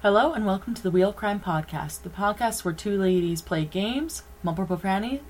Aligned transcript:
Hello 0.00 0.32
and 0.32 0.46
welcome 0.46 0.74
to 0.74 0.82
the 0.82 0.92
Wheel 0.92 1.12
Crime 1.12 1.40
Podcast, 1.40 2.02
the 2.02 2.08
podcast 2.08 2.64
where 2.64 2.72
two 2.72 2.96
ladies 2.96 3.42
play 3.42 3.64
games, 3.64 4.22
mumble 4.44 4.64
profanity, 4.64 5.22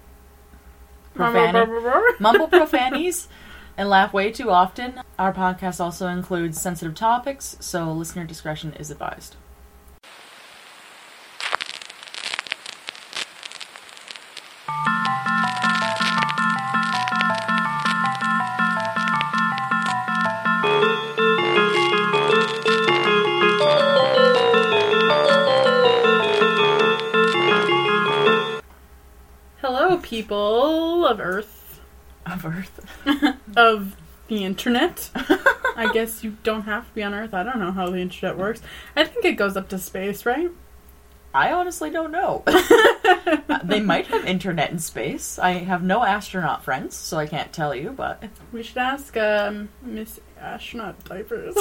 profanity, 1.15 1.73
mumble 2.21 2.49
profanities, 2.53 3.29
and 3.79 3.89
laugh 3.89 4.13
way 4.13 4.31
too 4.31 4.51
often. 4.51 5.01
Our 5.19 5.33
podcast 5.33 5.81
also 5.81 6.09
includes 6.09 6.61
sensitive 6.61 6.95
topics, 6.95 7.57
so 7.61 7.91
listener 7.91 8.27
discretion 8.27 8.75
is 8.75 8.91
advised. 8.91 9.37
People 30.23 31.07
of 31.07 31.21
Earth, 31.21 31.81
Of 32.27 32.45
Earth. 32.45 33.37
of 33.57 33.95
the 34.27 34.45
internet. 34.45 35.11
I 35.77 35.93
guess 35.95 36.25
you 36.25 36.37
don't 36.43 36.63
have 36.63 36.89
to 36.89 36.95
be 36.95 37.05
on 37.05 37.15
Earth. 37.15 37.33
I 37.33 37.45
don't 37.45 37.61
know 37.61 37.71
how 37.71 37.89
the 37.89 37.99
internet 37.99 38.37
works. 38.37 38.61
I 38.97 39.05
think 39.05 39.25
it 39.25 39.35
goes 39.35 39.57
up 39.57 39.69
to 39.69 39.79
space, 39.79 40.27
right? 40.27 40.51
I 41.33 41.53
honestly 41.53 41.91
don't 41.91 42.11
know. 42.11 42.43
they 43.63 43.79
might 43.79 44.09
have 44.09 44.25
internet 44.25 44.73
in 44.73 44.81
space. 44.81 45.39
I 45.39 45.53
have 45.53 45.85
no 45.85 46.03
astronaut 46.03 46.65
friends, 46.65 46.97
so 46.97 47.17
I 47.17 47.29
can't 47.29 47.53
tell 47.53 47.73
you, 47.73 47.91
but 47.91 48.25
We 48.51 48.65
should 48.65 48.79
ask 48.79 49.17
um, 49.17 49.69
Miss 49.83 50.19
Astronaut 50.41 51.05
Diapers. 51.05 51.55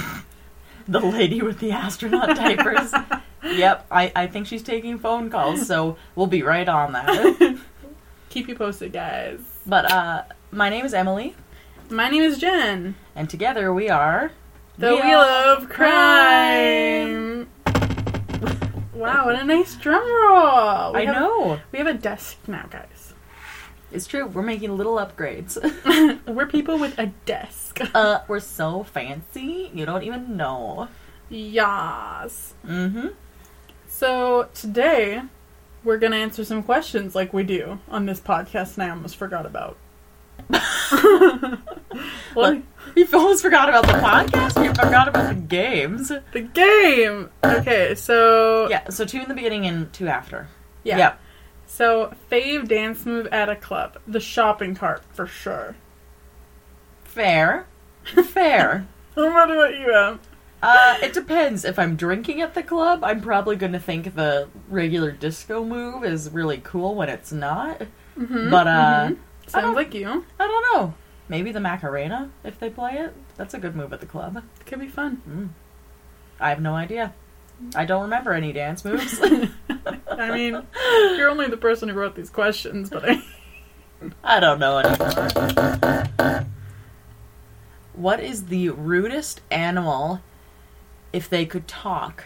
the 0.88 1.00
lady 1.00 1.42
with 1.42 1.58
the 1.58 1.72
astronaut 1.72 2.34
diapers. 2.34 2.94
yep, 3.42 3.86
I, 3.90 4.10
I 4.16 4.26
think 4.26 4.46
she's 4.46 4.62
taking 4.62 4.98
phone 4.98 5.28
calls, 5.28 5.66
so 5.66 5.98
we'll 6.14 6.28
be 6.28 6.42
right 6.42 6.68
on 6.68 6.92
that. 6.92 7.58
Keep 8.34 8.48
you 8.48 8.56
posted, 8.56 8.92
guys. 8.92 9.38
But 9.64 9.90
uh 9.90 10.24
my 10.50 10.68
name 10.68 10.84
is 10.84 10.92
Emily, 10.92 11.36
My 11.88 12.08
name 12.10 12.22
is 12.22 12.36
Jenn. 12.38 12.96
and 13.14 13.30
together 13.30 13.72
we 13.72 13.88
are 13.88 14.32
The 14.76 14.90
Wheel 14.96 15.20
of 15.20 15.68
Crime. 15.68 17.48
Wow, 18.92 19.26
what 19.26 19.36
a 19.36 19.44
nice 19.44 19.76
drum 19.76 20.02
roll. 20.02 20.92
We 20.94 21.00
I 21.00 21.04
have- 21.06 21.14
know. 21.14 21.60
We 21.70 21.78
have 21.78 21.86
a 21.86 21.94
desk 21.94 22.38
now, 22.48 22.66
guys. 22.70 23.14
It's 23.92 24.06
true. 24.08 24.26
We're 24.26 24.42
making 24.42 24.76
little 24.76 24.96
upgrades. 24.96 25.54
We're 26.26 26.46
people 26.46 26.76
with 26.78 26.98
a 26.98 27.06
desk. 27.26 27.78
uh 27.94 28.20
we're 28.26 28.40
so 28.40 28.82
fancy. 28.82 29.70
You 29.72 29.86
don't 29.86 30.02
even 30.02 30.36
know. 30.36 30.88
Yas. 31.30 32.54
Mhm. 32.66 33.14
So 33.86 34.48
today 34.54 35.22
we're 35.84 35.98
gonna 35.98 36.16
answer 36.16 36.44
some 36.44 36.62
questions 36.62 37.14
like 37.14 37.32
we 37.32 37.42
do 37.44 37.78
on 37.88 38.06
this 38.06 38.20
podcast, 38.20 38.74
and 38.74 38.82
I 38.84 38.90
almost 38.90 39.16
forgot 39.16 39.46
about. 39.46 39.76
well, 42.34 42.60
you 42.96 43.08
almost 43.12 43.42
forgot 43.42 43.68
about 43.68 43.86
the 43.86 43.92
podcast. 43.92 44.62
You 44.64 44.70
forgot 44.74 45.08
about 45.08 45.28
the 45.34 45.40
games. 45.40 46.08
the 46.32 46.40
game. 46.40 47.30
Okay, 47.44 47.94
so 47.94 48.68
Yeah, 48.68 48.88
so 48.90 49.04
two 49.04 49.20
in 49.20 49.28
the 49.28 49.34
beginning 49.34 49.66
and 49.66 49.92
two 49.92 50.08
after. 50.08 50.48
yeah. 50.82 50.98
Yep. 50.98 51.20
So 51.66 52.14
fave 52.30 52.68
dance 52.68 53.04
move 53.06 53.26
at 53.28 53.48
a 53.48 53.56
club, 53.56 53.98
the 54.06 54.20
shopping 54.20 54.74
cart 54.74 55.02
for 55.12 55.26
sure. 55.26 55.74
Fair. 57.04 57.66
Fair. 58.04 58.86
I 59.16 59.20
wonder 59.28 59.56
what 59.56 59.72
you, 59.78 59.92
Em? 59.94 60.20
Uh, 60.66 60.96
it 61.02 61.12
depends. 61.12 61.64
If 61.64 61.78
I'm 61.78 61.94
drinking 61.94 62.40
at 62.40 62.54
the 62.54 62.62
club, 62.62 63.04
I'm 63.04 63.20
probably 63.20 63.54
going 63.56 63.72
to 63.72 63.78
think 63.78 64.14
the 64.14 64.48
regular 64.68 65.12
disco 65.12 65.62
move 65.62 66.04
is 66.04 66.30
really 66.30 66.56
cool 66.58 66.94
when 66.94 67.10
it's 67.10 67.30
not. 67.32 67.82
Mhm, 68.18 68.50
But, 68.50 68.66
uh, 68.66 69.08
mhm. 69.10 69.16
sounds 69.46 69.76
like 69.76 69.92
you. 69.92 70.24
I 70.40 70.46
don't 70.46 70.64
know. 70.74 70.94
Maybe 71.28 71.52
the 71.52 71.60
Macarena, 71.60 72.30
if 72.44 72.58
they 72.58 72.70
play 72.70 72.92
it. 72.94 73.14
That's 73.36 73.52
a 73.52 73.58
good 73.58 73.76
move 73.76 73.92
at 73.92 74.00
the 74.00 74.06
club. 74.06 74.42
It 74.60 74.64
Could 74.66 74.80
be 74.80 74.88
fun. 74.88 75.20
Mm. 75.28 75.48
I 76.40 76.48
have 76.48 76.60
no 76.62 76.74
idea. 76.74 77.12
I 77.76 77.84
don't 77.84 78.02
remember 78.02 78.32
any 78.32 78.52
dance 78.52 78.84
moves. 78.84 79.20
I 80.10 80.30
mean, 80.30 80.62
you're 81.16 81.28
only 81.30 81.46
the 81.48 81.56
person 81.58 81.88
who 81.90 81.94
wrote 81.94 82.14
these 82.16 82.30
questions, 82.30 82.88
but 82.88 83.04
I. 83.08 83.22
I 84.24 84.40
don't 84.40 84.58
know 84.58 84.78
anymore. 84.78 86.46
What 87.94 88.20
is 88.20 88.46
the 88.46 88.70
rudest 88.70 89.40
animal 89.50 90.20
if 91.14 91.30
they 91.30 91.46
could 91.46 91.68
talk? 91.68 92.24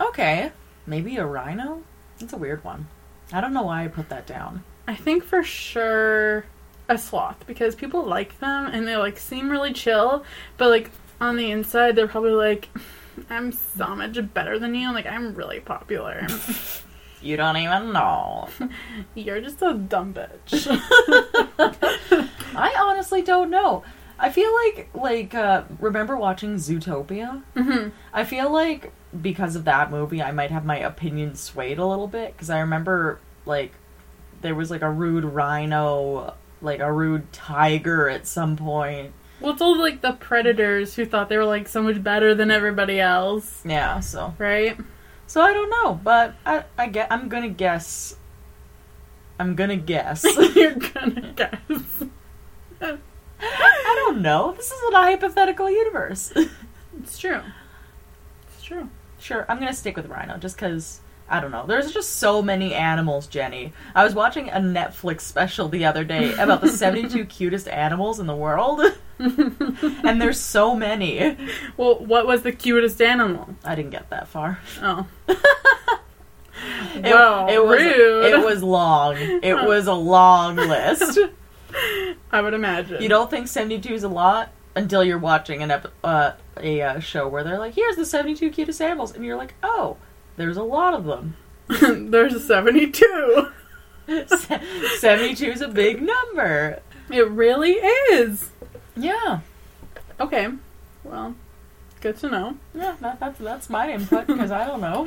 Okay, 0.00 0.52
maybe 0.86 1.16
a 1.16 1.26
rhino? 1.26 1.82
That's 2.18 2.32
a 2.32 2.38
weird 2.38 2.62
one. 2.62 2.86
I 3.32 3.40
don't 3.40 3.52
know 3.52 3.64
why 3.64 3.84
I 3.84 3.88
put 3.88 4.08
that 4.10 4.26
down. 4.26 4.62
I 4.86 4.94
think 4.94 5.24
for 5.24 5.42
sure 5.42 6.44
a 6.88 6.98
sloth 6.98 7.46
because 7.46 7.74
people 7.74 8.04
like 8.04 8.38
them 8.38 8.66
and 8.66 8.86
they 8.86 8.96
like 8.96 9.18
seem 9.18 9.50
really 9.50 9.72
chill, 9.72 10.24
but 10.56 10.68
like 10.68 10.90
on 11.20 11.36
the 11.36 11.50
inside 11.50 11.96
they're 11.96 12.06
probably 12.06 12.32
like, 12.32 12.68
I'm 13.28 13.50
so 13.50 13.96
much 13.96 14.18
better 14.32 14.58
than 14.58 14.74
you. 14.74 14.92
Like 14.92 15.06
I'm 15.06 15.34
really 15.34 15.60
popular. 15.60 16.26
You 17.24 17.38
don't 17.38 17.56
even 17.56 17.94
know. 17.94 18.50
You're 19.14 19.40
just 19.40 19.62
a 19.62 19.72
dumb 19.72 20.12
bitch. 20.12 20.66
I 22.54 22.74
honestly 22.78 23.22
don't 23.22 23.48
know. 23.48 23.82
I 24.26 24.30
feel 24.30 24.50
like 24.64 24.88
like 24.94 25.34
uh 25.34 25.64
remember 25.78 26.16
watching 26.16 26.54
Zootopia? 26.56 27.42
hmm 27.56 27.88
I 28.12 28.24
feel 28.24 28.50
like 28.52 28.92
because 29.20 29.54
of 29.56 29.64
that 29.66 29.90
movie 29.90 30.22
I 30.22 30.32
might 30.32 30.50
have 30.50 30.64
my 30.64 30.78
opinion 30.78 31.34
swayed 31.34 31.78
a 31.78 31.86
little 31.86 32.08
bit 32.08 32.36
cuz 32.38 32.48
I 32.50 32.60
remember 32.60 33.18
like 33.46 33.72
there 34.40 34.54
was 34.54 34.70
like 34.70 34.82
a 34.82 34.90
rude 34.90 35.24
rhino, 35.24 36.34
like 36.62 36.80
a 36.80 36.92
rude 36.92 37.32
tiger 37.32 38.08
at 38.08 38.26
some 38.26 38.56
point. 38.56 39.12
Well, 39.40 39.52
it's 39.52 39.62
all 39.62 39.78
like 39.78 40.00
the 40.00 40.12
predators 40.12 40.94
who 40.96 41.04
thought 41.04 41.28
they 41.28 41.36
were 41.36 41.44
like 41.44 41.68
so 41.68 41.82
much 41.82 42.02
better 42.02 42.34
than 42.34 42.50
everybody 42.50 43.00
else, 43.00 43.62
Yeah, 43.64 44.00
so 44.00 44.34
right? 44.38 44.76
so 45.26 45.40
I 45.42 45.52
don't 45.52 45.70
know, 45.70 46.00
but 46.02 46.34
I 46.46 46.64
I 46.78 46.86
get 46.88 47.08
I'm 47.10 47.28
going 47.28 47.42
to 47.42 47.48
guess 47.64 48.16
I'm 49.38 49.56
to 49.56 49.76
guess. 49.76 50.24
You're 50.54 50.74
gonna 50.76 51.32
guess. 51.36 52.04
I 53.40 54.02
don't 54.06 54.22
know. 54.22 54.52
This 54.52 54.70
is 54.70 54.80
a 54.92 54.96
hypothetical 54.96 55.70
universe. 55.70 56.32
It's 57.02 57.18
true. 57.18 57.40
It's 58.48 58.62
true. 58.62 58.88
Sure, 59.18 59.44
I'm 59.48 59.58
gonna 59.58 59.72
stick 59.74 59.96
with 59.96 60.06
Rhino 60.06 60.36
just 60.38 60.56
because 60.56 61.00
I 61.28 61.40
don't 61.40 61.50
know. 61.50 61.64
There's 61.66 61.92
just 61.92 62.16
so 62.16 62.42
many 62.42 62.74
animals, 62.74 63.26
Jenny. 63.26 63.72
I 63.94 64.04
was 64.04 64.14
watching 64.14 64.50
a 64.50 64.58
Netflix 64.58 65.22
special 65.22 65.68
the 65.68 65.86
other 65.86 66.04
day 66.04 66.34
about 66.34 66.60
the 66.60 66.68
72 66.68 67.24
cutest 67.36 67.66
animals 67.68 68.20
in 68.20 68.26
the 68.26 68.36
world, 68.36 68.82
and 69.18 70.20
there's 70.20 70.38
so 70.40 70.74
many. 70.74 71.36
Well, 71.78 71.98
what 72.04 72.26
was 72.26 72.42
the 72.42 72.52
cutest 72.52 73.00
animal? 73.00 73.54
I 73.64 73.74
didn't 73.74 73.90
get 73.92 74.10
that 74.10 74.28
far. 74.28 74.58
Oh. 74.82 75.06
It, 76.94 77.02
Well, 77.02 77.48
it 77.48 77.62
was 77.62 77.80
rude. 77.82 78.24
it 78.26 78.44
was 78.44 78.62
long. 78.62 79.16
It 79.18 79.54
was 79.54 79.86
a 79.88 79.92
long 79.92 80.54
list. 80.56 81.18
I 82.30 82.40
would 82.40 82.54
imagine. 82.54 83.02
You 83.02 83.08
don't 83.08 83.30
think 83.30 83.48
72 83.48 83.92
is 83.94 84.04
a 84.04 84.08
lot 84.08 84.50
until 84.74 85.04
you're 85.04 85.18
watching 85.18 85.62
an 85.62 85.70
ep- 85.70 85.92
uh, 86.02 86.32
a 86.60 86.82
uh, 86.82 87.00
show 87.00 87.28
where 87.28 87.44
they're 87.44 87.58
like, 87.58 87.74
"Here's 87.74 87.96
the 87.96 88.06
72 88.06 88.50
cutest 88.50 88.80
animals," 88.80 89.14
and 89.14 89.24
you're 89.24 89.36
like, 89.36 89.54
"Oh, 89.62 89.96
there's 90.36 90.56
a 90.56 90.62
lot 90.62 90.94
of 90.94 91.04
them." 91.04 91.36
There's 92.10 92.34
a 92.34 92.40
72. 92.40 93.48
72 94.98 95.44
is 95.46 95.62
a 95.62 95.68
big 95.68 96.02
number. 96.02 96.80
It 97.10 97.26
really 97.30 97.72
is. 97.72 98.50
Yeah. 98.96 99.40
Okay. 100.20 100.48
Well, 101.02 101.34
good 102.00 102.18
to 102.18 102.28
know. 102.28 102.56
Yeah, 102.74 102.96
that, 103.00 103.18
that's 103.18 103.38
that's 103.38 103.70
my 103.70 103.90
input 103.92 104.26
because 104.26 104.50
I 104.50 104.66
don't 104.66 104.80
know. 104.82 105.06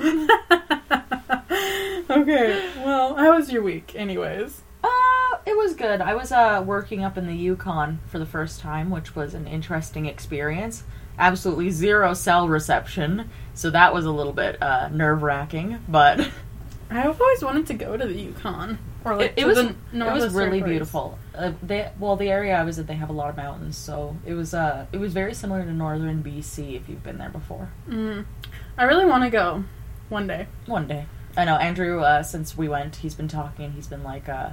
okay. 2.21 2.69
Well, 2.77 3.15
how 3.15 3.35
was 3.35 3.51
your 3.51 3.61
week, 3.61 3.93
anyways? 3.95 4.61
Uh, 4.87 5.37
it 5.45 5.57
was 5.57 5.73
good. 5.73 6.01
I 6.01 6.15
was 6.15 6.31
uh 6.31 6.63
working 6.65 7.03
up 7.03 7.17
in 7.17 7.27
the 7.27 7.35
Yukon 7.35 7.99
for 8.07 8.19
the 8.19 8.25
first 8.25 8.59
time, 8.59 8.89
which 8.89 9.15
was 9.15 9.33
an 9.33 9.47
interesting 9.47 10.05
experience. 10.05 10.83
Absolutely 11.19 11.71
zero 11.71 12.13
cell 12.13 12.47
reception, 12.47 13.29
so 13.53 13.69
that 13.71 13.93
was 13.93 14.05
a 14.05 14.11
little 14.11 14.33
bit 14.33 14.61
uh, 14.61 14.87
nerve 14.89 15.23
wracking, 15.23 15.79
but 15.87 16.19
I've 16.89 17.19
always 17.19 17.43
wanted 17.43 17.67
to 17.67 17.73
go 17.73 17.97
to 17.97 18.05
the 18.05 18.13
Yukon 18.13 18.77
or 19.03 19.15
like 19.15 19.33
it, 19.37 19.43
it 19.43 19.47
was 19.47 19.57
it 19.57 19.75
was 19.93 20.33
really 20.33 20.61
beautiful. 20.61 21.17
Uh, 21.35 21.53
they 21.63 21.91
well, 21.99 22.15
the 22.15 22.29
area 22.29 22.55
I 22.55 22.63
was 22.63 22.77
in, 22.77 22.85
they 22.85 22.95
have 22.95 23.09
a 23.09 23.13
lot 23.13 23.29
of 23.29 23.37
mountains, 23.37 23.77
so 23.77 24.15
it 24.25 24.33
was 24.33 24.53
uh 24.53 24.85
it 24.91 24.97
was 24.97 25.13
very 25.13 25.33
similar 25.33 25.63
to 25.63 25.73
northern 25.73 26.23
BC 26.23 26.75
if 26.75 26.89
you've 26.89 27.03
been 27.03 27.17
there 27.17 27.29
before. 27.29 27.71
Mm. 27.89 28.25
I 28.77 28.83
really 28.83 29.05
want 29.05 29.23
to 29.23 29.29
go 29.29 29.63
one 30.09 30.27
day. 30.27 30.47
One 30.65 30.87
day. 30.87 31.05
I 31.35 31.45
know 31.45 31.55
Andrew. 31.55 32.01
Uh, 32.01 32.23
since 32.23 32.57
we 32.57 32.67
went, 32.67 32.97
he's 32.97 33.15
been 33.15 33.27
talking. 33.27 33.71
He's 33.73 33.87
been 33.87 34.03
like, 34.03 34.27
uh, 34.27 34.49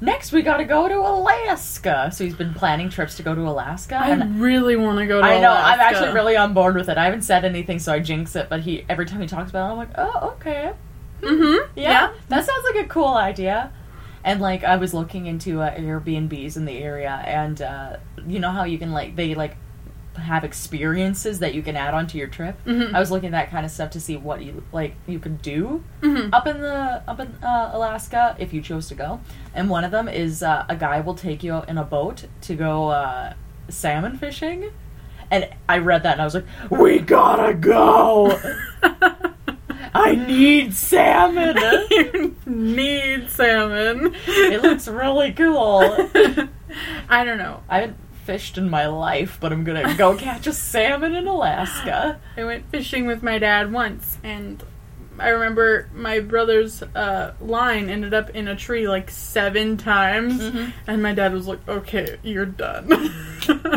next 0.00 0.32
we 0.32 0.42
got 0.42 0.58
to 0.58 0.64
go 0.64 0.88
to 0.88 0.96
Alaska. 0.98 2.10
So 2.12 2.24
he's 2.24 2.34
been 2.34 2.54
planning 2.54 2.88
trips 2.90 3.16
to 3.16 3.22
go 3.22 3.34
to 3.34 3.42
Alaska. 3.42 3.96
I 3.96 4.12
really 4.14 4.76
want 4.76 4.98
to 4.98 5.06
go 5.06 5.20
to 5.20 5.26
Alaska. 5.26 5.36
I 5.36 5.40
know 5.40 5.52
I'm 5.52 5.80
actually 5.80 6.12
really 6.12 6.36
on 6.36 6.54
board 6.54 6.76
with 6.76 6.88
it. 6.88 6.98
I 6.98 7.04
haven't 7.04 7.22
said 7.22 7.44
anything, 7.44 7.78
so 7.78 7.92
I 7.92 7.98
jinx 8.00 8.36
it. 8.36 8.48
But 8.48 8.60
he 8.60 8.84
every 8.88 9.06
time 9.06 9.20
he 9.20 9.26
talks 9.26 9.50
about 9.50 9.68
it, 9.68 9.72
I'm 9.72 9.76
like, 9.78 9.90
oh, 9.96 10.34
okay, 10.36 10.72
Mm-hmm. 11.20 11.72
yeah, 11.76 12.12
that 12.28 12.44
sounds 12.46 12.64
like 12.72 12.84
a 12.84 12.88
cool 12.88 13.14
idea. 13.14 13.72
And 14.24 14.40
like 14.40 14.62
I 14.64 14.76
was 14.76 14.94
looking 14.94 15.26
into 15.26 15.60
uh, 15.62 15.74
Airbnbs 15.74 16.56
in 16.56 16.64
the 16.64 16.78
area, 16.78 17.22
and 17.24 17.60
uh, 17.62 17.96
you 18.26 18.38
know 18.40 18.50
how 18.50 18.64
you 18.64 18.78
can 18.78 18.92
like 18.92 19.16
they 19.16 19.34
like 19.34 19.56
have 20.18 20.44
experiences 20.44 21.38
that 21.40 21.54
you 21.54 21.62
can 21.62 21.76
add 21.76 21.94
onto 21.94 22.18
your 22.18 22.26
trip. 22.28 22.56
Mhm. 22.66 22.94
I 22.94 23.00
was 23.00 23.10
looking 23.10 23.28
at 23.28 23.32
that 23.32 23.50
kind 23.50 23.64
of 23.64 23.70
stuff 23.72 23.90
to 23.90 24.00
see 24.00 24.16
what 24.16 24.42
you 24.42 24.62
like 24.72 24.94
you 25.06 25.18
could 25.18 25.40
do 25.42 25.82
Mhm. 26.02 26.30
up 26.32 26.46
in 26.46 26.60
the 26.60 27.02
up 27.08 27.18
in 27.20 27.28
uh, 27.42 27.70
Alaska 27.72 28.36
if 28.38 28.52
you 28.52 28.60
chose 28.60 28.88
to 28.88 28.94
go. 28.94 29.20
And 29.54 29.68
one 29.70 29.84
of 29.84 29.90
them 29.90 30.08
is 30.08 30.42
uh, 30.42 30.64
a 30.68 30.76
guy 30.76 31.00
will 31.00 31.14
take 31.14 31.42
you 31.42 31.62
in 31.68 31.78
a 31.78 31.84
boat 31.84 32.24
to 32.42 32.54
go 32.54 32.88
uh, 32.88 33.32
salmon 33.68 34.16
fishing. 34.18 34.70
And 35.30 35.46
I 35.68 35.78
read 35.78 36.04
that 36.04 36.12
and 36.12 36.22
I 36.22 36.24
was 36.24 36.34
like, 36.34 36.46
"We 36.70 37.00
gotta 37.00 37.52
go! 37.54 38.38
I 39.94 40.14
need 40.14 40.74
salmon. 40.74 41.56
you 41.90 42.34
need 42.46 43.28
salmon. 43.30 44.14
it 44.26 44.62
looks 44.62 44.88
really 44.88 45.32
cool." 45.32 45.80
I 47.08 47.24
don't 47.24 47.38
know. 47.38 47.62
I 47.68 47.92
fished 48.28 48.58
in 48.58 48.68
my 48.68 48.86
life, 48.86 49.38
but 49.40 49.54
I'm 49.54 49.64
gonna 49.64 49.94
go 49.96 50.14
catch 50.28 50.46
a 50.46 50.52
salmon 50.52 51.14
in 51.14 51.26
Alaska. 51.26 52.20
I 52.36 52.44
went 52.44 52.70
fishing 52.70 53.06
with 53.06 53.22
my 53.22 53.38
dad 53.38 53.72
once, 53.72 54.18
and 54.22 54.62
I 55.18 55.28
remember 55.30 55.88
my 55.94 56.20
brother's 56.20 56.82
uh, 56.82 57.32
line 57.40 57.88
ended 57.88 58.12
up 58.12 58.28
in 58.30 58.46
a 58.46 58.54
tree 58.54 58.86
like 58.86 59.08
seven 59.10 59.78
times, 59.78 60.42
Mhm. 60.42 60.72
and 60.86 61.02
my 61.02 61.14
dad 61.14 61.32
was 61.32 61.46
like, 61.48 61.66
"Okay, 61.66 62.18
you're 62.22 62.44
done." 62.44 62.86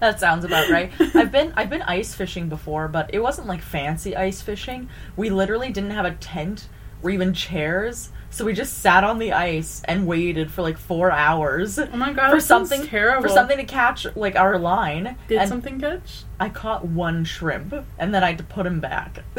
That 0.00 0.18
sounds 0.20 0.44
about 0.44 0.68
right. 0.68 0.90
I've 1.14 1.30
been 1.30 1.52
I've 1.56 1.70
been 1.70 1.82
ice 1.82 2.14
fishing 2.14 2.48
before, 2.48 2.88
but 2.88 3.10
it 3.14 3.20
wasn't 3.20 3.46
like 3.46 3.60
fancy 3.62 4.16
ice 4.16 4.40
fishing. 4.42 4.88
We 5.16 5.30
literally 5.30 5.70
didn't 5.70 5.90
have 5.92 6.04
a 6.04 6.12
tent 6.14 6.68
or 7.02 7.10
even 7.10 7.32
chairs, 7.32 8.10
so 8.30 8.44
we 8.44 8.52
just 8.52 8.78
sat 8.78 9.02
on 9.04 9.18
the 9.18 9.32
ice 9.32 9.80
and 9.86 10.06
waited 10.06 10.50
for 10.50 10.62
like 10.62 10.76
four 10.76 11.10
hours 11.10 11.78
oh 11.78 11.86
my 11.96 12.12
god, 12.12 12.30
for 12.30 12.40
something 12.40 12.86
terrible. 12.86 13.22
for 13.22 13.28
something 13.28 13.56
to 13.56 13.64
catch 13.64 14.06
like 14.14 14.36
our 14.36 14.58
line. 14.58 15.16
Did 15.28 15.38
and 15.38 15.48
something 15.48 15.80
catch? 15.80 16.24
I 16.38 16.50
caught 16.50 16.84
one 16.84 17.24
shrimp, 17.24 17.74
and 17.98 18.14
then 18.14 18.22
I 18.22 18.28
had 18.28 18.38
to 18.38 18.44
put 18.44 18.66
him 18.66 18.80
back. 18.80 19.24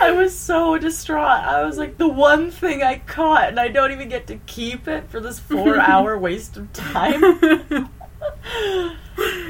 I 0.00 0.12
was 0.12 0.36
so 0.36 0.78
distraught. 0.78 1.44
I 1.44 1.64
was 1.64 1.78
like, 1.78 1.96
the 1.96 2.08
one 2.08 2.50
thing 2.50 2.82
I 2.82 2.98
caught, 2.98 3.48
and 3.48 3.60
I 3.60 3.68
don't 3.68 3.92
even 3.92 4.08
get 4.08 4.26
to 4.28 4.36
keep 4.46 4.88
it 4.88 5.08
for 5.08 5.20
this 5.20 5.38
four 5.38 5.78
hour 5.80 6.18
waste 6.18 6.56
of 6.56 6.72
time. 6.72 7.20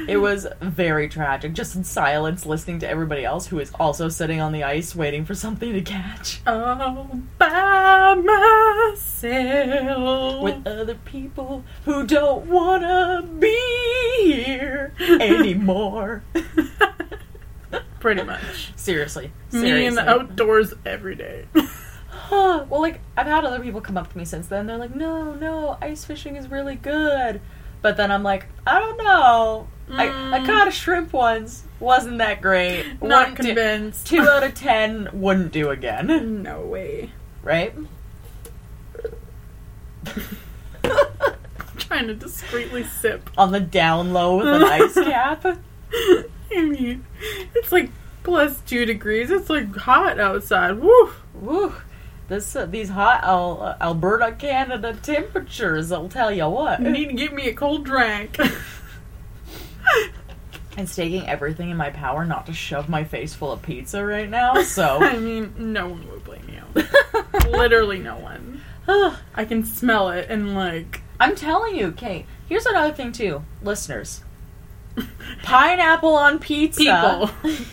It 0.07 0.17
was 0.17 0.47
very 0.61 1.07
tragic, 1.07 1.53
just 1.53 1.75
in 1.75 1.83
silence, 1.83 2.45
listening 2.45 2.79
to 2.79 2.89
everybody 2.89 3.23
else 3.23 3.47
who 3.47 3.59
is 3.59 3.71
also 3.79 4.09
sitting 4.09 4.41
on 4.41 4.51
the 4.51 4.63
ice 4.63 4.95
waiting 4.95 5.23
for 5.25 5.35
something 5.35 5.71
to 5.73 5.81
catch. 5.81 6.41
All 6.45 7.19
by 7.37 8.15
myself. 9.21 10.43
With 10.43 10.65
other 10.67 10.95
people 11.05 11.63
who 11.85 12.05
don't 12.05 12.47
wanna 12.47 13.21
be 13.39 13.55
here 14.23 14.93
anymore. 14.99 16.23
Pretty 17.99 18.23
much. 18.23 18.73
seriously. 18.75 19.31
Me 19.51 19.85
in 19.85 19.95
the 19.95 20.09
outdoors 20.09 20.73
every 20.85 21.15
day. 21.15 21.45
well, 22.31 22.67
like 22.71 22.99
I've 23.15 23.27
had 23.27 23.45
other 23.45 23.59
people 23.59 23.79
come 23.81 23.97
up 23.97 24.11
to 24.11 24.17
me 24.17 24.25
since 24.25 24.47
then. 24.47 24.65
They're 24.65 24.77
like, 24.77 24.95
"No, 24.95 25.33
no, 25.35 25.77
ice 25.81 26.03
fishing 26.03 26.35
is 26.35 26.47
really 26.49 26.75
good." 26.75 27.39
But 27.81 27.97
then 27.97 28.11
I'm 28.11 28.23
like, 28.23 28.45
I 28.67 28.79
don't 28.79 28.97
know. 28.97 29.67
I, 29.91 30.05
I 30.07 30.39
Mm. 30.39 30.45
caught 30.45 30.67
a 30.67 30.71
shrimp 30.71 31.11
once. 31.13 31.63
Wasn't 31.79 32.19
that 32.19 32.41
great? 32.41 33.01
Not 33.01 33.29
do- 33.35 33.43
convinced. 33.43 34.07
two 34.07 34.21
out 34.21 34.43
of 34.43 34.53
ten 34.53 35.09
wouldn't 35.13 35.51
do 35.51 35.69
again, 35.69 36.43
No 36.43 36.61
way. 36.61 37.11
right? 37.43 37.73
trying 41.77 42.07
to 42.07 42.13
discreetly 42.15 42.83
sip. 42.83 43.29
On 43.37 43.51
the 43.51 43.59
down 43.59 44.13
low 44.13 44.37
with 44.37 44.47
an 44.47 44.63
ice 44.63 44.93
cap. 45.03 45.45
I 45.93 46.25
mean, 46.61 47.05
it's 47.55 47.71
like 47.71 47.89
plus 48.23 48.61
two 48.61 48.85
degrees. 48.85 49.29
It's 49.31 49.49
like 49.49 49.75
hot 49.75 50.19
outside. 50.19 50.79
Woo! 50.79 51.11
Woo. 51.33 51.73
This 52.31 52.55
uh, 52.55 52.65
these 52.65 52.87
hot 52.87 53.25
Al- 53.25 53.61
uh, 53.61 53.75
Alberta, 53.81 54.31
Canada 54.31 54.97
temperatures. 55.03 55.91
I'll 55.91 56.07
tell 56.07 56.31
you 56.31 56.47
what. 56.47 56.79
I 56.79 56.83
need 56.83 57.07
to 57.07 57.13
get 57.13 57.33
me 57.33 57.49
a 57.49 57.53
cold 57.53 57.83
drink. 57.83 58.37
It's 60.77 60.95
taking 60.95 61.27
everything 61.27 61.69
in 61.69 61.75
my 61.75 61.89
power 61.89 62.23
not 62.23 62.45
to 62.45 62.53
shove 62.53 62.87
my 62.87 63.03
face 63.03 63.33
full 63.33 63.51
of 63.51 63.61
pizza 63.61 64.05
right 64.05 64.29
now. 64.29 64.61
So. 64.61 64.99
I 65.01 65.17
mean, 65.17 65.53
no 65.57 65.89
one 65.89 66.09
would 66.09 66.23
blame 66.23 66.47
you. 66.47 66.83
Literally 67.49 67.99
no 67.99 68.15
one. 68.15 68.61
I 69.35 69.43
can 69.43 69.65
smell 69.65 70.09
it 70.11 70.27
and 70.29 70.55
like 70.55 71.01
I'm 71.19 71.35
telling 71.35 71.75
you, 71.75 71.91
Kate. 71.91 72.25
Here's 72.47 72.65
another 72.65 72.93
thing 72.93 73.11
too, 73.11 73.43
listeners. 73.61 74.23
Pineapple 75.43 76.15
on 76.15 76.39
pizza. 76.39 76.79
people. 76.81 77.29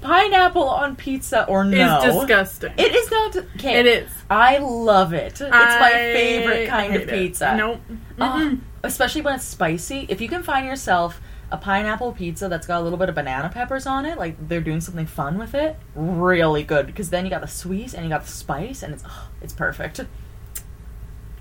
Pineapple 0.00 0.68
on 0.68 0.96
pizza 0.96 1.44
or 1.46 1.64
no? 1.64 2.00
It's 2.02 2.14
disgusting. 2.14 2.72
It 2.76 2.94
is 2.94 3.10
not. 3.10 3.36
Kate, 3.58 3.80
it 3.80 3.86
is. 3.86 4.10
I 4.30 4.58
love 4.58 5.12
it. 5.12 5.32
It's 5.32 5.40
my 5.40 5.90
favorite 5.90 6.68
kind 6.68 6.94
of 6.94 7.00
hate 7.02 7.08
it. 7.08 7.12
pizza. 7.12 7.56
Nope. 7.56 7.80
Mm-mm. 8.16 8.60
especially 8.84 9.22
when 9.22 9.34
it's 9.34 9.44
spicy. 9.44 10.06
If 10.08 10.20
you 10.20 10.28
can 10.28 10.42
find 10.42 10.66
yourself 10.66 11.20
a 11.50 11.56
pineapple 11.56 12.12
pizza 12.12 12.48
that's 12.48 12.66
got 12.66 12.80
a 12.80 12.84
little 12.84 12.98
bit 12.98 13.08
of 13.08 13.14
banana 13.14 13.48
peppers 13.48 13.86
on 13.86 14.04
it, 14.04 14.18
like 14.18 14.48
they're 14.48 14.60
doing 14.60 14.80
something 14.80 15.06
fun 15.06 15.38
with 15.38 15.54
it, 15.54 15.76
really 15.94 16.62
good. 16.62 16.86
Because 16.86 17.10
then 17.10 17.24
you 17.24 17.30
got 17.30 17.40
the 17.40 17.48
sweet 17.48 17.94
and 17.94 18.04
you 18.04 18.10
got 18.10 18.24
the 18.24 18.30
spice, 18.30 18.82
and 18.82 18.94
it's 18.94 19.04
oh, 19.06 19.28
it's 19.40 19.52
perfect. 19.52 20.00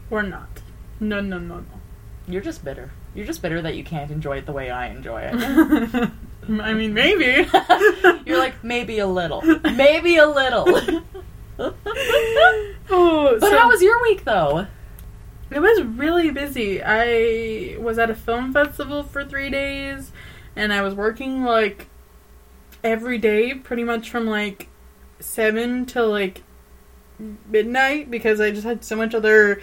Or 0.09 0.23
not. 0.23 0.61
No, 0.99 1.19
no, 1.19 1.37
no, 1.37 1.57
no, 1.57 1.65
You're 2.27 2.41
just 2.41 2.63
bitter. 2.63 2.91
You're 3.13 3.25
just 3.25 3.41
bitter 3.41 3.61
that 3.61 3.75
you 3.75 3.83
can't 3.83 4.09
enjoy 4.09 4.37
it 4.37 4.45
the 4.45 4.53
way 4.53 4.71
I 4.71 4.87
enjoy 4.87 5.29
it. 5.31 6.09
I 6.49 6.73
mean, 6.73 6.93
maybe. 6.93 7.47
You're 8.25 8.37
like 8.37 8.63
maybe 8.63 8.99
a 8.99 9.07
little, 9.07 9.41
maybe 9.41 10.17
a 10.17 10.27
little. 10.27 10.65
but 11.57 11.75
oh, 12.91 13.37
so 13.39 13.57
how 13.57 13.67
was 13.67 13.81
your 13.81 13.99
week 14.03 14.25
though? 14.25 14.67
It 15.49 15.59
was 15.59 15.81
really 15.81 16.29
busy. 16.29 16.83
I 16.83 17.77
was 17.79 17.97
at 17.97 18.11
a 18.11 18.15
film 18.15 18.53
festival 18.53 19.01
for 19.01 19.25
three 19.25 19.49
days, 19.49 20.11
and 20.55 20.71
I 20.71 20.81
was 20.81 20.93
working 20.93 21.43
like 21.43 21.87
every 22.83 23.17
day, 23.17 23.55
pretty 23.55 23.83
much 23.83 24.09
from 24.09 24.27
like 24.27 24.67
seven 25.19 25.85
till 25.87 26.09
like 26.09 26.43
midnight 27.49 28.11
because 28.11 28.39
I 28.39 28.51
just 28.51 28.65
had 28.65 28.83
so 28.83 28.95
much 28.95 29.15
other 29.15 29.59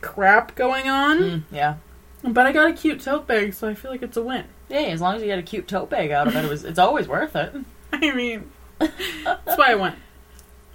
crap 0.00 0.56
going 0.56 0.88
on. 0.88 1.18
Mm, 1.18 1.42
yeah, 1.52 1.76
But 2.24 2.46
I 2.46 2.52
got 2.52 2.68
a 2.68 2.72
cute 2.72 3.00
tote 3.00 3.28
bag, 3.28 3.54
so 3.54 3.68
I 3.68 3.74
feel 3.74 3.92
like 3.92 4.02
it's 4.02 4.16
a 4.16 4.22
win. 4.22 4.46
Yeah. 4.72 4.88
As 4.88 5.00
long 5.00 5.16
as 5.16 5.22
you 5.22 5.28
get 5.28 5.38
a 5.38 5.42
cute 5.42 5.68
tote 5.68 5.90
bag 5.90 6.10
out 6.10 6.26
of 6.26 6.34
it, 6.36 6.44
it 6.44 6.48
was. 6.48 6.64
It's 6.64 6.78
always 6.78 7.06
worth 7.06 7.36
it. 7.36 7.54
I 7.92 8.12
mean, 8.12 8.50
that's 8.78 9.56
why 9.58 9.72
I 9.72 9.74
went. 9.74 9.96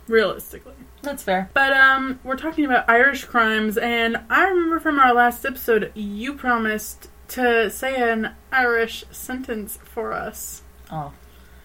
Realistically. 0.08 0.74
That's 1.01 1.24
fair. 1.24 1.50
But 1.54 1.74
um, 1.74 2.20
we're 2.24 2.38
talking 2.38 2.66
about 2.66 2.89
Irish 2.89 3.25
crimes, 3.25 3.77
and 3.77 4.18
I 4.30 4.48
remember 4.48 4.80
from 4.80 5.00
our 5.00 5.13
last 5.13 5.46
episode, 5.46 5.92
you 5.96 6.34
promised 6.34 7.10
to 7.30 7.70
say 7.70 7.96
an 8.10 8.32
Irish 8.51 9.04
sentence 9.12 9.80
for 9.84 10.13
us. 10.13 10.62
Oh, 10.92 11.13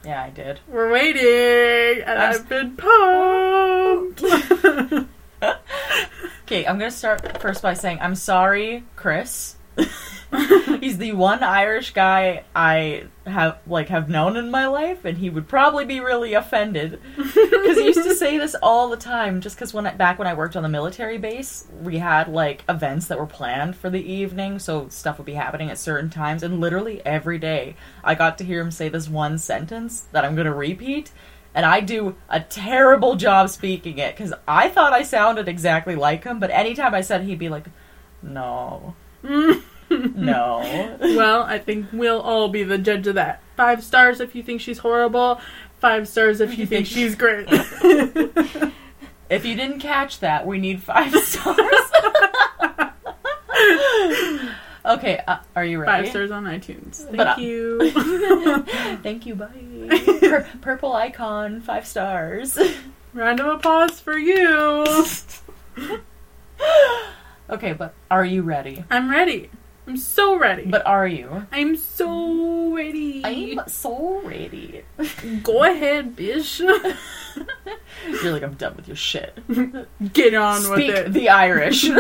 yeah, 0.05 0.23
I 0.23 0.31
did. 0.31 0.61
We're 0.67 0.91
waiting, 0.91 2.03
and 2.03 2.19
I've 2.19 2.49
been 2.49 2.77
pumped. 2.77 4.23
Okay, 6.53 6.67
I'm 6.67 6.77
gonna 6.79 6.91
start 6.91 7.41
first 7.41 7.63
by 7.63 7.73
saying 7.73 7.99
I'm 8.03 8.15
sorry, 8.15 8.85
Chris. 8.95 9.57
He's 10.81 10.97
the 10.97 11.13
one 11.13 11.43
Irish 11.43 11.93
guy 11.93 12.45
I 12.57 13.05
have 13.27 13.59
like 13.67 13.89
have 13.89 14.09
known 14.09 14.37
in 14.37 14.51
my 14.51 14.67
life, 14.67 15.05
and 15.05 15.19
he 15.19 15.29
would 15.29 15.47
probably 15.47 15.85
be 15.85 16.01
really 16.01 16.33
offended 16.33 17.01
because 17.17 17.77
he 17.77 17.85
used 17.85 18.03
to 18.03 18.15
say 18.15 18.39
this 18.39 18.55
all 18.63 18.89
the 18.89 18.97
time. 18.97 19.43
Just 19.43 19.57
because 19.57 19.75
when 19.75 19.87
I, 19.87 19.95
back 19.95 20.19
when 20.19 20.27
I 20.27 20.33
worked 20.33 20.57
on 20.57 20.63
the 20.63 20.71
military 20.71 21.19
base, 21.19 21.67
we 21.83 21.99
had 21.99 22.29
like 22.29 22.65
events 22.67 23.09
that 23.09 23.19
were 23.19 23.27
planned 23.27 23.77
for 23.77 23.91
the 23.91 24.01
evening, 24.01 24.59
so 24.59 24.89
stuff 24.89 25.19
would 25.19 25.27
be 25.27 25.35
happening 25.35 25.71
at 25.71 25.79
certain 25.79 26.09
times, 26.09 26.43
and 26.43 26.61
literally 26.61 27.05
every 27.05 27.39
day 27.39 27.77
I 28.03 28.15
got 28.15 28.39
to 28.39 28.45
hear 28.45 28.61
him 28.61 28.71
say 28.71 28.89
this 28.89 29.09
one 29.11 29.37
sentence 29.39 30.07
that 30.13 30.25
I'm 30.25 30.35
gonna 30.35 30.55
repeat. 30.55 31.13
And 31.55 31.67
I 31.67 31.81
do 31.81 32.17
a 32.31 32.41
terrible 32.41 33.17
job 33.17 33.51
speaking 33.51 33.99
it 33.99 34.17
because 34.17 34.33
I 34.49 34.71
thought 34.71 34.95
I 34.95 35.03
sounded 35.03 35.49
exactly 35.49 35.95
like 35.95 36.25
him, 36.25 36.41
but 36.41 36.51
anytime 36.51 36.95
I 36.95 37.03
said, 37.03 37.25
he'd 37.25 37.39
be 37.39 37.51
like, 37.51 37.67
"No, 38.23 38.95
no. 40.17 40.97
Well, 41.01 41.43
I 41.43 41.59
think 41.59 41.87
we'll 41.93 42.21
all 42.21 42.49
be 42.49 42.63
the 42.63 42.79
judge 42.79 43.07
of 43.07 43.15
that. 43.17 43.43
Five 43.57 43.85
stars 43.85 44.21
if 44.21 44.35
you 44.35 44.43
think 44.43 44.61
she's 44.61 44.79
horrible, 44.79 45.41
five 45.81 46.09
stars 46.09 46.41
if 46.41 46.59
you 46.59 46.67
think 46.67 46.87
she's 46.87 47.15
great. 47.15 47.47
if 47.51 49.45
you 49.45 49.55
didn't 49.55 49.81
catch 49.81 50.21
that, 50.21 50.47
we 50.47 50.59
need 50.59 50.83
five 50.83 51.15
stars. 51.23 51.59
okay, 54.85 55.21
uh, 55.27 55.39
are 55.55 55.65
you 55.65 55.79
ready? 55.81 56.03
Five 56.05 56.11
stars 56.11 56.31
on 56.31 56.45
iTunes. 56.45 56.97
Thank 56.97 57.17
but, 57.17 57.27
uh, 57.27 57.37
you. 57.41 57.93
thank 59.03 59.27
you, 59.27 59.35
bye. 59.35 59.49
Pur- 60.21 60.49
purple 60.61 60.93
icon, 60.95 61.61
five 61.61 61.87
stars. 61.87 62.59
Round 63.15 63.41
of 63.41 63.47
applause 63.47 64.01
for 64.01 64.17
you. 64.17 64.85
okay, 67.51 67.73
but 67.75 67.95
are 68.11 68.25
you 68.25 68.43
ready? 68.43 68.85
I'm 68.91 69.11
ready. 69.11 69.51
I'm 69.87 69.97
so 69.97 70.39
ready. 70.39 70.65
But 70.67 70.87
are 70.87 71.07
you? 71.09 71.47
I'm 71.51 71.77
so 71.77 72.73
ready. 72.73 73.21
I'm 73.25 73.61
so 73.67 74.21
ready. 74.23 74.85
Go 75.43 75.65
ahead, 75.65 76.15
bitch. 76.17 76.61
You're 78.23 78.33
like, 78.33 78.43
I'm 78.43 78.55
done 78.55 78.77
with 78.77 78.87
your 78.87 78.97
shit. 78.97 79.39
Get 80.13 80.35
on 80.35 80.61
Speak 80.61 80.89
with 80.95 81.07
it. 81.09 81.13
the 81.13 81.29
Irish. 81.29 81.91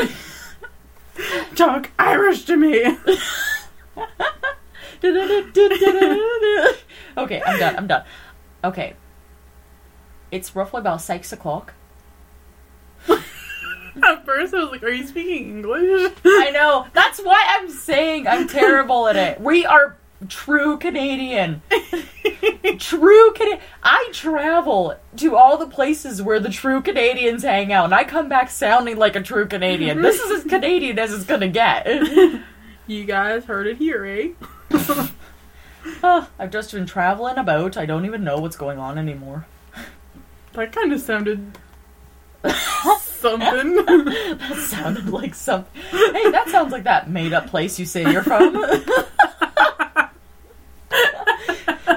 Talk 1.56 1.90
Irish 1.98 2.44
to 2.44 2.56
me. 2.56 2.96
okay, 7.16 7.42
I'm 7.44 7.58
done. 7.58 7.76
I'm 7.76 7.86
done. 7.86 8.04
Okay. 8.64 8.94
It's 10.30 10.54
roughly 10.56 10.80
about 10.80 11.00
six 11.00 11.32
o'clock. 11.32 11.74
At 14.02 14.24
first, 14.24 14.54
I 14.54 14.60
was 14.60 14.70
like, 14.70 14.82
"Are 14.82 14.88
you 14.90 15.06
speaking 15.06 15.48
English?" 15.48 16.12
I 16.24 16.50
know. 16.50 16.86
That's 16.92 17.20
why 17.20 17.44
I'm 17.46 17.70
saying 17.70 18.26
I'm 18.26 18.48
terrible 18.48 19.06
at 19.08 19.16
it. 19.16 19.40
We 19.40 19.66
are 19.66 19.96
true 20.28 20.78
Canadian. 20.78 21.62
True 22.78 23.32
Canadian. 23.32 23.60
I 23.82 24.08
travel 24.12 24.96
to 25.16 25.36
all 25.36 25.58
the 25.58 25.66
places 25.66 26.22
where 26.22 26.40
the 26.40 26.48
true 26.48 26.80
Canadians 26.80 27.42
hang 27.42 27.72
out, 27.72 27.86
and 27.86 27.94
I 27.94 28.04
come 28.04 28.28
back 28.28 28.50
sounding 28.50 28.96
like 28.96 29.14
a 29.14 29.20
true 29.20 29.46
Canadian. 29.46 30.00
This 30.00 30.20
is 30.20 30.30
as 30.30 30.44
Canadian 30.44 30.98
as 30.98 31.12
it's 31.12 31.24
gonna 31.24 31.48
get. 31.48 31.86
you 32.86 33.04
guys 33.04 33.44
heard 33.44 33.66
it 33.66 33.76
here, 33.78 34.04
eh? 34.04 34.30
Oh, 36.04 36.28
I've 36.38 36.50
just 36.50 36.72
been 36.72 36.86
traveling 36.86 37.38
about. 37.38 37.76
I 37.76 37.86
don't 37.86 38.06
even 38.06 38.22
know 38.22 38.38
what's 38.38 38.56
going 38.56 38.78
on 38.78 38.98
anymore. 38.98 39.46
That 40.52 40.72
kind 40.72 40.92
of 40.92 41.00
sounded 41.00 41.58
something. 42.44 43.84
That 44.42 44.56
sounded 44.68 45.08
like 45.10 45.34
some. 45.34 45.64
Hey, 45.90 46.30
that 46.30 46.48
sounds 46.48 46.72
like 46.72 46.84
that 46.84 47.08
made 47.10 47.32
up 47.32 47.46
place 47.48 47.78
you 47.78 47.86
say 47.86 48.10
you're 48.10 48.22
from. 48.22 48.54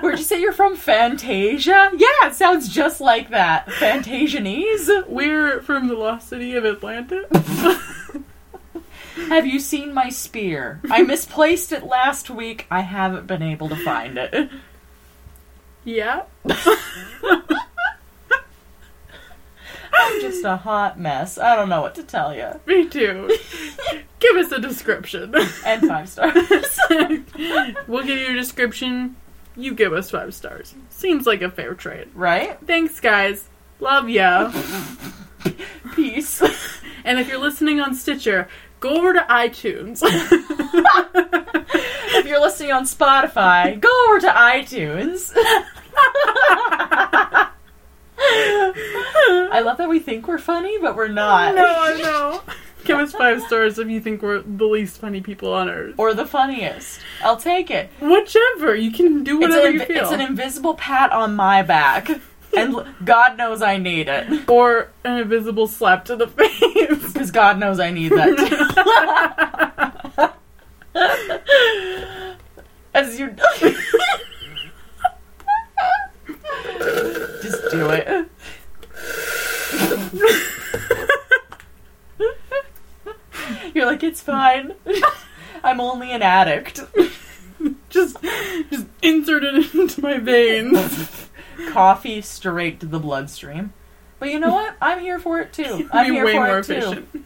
Where'd 0.02 0.20
you 0.20 0.24
say 0.24 0.40
you're 0.40 0.54
from? 0.54 0.76
Fantasia? 0.76 1.92
Yeah, 1.96 2.28
it 2.28 2.36
sounds 2.36 2.70
just 2.70 3.02
like 3.02 3.32
that. 3.32 3.68
Fantasianese? 3.68 5.08
We're 5.08 5.62
from 5.62 5.88
the 5.88 5.96
lost 5.96 6.30
city 6.30 6.56
of 6.56 6.64
Atlanta. 6.66 7.26
Have 9.30 9.48
you 9.48 9.60
seen 9.60 9.94
my 9.94 10.10
spear? 10.10 10.82
I 10.92 11.02
misplaced 11.02 11.72
it 11.72 11.84
last 11.86 12.30
week. 12.30 12.68
I 12.70 12.82
haven't 12.82 13.26
been 13.28 13.42
able 13.42 13.70
to 13.70 13.76
find 13.76 14.18
it. 14.18 14.50
yeah. 15.84 16.24
I'm 19.98 20.22
just 20.22 20.44
a 20.44 20.58
hot 20.58 21.00
mess. 21.00 21.38
I 21.38 21.56
don't 21.56 21.70
know 21.70 21.82
what 21.82 21.96
to 21.96 22.04
tell 22.04 22.36
you. 22.36 22.60
Me 22.66 22.88
too. 22.90 23.30
Give 24.20 24.36
us 24.38 24.52
a 24.52 24.60
description. 24.60 25.34
And 25.66 25.88
five 25.88 26.10
stars. 26.10 26.36
we'll 27.88 28.04
give 28.06 28.20
you 28.20 28.32
a 28.32 28.34
description. 28.36 29.16
You 29.56 29.74
give 29.74 29.94
us 29.94 30.10
five 30.12 30.34
stars. 30.34 30.76
Seems 30.90 31.26
like 31.26 31.42
a 31.42 31.50
fair 31.50 31.74
trade. 31.76 32.10
right? 32.14 32.58
Thanks, 32.66 33.00
guys. 33.00 33.50
Love 33.80 34.10
ya. 34.10 34.52
Peace. 35.96 36.42
And 37.04 37.20
if 37.20 37.28
you're 37.28 37.38
listening 37.40 37.80
on 37.80 37.94
Stitcher, 37.96 38.48
go 38.80 38.98
over 38.98 39.14
to 39.14 39.22
iTunes. 39.30 40.02
if 42.16 42.26
you're 42.26 42.42
listening 42.42 42.72
on 42.72 42.84
Spotify, 42.86 43.80
go 43.80 43.90
over 44.10 44.20
to 44.22 44.28
iTunes. 44.28 45.32
I 48.18 49.62
love 49.64 49.78
that 49.78 49.90
we 49.90 50.00
think 50.00 50.28
we're 50.28 50.38
funny, 50.38 50.78
but 50.80 50.96
we're 50.96 51.08
not. 51.08 51.56
no, 51.56 51.98
no. 51.98 52.42
Give 52.84 53.00
us 53.00 53.14
five 53.14 53.42
stars 53.42 53.80
if 53.80 53.90
you 53.90 54.00
think 54.00 54.22
we're 54.22 54.42
the 54.42 54.66
least 54.66 55.00
funny 55.00 55.20
people 55.20 55.52
on 55.54 55.70
earth. 55.70 55.96
Or 55.98 56.14
the 56.14 56.26
funniest. 56.26 57.00
I'll 57.24 57.38
take 57.38 57.72
it. 57.72 57.90
Whichever. 58.00 58.76
You 58.76 58.92
can 58.92 59.24
do 59.24 59.40
whatever 59.40 59.68
an, 59.68 59.74
you 59.74 59.80
inv- 59.82 59.88
feel. 59.88 60.04
it's 60.04 60.12
an 60.12 60.22
invisible 60.22 60.76
pat 60.76 61.12
on 61.12 61.36
my 61.36 61.64
back. 61.64 62.10
And 62.56 62.76
l- 62.76 62.88
God 63.04 63.38
knows 63.40 63.64
I 63.64 63.78
need 63.78 64.08
it. 64.08 64.48
or 64.48 64.90
an 65.04 65.18
invisible 65.18 65.66
slap 65.68 66.06
to 66.06 66.16
the 66.16 66.28
face. 66.38 67.12
Because 67.12 67.32
God 67.32 67.58
knows 67.58 67.80
I 67.80 67.90
need 67.90 68.12
that. 68.12 70.36
As 72.94 73.20
you. 73.20 73.36
Just 77.42 77.55
do 77.72 77.90
it. 77.90 78.30
You're 83.74 83.86
like, 83.86 84.04
it's 84.04 84.22
fine. 84.22 84.74
I'm 85.64 85.80
only 85.82 86.12
an 86.12 86.22
addict. 86.22 86.82
just, 87.90 88.18
just 88.72 88.86
insert 89.02 89.44
it 89.44 89.74
into 89.76 90.02
my 90.02 90.18
veins. 90.18 91.28
Coffee 91.70 92.22
straight 92.22 92.80
to 92.80 92.86
the 92.86 93.00
bloodstream. 93.00 93.74
But 94.20 94.30
you 94.32 94.40
know 94.40 94.54
what? 94.54 94.76
I'm 94.82 95.00
here 95.00 95.20
for 95.20 95.40
it 95.42 95.52
too. 95.54 95.90
I'm 95.92 96.08
Be 96.08 96.14
here 96.14 96.26
way 96.26 96.34
for 96.34 96.46
more 96.46 96.60
it 96.60 96.66
too. 96.66 96.74
efficient. 96.74 97.26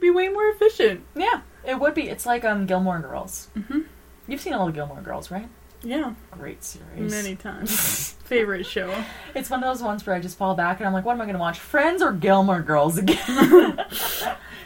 Be 0.00 0.10
way 0.10 0.28
more 0.28 0.48
efficient. 0.48 1.02
Yeah, 1.14 1.42
it 1.64 1.78
would 1.78 1.94
be. 1.94 2.08
It's 2.08 2.26
like 2.26 2.44
um 2.44 2.66
Gilmore 2.66 2.98
Girls. 2.98 3.48
Mhm. 3.56 3.84
You've 4.26 4.40
seen 4.40 4.52
all 4.52 4.66
the 4.66 4.72
Gilmore 4.72 5.00
Girls, 5.00 5.30
right? 5.30 5.48
Yeah, 5.82 6.14
Great 6.32 6.62
series. 6.62 7.10
many 7.10 7.36
times. 7.36 8.12
Favorite 8.24 8.66
show. 8.66 8.94
It's 9.34 9.48
one 9.50 9.62
of 9.64 9.68
those 9.72 9.82
ones 9.82 10.06
where 10.06 10.14
I 10.14 10.20
just 10.20 10.36
fall 10.36 10.54
back 10.54 10.78
and 10.78 10.86
I'm 10.86 10.92
like, 10.92 11.04
what 11.04 11.12
am 11.12 11.20
I 11.20 11.24
going 11.24 11.34
to 11.34 11.40
watch? 11.40 11.58
Friends 11.58 12.02
or 12.02 12.12
Gilmore 12.12 12.60
Girls 12.62 12.98
again? 12.98 13.18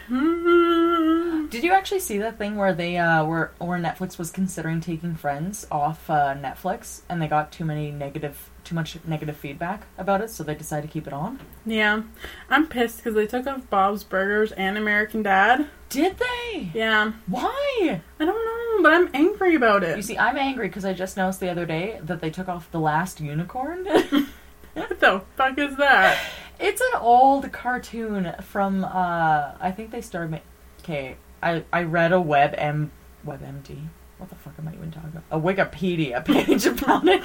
Did 1.51 1.63
you 1.65 1.73
actually 1.73 2.01
see 2.01 2.19
that 2.19 2.37
thing 2.37 2.57
where 2.57 2.75
they 2.75 2.97
uh 2.99 3.25
were 3.25 3.53
where 3.59 3.79
Netflix 3.79 4.19
was 4.19 4.31
considering 4.31 4.81
taking 4.81 5.15
Friends 5.15 5.67
off 5.71 6.11
uh, 6.11 6.35
Netflix 6.35 7.03
and 7.09 7.23
they 7.23 7.29
got 7.29 7.53
too 7.53 7.65
many 7.65 7.91
negative 7.91 8.51
too 8.65 8.75
much 8.75 8.97
negative 9.07 9.37
feedback 9.37 9.87
about 9.99 10.21
it, 10.21 10.31
so 10.31 10.43
they 10.43 10.55
decided 10.55 10.89
to 10.89 10.93
keep 10.93 11.07
it 11.07 11.13
on? 11.13 11.41
Yeah, 11.67 12.03
I'm 12.51 12.67
pissed 12.67 12.99
because 12.99 13.15
they 13.15 13.27
took 13.27 13.47
off 13.47 13.69
Bob's 13.71 14.05
Burgers 14.05 14.53
and 14.53 14.77
American 14.79 15.23
Dad. 15.23 15.69
Did 15.89 16.17
they? 16.19 16.71
Yeah, 16.75 17.13
Why? 17.27 18.01
I 18.19 18.25
don't 18.25 18.45
know, 18.45 18.83
but 18.83 18.93
I'm 18.93 19.11
angry 19.15 19.55
about 19.55 19.85
it. 19.85 19.97
You 19.97 20.03
see, 20.03 20.19
I'm 20.19 20.37
angry 20.37 20.69
because 20.69 20.85
I 20.85 20.93
just 20.93 21.17
noticed 21.17 21.41
the 21.41 21.51
other 21.51 21.67
day 21.67 22.01
that 22.03 22.21
they 22.21 22.31
took 22.31 22.49
off 22.49 22.71
the 22.71 22.81
last 22.81 23.21
unicorn. 23.21 23.87
What 24.75 24.99
the 24.99 25.23
fuck 25.37 25.57
is 25.57 25.77
that? 25.77 26.19
It's 26.59 26.81
an 26.81 26.99
old 27.01 27.53
cartoon 27.53 28.35
from 28.43 28.85
uh 28.85 29.53
I 29.61 29.71
think 29.71 29.93
they 29.93 30.01
started 30.01 30.33
ma- 30.33 30.39
okay, 30.83 31.17
I 31.41 31.63
I 31.73 31.85
read 31.85 32.13
a 32.13 32.21
web 32.21 32.55
m 32.59 32.91
WebMD. 33.25 33.87
What 34.19 34.31
the 34.31 34.35
fuck 34.37 34.55
am 34.59 34.67
I 34.69 34.75
even 34.75 34.91
talking 34.91 35.11
about? 35.11 35.25
A 35.31 35.41
Wikipedia 35.41 36.25
page 36.27 36.67
about 36.67 37.07
it. 37.07 37.23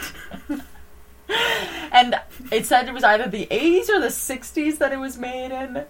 and 1.29 2.19
it 2.51 2.65
said 2.65 2.87
it 2.87 2.93
was 2.93 3.03
either 3.03 3.27
the 3.27 3.47
80s 3.47 3.89
or 3.89 3.99
the 3.99 4.07
60s 4.07 4.77
that 4.77 4.91
it 4.91 4.99
was 4.99 5.17
made 5.17 5.51
in. 5.51 5.85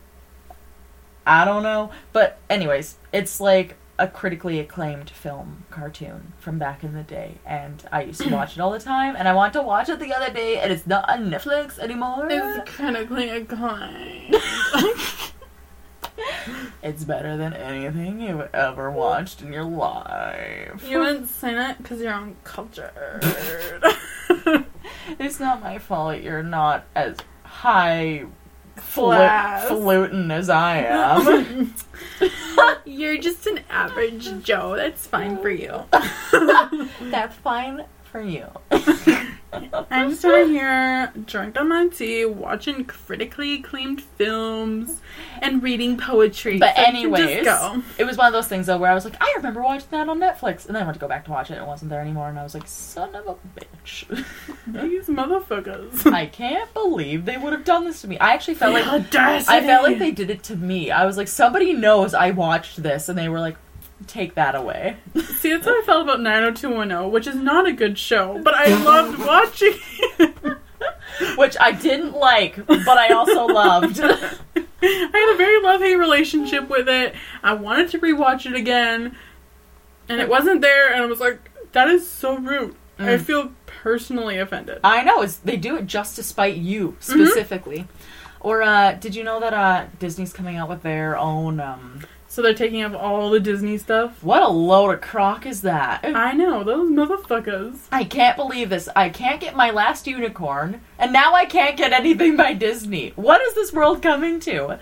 I 1.26 1.46
don't 1.46 1.64
know, 1.64 1.92
but 2.12 2.40
anyways, 2.50 2.96
it's 3.14 3.40
like 3.40 3.76
a 4.00 4.08
critically 4.08 4.60
acclaimed 4.60 5.10
film 5.10 5.66
cartoon 5.70 6.34
from 6.40 6.58
back 6.58 6.84
in 6.84 6.94
the 6.94 7.04
day, 7.04 7.36
and 7.46 7.84
I 7.92 8.04
used 8.04 8.22
to 8.22 8.30
watch 8.34 8.54
it 8.54 8.62
all 8.62 8.72
the 8.72 8.80
time. 8.80 9.16
And 9.16 9.28
I 9.28 9.34
want 9.34 9.54
to 9.54 9.62
watch 9.62 9.90
it 9.90 10.00
the 10.00 10.14
other 10.14 10.34
day, 10.34 10.60
and 10.60 10.72
it's 10.72 10.88
not 10.88 11.08
on 11.10 11.30
Netflix 11.30 11.78
anymore. 11.78 12.28
It's 12.30 12.72
critically 12.72 13.30
acclaimed. 13.30 14.36
It's 16.82 17.04
better 17.04 17.36
than 17.36 17.54
anything 17.54 18.22
you've 18.22 18.54
ever 18.54 18.90
watched 18.90 19.42
in 19.42 19.52
your 19.52 19.66
life. 19.66 20.86
You 20.88 21.02
haven't 21.02 21.28
seen 21.28 21.56
it 21.58 21.78
because 21.78 22.00
you're 22.00 22.14
uncultured. 22.14 23.24
It's 25.18 25.40
not 25.40 25.62
my 25.62 25.78
fault 25.78 26.22
you're 26.22 26.44
not 26.44 26.86
as 26.96 27.18
high 27.44 28.26
fluting 28.78 30.32
as 30.32 30.50
I 30.50 30.78
am. 30.84 31.74
you're 32.86 33.18
just 33.18 33.48
an 33.48 33.62
average 33.70 34.44
Joe. 34.44 34.76
That's 34.76 35.08
fine 35.08 35.38
for 35.38 35.50
you. 35.50 35.84
That's 37.02 37.36
fine 37.38 37.86
for 38.12 38.22
you. 38.22 38.48
I'm 39.90 40.12
over 40.12 40.46
here, 40.46 41.12
drunk 41.26 41.60
on 41.60 41.70
my 41.70 41.88
tea, 41.88 42.26
watching 42.26 42.86
critically 42.86 43.56
acclaimed 43.56 44.02
films 44.02 45.02
and 45.42 45.64
reading 45.64 45.98
poetry. 45.98 46.60
But 46.60 46.76
So 46.76 46.82
anyways, 46.84 47.48
it 47.98 48.06
was 48.06 48.18
one 48.18 48.28
of 48.28 48.34
those 48.34 48.48
things 48.48 48.68
though 48.68 48.78
where 48.78 48.92
I 48.92 48.94
was 48.94 49.06
like, 49.06 49.18
I 49.20 49.34
remember 49.38 49.62
watching 49.62 49.88
that 49.92 50.08
on 50.08 50.20
Netflix, 50.20 50.68
and 50.68 50.76
then 50.76 50.84
I 50.84 50.86
went 50.86 50.96
to 50.96 51.00
go 51.00 51.08
back 51.08 51.26
to 51.26 51.32
watch 51.32 51.50
it, 51.50 51.56
and 51.56 51.64
it 51.64 51.68
wasn't 51.68 51.90
there 51.90 52.02
anymore, 52.02 52.30
and 52.30 52.38
I 52.38 52.44
was 52.44 52.54
like, 52.54 52.68
son 52.68 53.16
of 53.16 53.28
a 53.28 53.36
bitch. 53.60 54.08
These 54.68 55.08
motherfuckers. 55.08 56.12
I 56.14 56.28
can't 56.28 56.72
believe 56.74 57.26
they 57.26 57.38
would 57.38 57.54
have 57.54 57.66
done 57.66 57.86
this 57.86 58.02
to 58.02 58.08
me. 58.08 58.20
I 58.20 58.34
actually 58.34 58.56
felt 58.56 58.74
like 58.74 58.88
audacity. 58.88 59.52
I 59.58 59.62
felt 59.62 59.84
like 59.84 59.98
they 59.98 60.12
did 60.12 60.30
it 60.30 60.44
to 60.44 60.56
me. 60.56 60.92
I 60.92 61.06
was 61.06 61.18
like, 61.18 61.28
somebody 61.28 61.74
knows 61.74 62.14
I 62.14 62.32
watched 62.32 62.84
this, 62.84 63.10
and 63.10 63.18
they 63.18 63.30
were 63.30 63.40
like, 63.40 63.58
take 64.08 64.36
that 64.36 64.56
away. 64.56 64.98
See, 65.40 65.52
that's 65.52 65.66
how 65.66 65.80
I 65.80 65.84
felt 65.86 66.04
about 66.04 66.22
90210, 66.22 67.12
which 67.12 67.28
is 67.28 67.36
not 67.36 67.68
a 67.68 67.72
good 67.72 67.98
show, 67.98 68.40
but 68.44 68.54
I 68.54 68.68
loved 68.84 69.20
watching 69.20 69.74
it. 70.20 70.58
Which 71.38 71.58
I 71.60 71.72
didn't 71.74 72.14
like, 72.14 72.66
but 72.66 72.88
I 72.98 73.10
also 73.14 73.46
loved. 73.48 74.00
I 74.04 74.20
had 74.86 75.34
a 75.34 75.38
very 75.38 75.62
love 75.62 75.82
hate 75.82 75.96
relationship 75.96 76.70
with 76.70 76.88
it. 76.88 77.14
I 77.44 77.54
wanted 77.54 77.90
to 77.90 78.00
rewatch 78.00 78.46
it 78.46 78.54
again, 78.56 79.16
and 80.08 80.22
it 80.22 80.30
wasn't 80.30 80.62
there, 80.62 80.94
and 80.94 81.04
I 81.04 81.06
was 81.08 81.20
like, 81.20 81.40
that 81.74 81.90
is 81.90 82.10
so 82.10 82.38
rude. 82.38 82.76
I 82.98 83.04
Mm. 83.18 83.22
feel 83.22 83.52
personally 83.66 84.40
offended. 84.40 84.80
I 84.84 85.04
know, 85.04 85.22
it's, 85.22 85.38
they 85.38 85.58
do 85.58 85.76
it 85.78 85.86
just 85.88 86.16
to 86.18 86.24
spite 86.24 86.56
you, 86.56 86.96
specifically. 87.00 87.88
Or, 88.42 88.62
uh, 88.62 88.94
did 88.94 89.16
you 89.16 89.24
know 89.24 89.40
that, 89.42 89.54
uh, 89.54 89.86
Disney's 90.00 90.32
coming 90.34 90.56
out 90.58 90.70
with 90.70 90.82
their 90.84 91.18
own, 91.18 91.60
um, 91.60 92.02
So 92.40 92.44
they're 92.44 92.54
taking 92.54 92.82
up 92.84 92.94
all 92.94 93.32
the 93.32 93.42
Disney 93.42 93.78
stuff. 93.78 94.24
what 94.24 94.42
a 94.42 94.48
load 94.48 94.92
of 94.92 95.02
crock 95.02 95.46
is 95.46 95.64
that? 95.64 96.06
I 96.06 96.32
know, 96.32 96.64
those 96.64 96.90
motherfuckers. 96.90 97.80
I 97.92 98.06
can't 98.06 98.38
believe 98.38 98.70
this. 98.70 98.88
I 98.96 99.10
can't 99.10 99.42
get 99.42 99.58
my 99.58 99.72
last 99.72 100.08
unicorn, 100.08 100.80
and 100.98 101.12
now 101.12 101.34
I 101.34 101.44
can't 101.44 101.76
get 101.76 101.92
anything 101.92 102.38
by 102.38 102.54
Disney. 102.54 103.12
What 103.18 103.42
is 103.42 103.56
this 103.56 103.74
world 103.74 104.02
coming 104.02 104.40
to? 104.40 104.80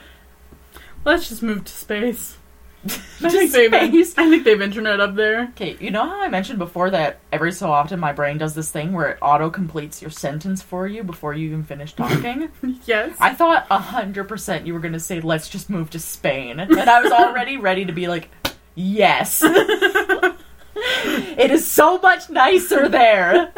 Let's 1.04 1.30
just 1.30 1.42
move 1.42 1.66
to 1.66 1.72
space. 1.72 2.38
I 2.86 3.30
think 3.30 3.52
they've? 3.52 3.74
I 3.74 4.30
think 4.30 4.44
they've 4.44 4.62
internet 4.62 5.00
up 5.00 5.16
there. 5.16 5.44
Okay, 5.50 5.78
you 5.80 5.92
know 5.92 6.08
how 6.08 6.22
I 6.22 6.30
mentioned 6.30 6.60
before 6.60 6.90
that 6.92 7.20
every 7.32 7.52
so 7.52 7.72
often 7.72 8.00
my 8.00 8.14
brain 8.14 8.38
does 8.38 8.54
this 8.54 8.72
thing 8.72 8.94
where 8.94 9.10
it 9.10 9.18
auto 9.22 9.50
completes 9.50 10.02
your 10.02 10.12
sentence 10.12 10.62
for 10.62 10.88
you 10.88 11.04
before 11.04 11.34
you 11.34 11.48
even 11.48 11.64
finish 11.64 11.94
talking? 11.94 12.50
Yes. 12.86 13.16
I 13.20 13.34
thought 13.34 13.66
a 13.70 13.80
hundred 13.80 14.26
percent 14.26 14.68
you 14.68 14.74
were 14.74 14.80
gonna 14.80 15.00
say 15.00 15.22
let's 15.22 15.50
just 15.50 15.70
move 15.70 15.90
to 15.92 16.00
Spain, 16.00 16.60
and 16.60 16.78
I 16.78 17.02
was 17.02 17.12
already 17.12 17.58
ready 17.58 17.86
to 17.86 17.92
be 17.92 18.08
like, 18.08 18.30
yes. 18.76 19.42
it 20.76 21.52
is 21.52 21.70
so 21.70 21.98
much 22.00 22.30
nicer 22.30 22.88
there. 22.88 23.52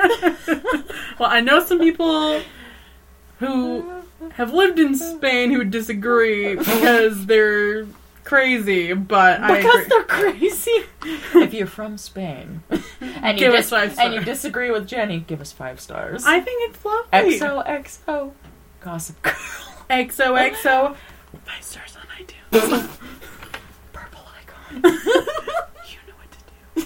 well, 1.19 1.29
I 1.29 1.41
know 1.41 1.63
some 1.63 1.79
people 1.79 2.41
who 3.39 3.89
have 4.31 4.53
lived 4.53 4.79
in 4.79 4.95
Spain 4.95 5.51
who 5.51 5.63
disagree 5.63 6.55
because 6.55 7.25
they're 7.25 7.85
crazy, 8.29 8.93
but 8.93 9.41
I 9.41 9.57
Because 9.57 9.85
agree. 9.85 9.87
they're 9.89 10.03
crazy. 10.03 10.83
if 11.43 11.53
you're 11.53 11.65
from 11.67 11.97
Spain 11.97 12.61
and 13.01 13.39
you 13.39 13.45
Give 13.47 13.53
dis- 13.53 13.71
us 13.73 13.95
five 13.95 13.99
and 13.99 14.13
you 14.13 14.21
disagree 14.21 14.69
with 14.69 14.87
Jenny, 14.87 15.19
give 15.21 15.41
us 15.41 15.51
five 15.51 15.79
stars. 15.81 16.25
I 16.25 16.39
think 16.39 16.69
it's 16.69 16.85
lovely. 16.85 17.39
XOXO 17.39 18.31
Gossip 18.81 19.21
Girl. 19.23 19.33
XOXO. 19.89 20.95
Five 21.45 21.63
stars 21.63 21.97
on 21.97 22.05
iTunes. 22.23 22.87
Purple 23.93 24.21
icon. 24.39 24.75
you 24.83 25.97
know 26.07 26.15
what 26.21 26.31
to 26.75 26.85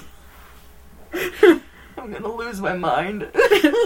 do. 1.41 1.62
I'm 1.97 2.12
gonna 2.12 2.33
lose 2.33 2.62
my 2.62 2.73
mind. 2.75 3.27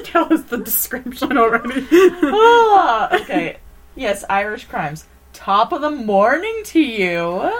Tell 0.03 0.31
us 0.31 0.43
the 0.43 0.57
description 0.63 1.37
already. 1.37 1.87
Ah, 1.91 3.15
okay. 3.21 3.57
Yes, 3.95 4.23
Irish 4.29 4.65
crimes. 4.65 5.05
Top 5.37 5.71
of 5.71 5.81
the 5.81 5.91
morning 5.91 6.61
to 6.65 6.79
you. 6.81 7.53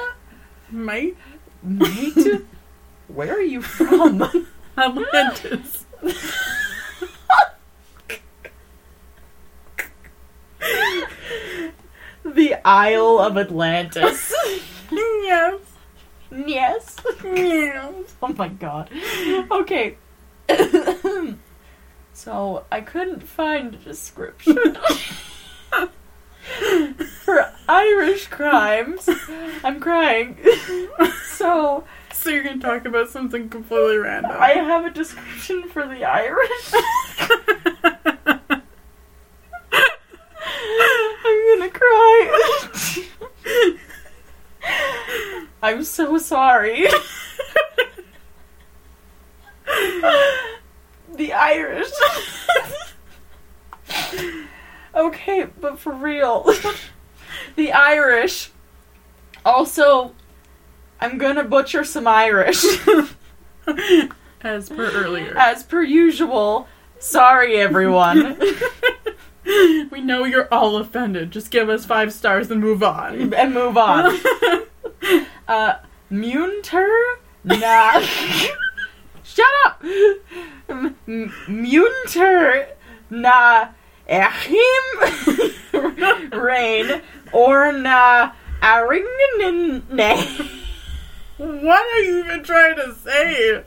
Mate, 0.72 1.15
Mate, 1.62 2.41
where 3.07 3.36
are 3.36 3.41
you 3.41 3.62
from? 3.62 4.24
Atlantis. 4.77 5.86
the 12.25 12.55
Isle 12.65 13.19
of 13.19 13.38
Atlantis. 13.38 14.34
yes. 14.91 15.60
yes. 16.31 16.96
Yes. 17.24 18.15
Oh 18.24 18.34
my 18.36 18.48
god. 18.48 18.89
Okay. 19.51 19.98
so 22.13 22.65
I 22.72 22.81
couldn't 22.81 23.22
find 23.22 23.75
a 23.75 23.77
description 23.77 24.57
for 27.23 27.51
Irish 27.67 28.27
crimes. 28.27 29.10
I'm 29.63 29.79
crying. 29.79 30.38
So 31.25 31.86
So 32.17 32.29
you're 32.31 32.43
gonna 32.43 32.60
talk 32.60 32.86
about 32.86 33.10
something 33.10 33.47
completely 33.47 33.97
random. 33.97 34.31
I 34.33 34.49
have 34.49 34.86
a 34.86 34.89
description 34.89 35.69
for 35.69 35.88
the 35.88 36.03
Irish. 36.03 36.73
I'm 41.25 41.60
gonna 41.60 41.69
cry. 41.69 42.57
I'm 45.62 45.83
so 45.83 46.17
sorry. 46.17 46.88
the 51.15 51.33
Irish. 51.33 51.91
Okay, 54.97 55.47
but 55.60 55.79
for 55.79 55.93
real. 55.93 56.45
the 57.55 57.71
Irish. 57.71 58.51
Also, 59.45 60.13
I'm 60.99 61.17
gonna 61.17 61.43
butcher 61.43 61.83
some 61.83 62.07
Irish. 62.07 62.63
As 64.41 64.69
per 64.69 64.91
earlier. 64.91 65.36
As 65.38 65.63
per 65.63 65.81
usual. 65.81 66.67
Sorry, 66.99 67.57
everyone. 67.57 68.39
we 69.45 70.01
know 70.01 70.23
you're 70.25 70.51
all 70.53 70.77
offended. 70.77 71.31
Just 71.31 71.51
give 71.51 71.69
us 71.69 71.86
five 71.86 72.12
stars 72.13 72.49
and 72.49 72.60
move 72.62 72.81
on. 72.83 73.33
and 73.33 73.53
move 73.53 73.77
on. 73.77 74.17
Uh, 75.47 75.75
Munter? 76.10 76.89
Nah. 77.43 78.01
Shut 79.23 79.51
up! 79.65 79.83
M- 80.69 80.95
Munter? 81.47 82.67
Na. 83.10 83.69
Achim? 84.10 84.56
Rain. 86.32 87.02
Or 87.32 87.72
na. 87.72 88.32
Aringen? 88.62 89.84
what 91.38 91.96
are 91.96 92.00
you 92.00 92.20
even 92.20 92.43
trying 92.43 92.76
to 92.76 92.96
say? 92.96 93.63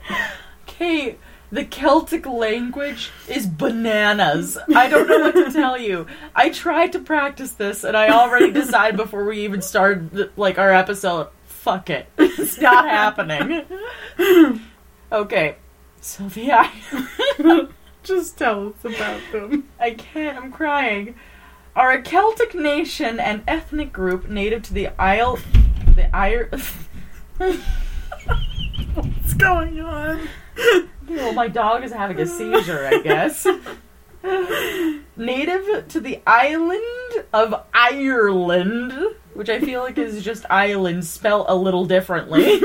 Okay, 0.63 1.17
the 1.51 1.65
Celtic 1.65 2.25
language 2.25 3.11
is 3.27 3.45
bananas. 3.45 4.57
I 4.75 4.89
don't 4.89 5.07
know 5.07 5.19
what 5.19 5.35
to 5.35 5.51
tell 5.51 5.77
you. 5.77 6.07
I 6.35 6.49
tried 6.49 6.91
to 6.93 6.99
practice 6.99 7.51
this, 7.53 7.83
and 7.83 7.95
I 7.95 8.09
already 8.09 8.51
decided 8.51 8.97
before 8.97 9.25
we 9.25 9.43
even 9.45 9.61
started 9.61 10.31
like 10.37 10.57
our 10.57 10.73
episode. 10.73 11.27
Fuck 11.45 11.89
it, 11.89 12.07
it's 12.17 12.59
not 12.59 12.85
happening. 12.85 13.65
Okay, 15.13 15.57
so 15.99 16.23
the 16.29 16.53
I, 16.53 17.67
Just 18.03 18.37
tell 18.37 18.69
us 18.69 18.83
about 18.83 19.21
them. 19.31 19.69
I 19.79 19.91
can't. 19.91 20.37
I'm 20.37 20.51
crying. 20.51 21.15
Are 21.75 21.91
a 21.91 22.01
Celtic 22.01 22.53
nation 22.53 23.19
and 23.19 23.43
ethnic 23.47 23.93
group 23.93 24.27
native 24.27 24.63
to 24.63 24.73
the 24.73 24.89
Isle, 24.99 25.39
the 25.95 26.09
Ir. 26.13 26.49
What's 28.93 29.33
going 29.35 29.79
on? 29.79 30.27
Well, 31.07 31.33
my 31.33 31.47
dog 31.47 31.83
is 31.83 31.91
having 31.91 32.19
a 32.19 32.25
seizure, 32.25 32.85
I 32.87 33.01
guess. 33.01 33.47
Native 35.17 35.87
to 35.89 35.99
the 35.99 36.21
island 36.27 37.25
of 37.33 37.55
Ireland, 37.73 38.93
which 39.33 39.49
I 39.49 39.59
feel 39.59 39.81
like 39.81 39.97
is 39.97 40.23
just 40.23 40.45
island 40.49 41.05
spelt 41.05 41.47
a 41.49 41.55
little 41.55 41.85
differently, 41.85 42.59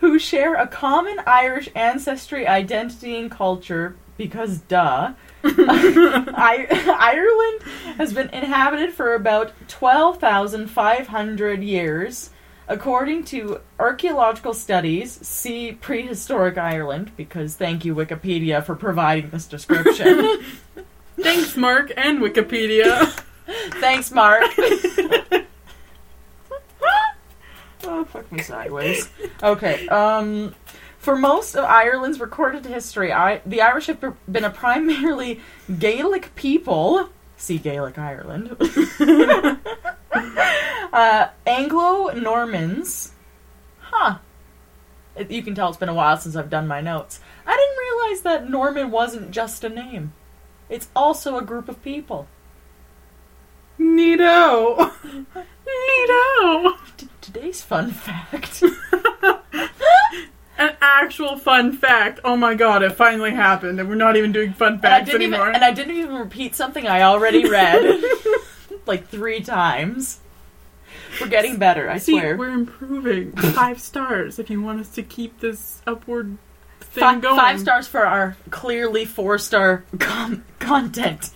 who 0.00 0.18
share 0.18 0.54
a 0.54 0.66
common 0.66 1.18
Irish 1.26 1.68
ancestry, 1.74 2.46
identity, 2.46 3.16
and 3.16 3.30
culture, 3.30 3.96
because 4.16 4.58
duh. 4.58 5.12
I- 5.44 6.66
Ireland 6.98 7.62
has 7.96 8.12
been 8.12 8.28
inhabited 8.30 8.92
for 8.92 9.14
about 9.14 9.52
12,500 9.68 11.62
years. 11.62 12.30
According 12.68 13.24
to 13.24 13.60
archaeological 13.80 14.54
studies, 14.54 15.12
see 15.26 15.72
prehistoric 15.72 16.56
Ireland, 16.56 17.10
because 17.16 17.56
thank 17.56 17.84
you, 17.84 17.94
Wikipedia, 17.94 18.64
for 18.64 18.76
providing 18.76 19.30
this 19.30 19.46
description. 19.46 20.44
Thanks, 21.20 21.56
Mark 21.56 21.92
and 21.96 22.20
Wikipedia. 22.20 23.06
Thanks, 23.80 24.10
Mark. 24.12 24.44
Oh, 27.84 28.04
fuck 28.04 28.30
me 28.32 28.42
sideways. 28.42 29.08
Okay, 29.42 29.88
um. 29.88 30.54
For 30.98 31.16
most 31.16 31.56
of 31.56 31.64
Ireland's 31.64 32.20
recorded 32.20 32.66
history, 32.66 33.10
I, 33.10 33.40
the 33.46 33.62
Irish 33.62 33.86
have 33.86 34.04
been 34.30 34.44
a 34.44 34.50
primarily 34.50 35.40
Gaelic 35.78 36.34
people. 36.34 37.08
See 37.38 37.56
Gaelic 37.56 37.96
Ireland. 37.96 38.54
uh, 40.92 41.28
Anglo 41.46 42.08
Normans. 42.12 43.12
Huh. 43.80 44.18
It- 45.16 45.30
You 45.30 45.42
can 45.42 45.54
tell 45.54 45.68
it's 45.70 45.78
been 45.78 45.88
a 45.88 45.94
while 45.94 46.18
since 46.18 46.36
I've 46.36 46.50
done 46.50 46.68
my 46.68 46.82
notes. 46.82 47.20
I 47.46 47.56
didn't 47.56 47.78
realize 47.78 48.20
that 48.22 48.50
Norman 48.50 48.90
wasn't 48.90 49.30
just 49.30 49.64
a 49.64 49.70
name, 49.70 50.12
it's 50.68 50.88
also 50.94 51.38
a 51.38 51.42
group 51.42 51.70
of 51.70 51.82
people. 51.82 52.28
Neato. 53.78 54.92
Neato. 55.66 56.78
Today's 57.32 57.62
fun 57.62 57.92
fact 57.92 58.60
an 60.58 60.72
actual 60.80 61.36
fun 61.38 61.72
fact. 61.72 62.18
Oh 62.24 62.36
my 62.36 62.54
god, 62.54 62.82
it 62.82 62.90
finally 62.92 63.30
happened, 63.30 63.78
and 63.78 63.88
we're 63.88 63.94
not 63.94 64.16
even 64.16 64.32
doing 64.32 64.52
fun 64.52 64.74
And 64.74 64.84
I 64.86 64.98
facts 64.98 65.06
didn't 65.06 65.22
even, 65.22 65.34
anymore. 65.34 65.52
and 65.52 65.62
I 65.64 65.72
didn't 65.72 65.96
even 65.96 66.16
repeat 66.16 66.56
something 66.56 66.86
I 66.88 67.02
already 67.02 67.48
read 67.48 68.02
like 68.86 69.06
three 69.08 69.40
times. 69.40 70.18
We're 71.20 71.28
getting 71.28 71.56
better, 71.58 71.88
I 71.88 71.98
See, 71.98 72.18
swear. 72.18 72.36
we're 72.36 72.50
improving. 72.50 73.30
Five 73.32 73.80
stars 73.80 74.38
if 74.40 74.50
you 74.50 74.60
want 74.60 74.80
us 74.80 74.88
to 74.90 75.02
keep 75.04 75.38
this 75.40 75.82
upward 75.86 76.36
thing 76.80 77.00
Five, 77.00 77.20
going. 77.22 77.36
five 77.36 77.60
stars 77.60 77.86
for 77.86 78.04
our 78.06 78.36
clearly 78.50 79.04
four 79.04 79.38
star 79.38 79.84
com- 80.00 80.44
content. 80.58 81.30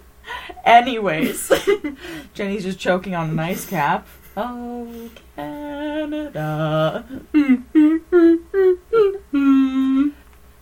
Anyways, 0.70 1.52
Jenny's 2.36 2.64
just 2.64 2.78
choking 2.78 3.16
on 3.16 3.32
an 3.32 3.40
ice 3.40 3.66
cap. 3.66 4.06
Oh, 4.38 5.10
Canada. 5.36 7.04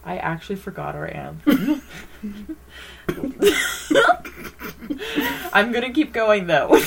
I 0.05 0.15
actually 0.15 0.55
forgot 0.55 0.95
our 0.95 1.13
anthem. 1.13 1.81
I'm 5.51 5.73
gonna 5.73 5.91
keep 5.91 6.13
going 6.13 6.47
though. 6.47 6.79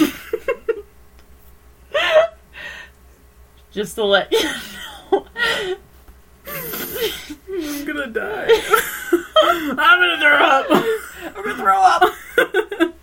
Just 3.71 3.97
to 3.97 4.05
let 4.05 4.33
you 4.33 4.43
know. 4.43 5.27
I'm 6.47 7.85
gonna 7.85 8.07
die. 8.07 8.49
I'm 9.13 9.77
gonna 9.77 10.19
throw 10.19 10.43
up. 10.43 10.67
I'm 11.37 11.45
gonna 11.45 11.57
throw 11.57 11.83
up. 11.83 12.05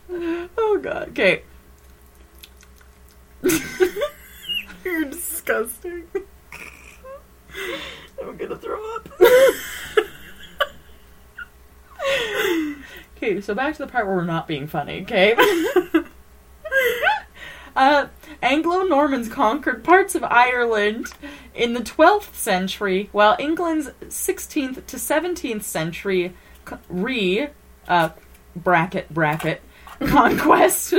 Oh 0.10 0.80
god. 0.82 1.10
Okay. 1.10 1.43
You're 4.84 5.06
disgusting. 5.06 6.08
I'm 8.22 8.38
gonna 8.38 8.58
throw 8.58 8.96
up. 8.96 9.10
okay, 13.17 13.41
so 13.41 13.54
back 13.54 13.76
to 13.76 13.86
the 13.86 13.91
part 13.91 14.08
where 14.08 14.15
we're 14.15 14.24
not 14.24 14.48
being 14.48 14.67
funny, 14.67 15.02
okay? 15.02 15.36
uh, 17.76 18.08
Anglo 18.41 18.84
Normans 18.84 19.30
conquered 19.30 19.84
parts 19.84 20.15
of 20.15 20.24
Ireland 20.24 21.13
in 21.54 21.74
the 21.74 21.82
12th 21.82 22.34
century, 22.34 23.10
while 23.12 23.36
England's 23.39 23.89
16th 24.02 24.86
to 24.86 24.98
17th 24.98 25.63
century 25.63 26.34
re 26.89 27.50
uh, 27.88 28.10
bracket 28.56 29.13
bracket 29.13 29.62
conquest 30.06 30.94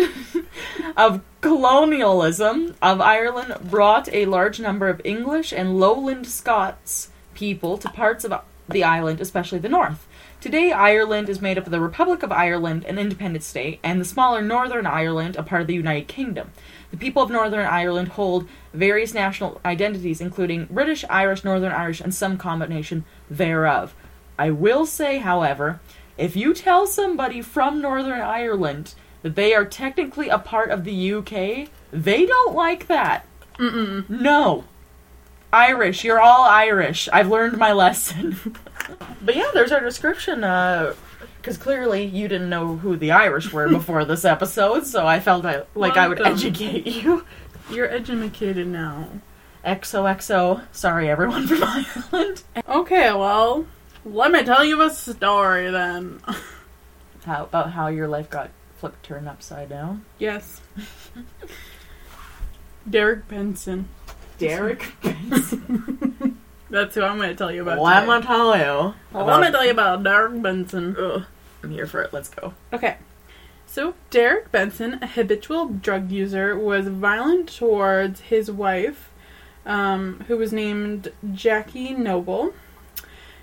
of 0.97 1.23
colonialism 1.41 2.75
of 2.83 3.01
Ireland 3.01 3.55
brought 3.71 4.13
a 4.13 4.27
large 4.27 4.59
number 4.59 4.89
of 4.89 5.01
English 5.05 5.53
and 5.53 5.79
lowland 5.79 6.27
Scots 6.27 7.11
people 7.35 7.79
to 7.79 7.89
parts 7.89 8.25
of 8.25 8.43
the 8.69 8.83
island, 8.85 9.21
especially 9.21 9.61
the 9.61 9.69
north. 9.69 10.07
Today, 10.41 10.73
Ireland 10.73 11.29
is 11.29 11.41
made 11.41 11.59
up 11.59 11.67
of 11.67 11.73
the 11.73 11.81
Republic 11.81 12.23
of 12.23 12.31
Ireland, 12.31 12.85
an 12.85 12.99
independent 12.99 13.43
state, 13.45 13.81
and 13.83 14.01
the 14.01 14.05
smaller 14.05 14.41
Northern 14.41 14.87
Ireland, 14.87 15.37
a 15.37 15.43
part 15.43 15.63
of 15.63 15.67
the 15.67 15.75
United 15.75 16.07
Kingdom. 16.07 16.53
The 16.91 16.97
people 16.97 17.23
of 17.23 17.31
Northern 17.31 17.67
Ireland 17.67 18.09
hold 18.09 18.49
various 18.73 19.15
national 19.15 19.61
identities, 19.65 20.21
including 20.21 20.67
British, 20.67 21.05
Irish, 21.11 21.45
Northern 21.45 21.73
Irish, 21.73 22.01
and 22.01 22.15
some 22.15 22.37
combination 22.37 23.05
thereof. 23.29 23.95
I 24.39 24.51
will 24.51 24.87
say, 24.87 25.19
however, 25.19 25.81
if 26.19 26.37
you 26.37 26.53
tell 26.53 26.87
somebody 26.87 27.41
from 27.41 27.81
Northern 27.81 28.21
Ireland 28.21 28.95
that 29.23 29.37
they 29.37 29.55
are 29.55 29.65
technically 29.65 30.29
a 30.29 30.39
part 30.39 30.71
of 30.71 30.85
the 30.85 31.15
UK, 31.15 31.69
they 31.93 32.27
don't 32.27 32.55
like 32.55 32.89
that. 32.89 33.25
Mm-mm. 33.59 34.09
No. 34.11 34.65
Irish, 35.53 36.05
you're 36.05 36.21
all 36.21 36.45
Irish. 36.45 37.09
I've 37.13 37.29
learned 37.29 37.57
my 37.57 37.73
lesson. 37.73 38.37
but 39.23 39.35
yeah, 39.35 39.51
there's 39.55 39.73
our 39.73 39.81
description. 39.81 40.45
Uh, 40.45 40.95
because 41.41 41.57
clearly 41.57 42.05
you 42.05 42.29
didn't 42.29 42.51
know 42.51 42.77
who 42.77 42.97
the 42.97 43.13
Irish 43.13 43.53
were 43.53 43.69
before 43.69 44.05
this 44.05 44.25
episode, 44.25 44.87
so 44.87 45.07
I 45.07 45.21
felt 45.21 45.45
I, 45.47 45.63
like 45.75 45.97
I 45.97 46.09
would 46.09 46.21
educate 46.21 46.87
you. 46.87 47.25
You're 47.71 47.89
educated 47.89 48.67
now. 48.67 49.09
XOXO. 49.65 50.63
Sorry, 50.73 51.09
everyone 51.09 51.47
from 51.47 51.63
Ireland. 51.63 52.43
Okay, 52.69 53.13
well, 53.13 53.67
let 54.11 54.33
me 54.33 54.43
tell 54.45 54.65
you 54.65 54.81
a 54.83 54.91
story 54.91 55.71
then. 55.71 56.21
How 57.25 57.45
about 57.45 57.73
how 57.73 57.89
your 57.89 58.09
life 58.09 58.31
got 58.31 58.51
flipped 58.79 59.03
turned 59.05 59.29
upside 59.29 59.69
down? 59.69 60.05
Yes. 60.19 60.61
Derek 62.89 63.29
Benson. 63.29 63.89
Derek. 64.39 64.93
Benson. 65.03 66.39
That's 66.71 66.95
who 66.95 67.03
I'm 67.03 67.17
going 67.17 67.31
to 67.31 67.35
tell 67.35 67.53
you 67.53 67.63
about. 67.63 67.81
Let 67.81 68.01
today. 68.01 68.19
me 68.19 68.23
tell 68.23 68.57
you. 68.57 68.95
Well, 69.13 69.27
let 69.27 69.41
me 69.41 69.51
tell 69.51 69.65
you 69.65 69.71
about 69.71 70.03
Derek 70.03 70.41
Benson. 70.43 70.97
Ugh, 70.99 71.25
I'm 71.63 71.71
here 71.71 71.87
for 71.87 72.03
it. 72.03 72.13
Let's 72.13 72.29
go. 72.29 72.55
Okay. 72.73 72.97
So, 73.67 73.95
Derek 74.11 74.51
Benson, 74.51 74.99
a 75.03 75.07
habitual 75.07 75.67
drug 75.67 76.11
user, 76.11 76.59
was 76.59 76.89
violent 76.89 77.55
towards 77.55 78.21
his 78.21 78.51
wife, 78.51 79.11
um, 79.67 80.25
who 80.29 80.39
was 80.39 80.53
named 80.53 81.13
Jackie 81.33 81.93
Noble. 81.93 82.55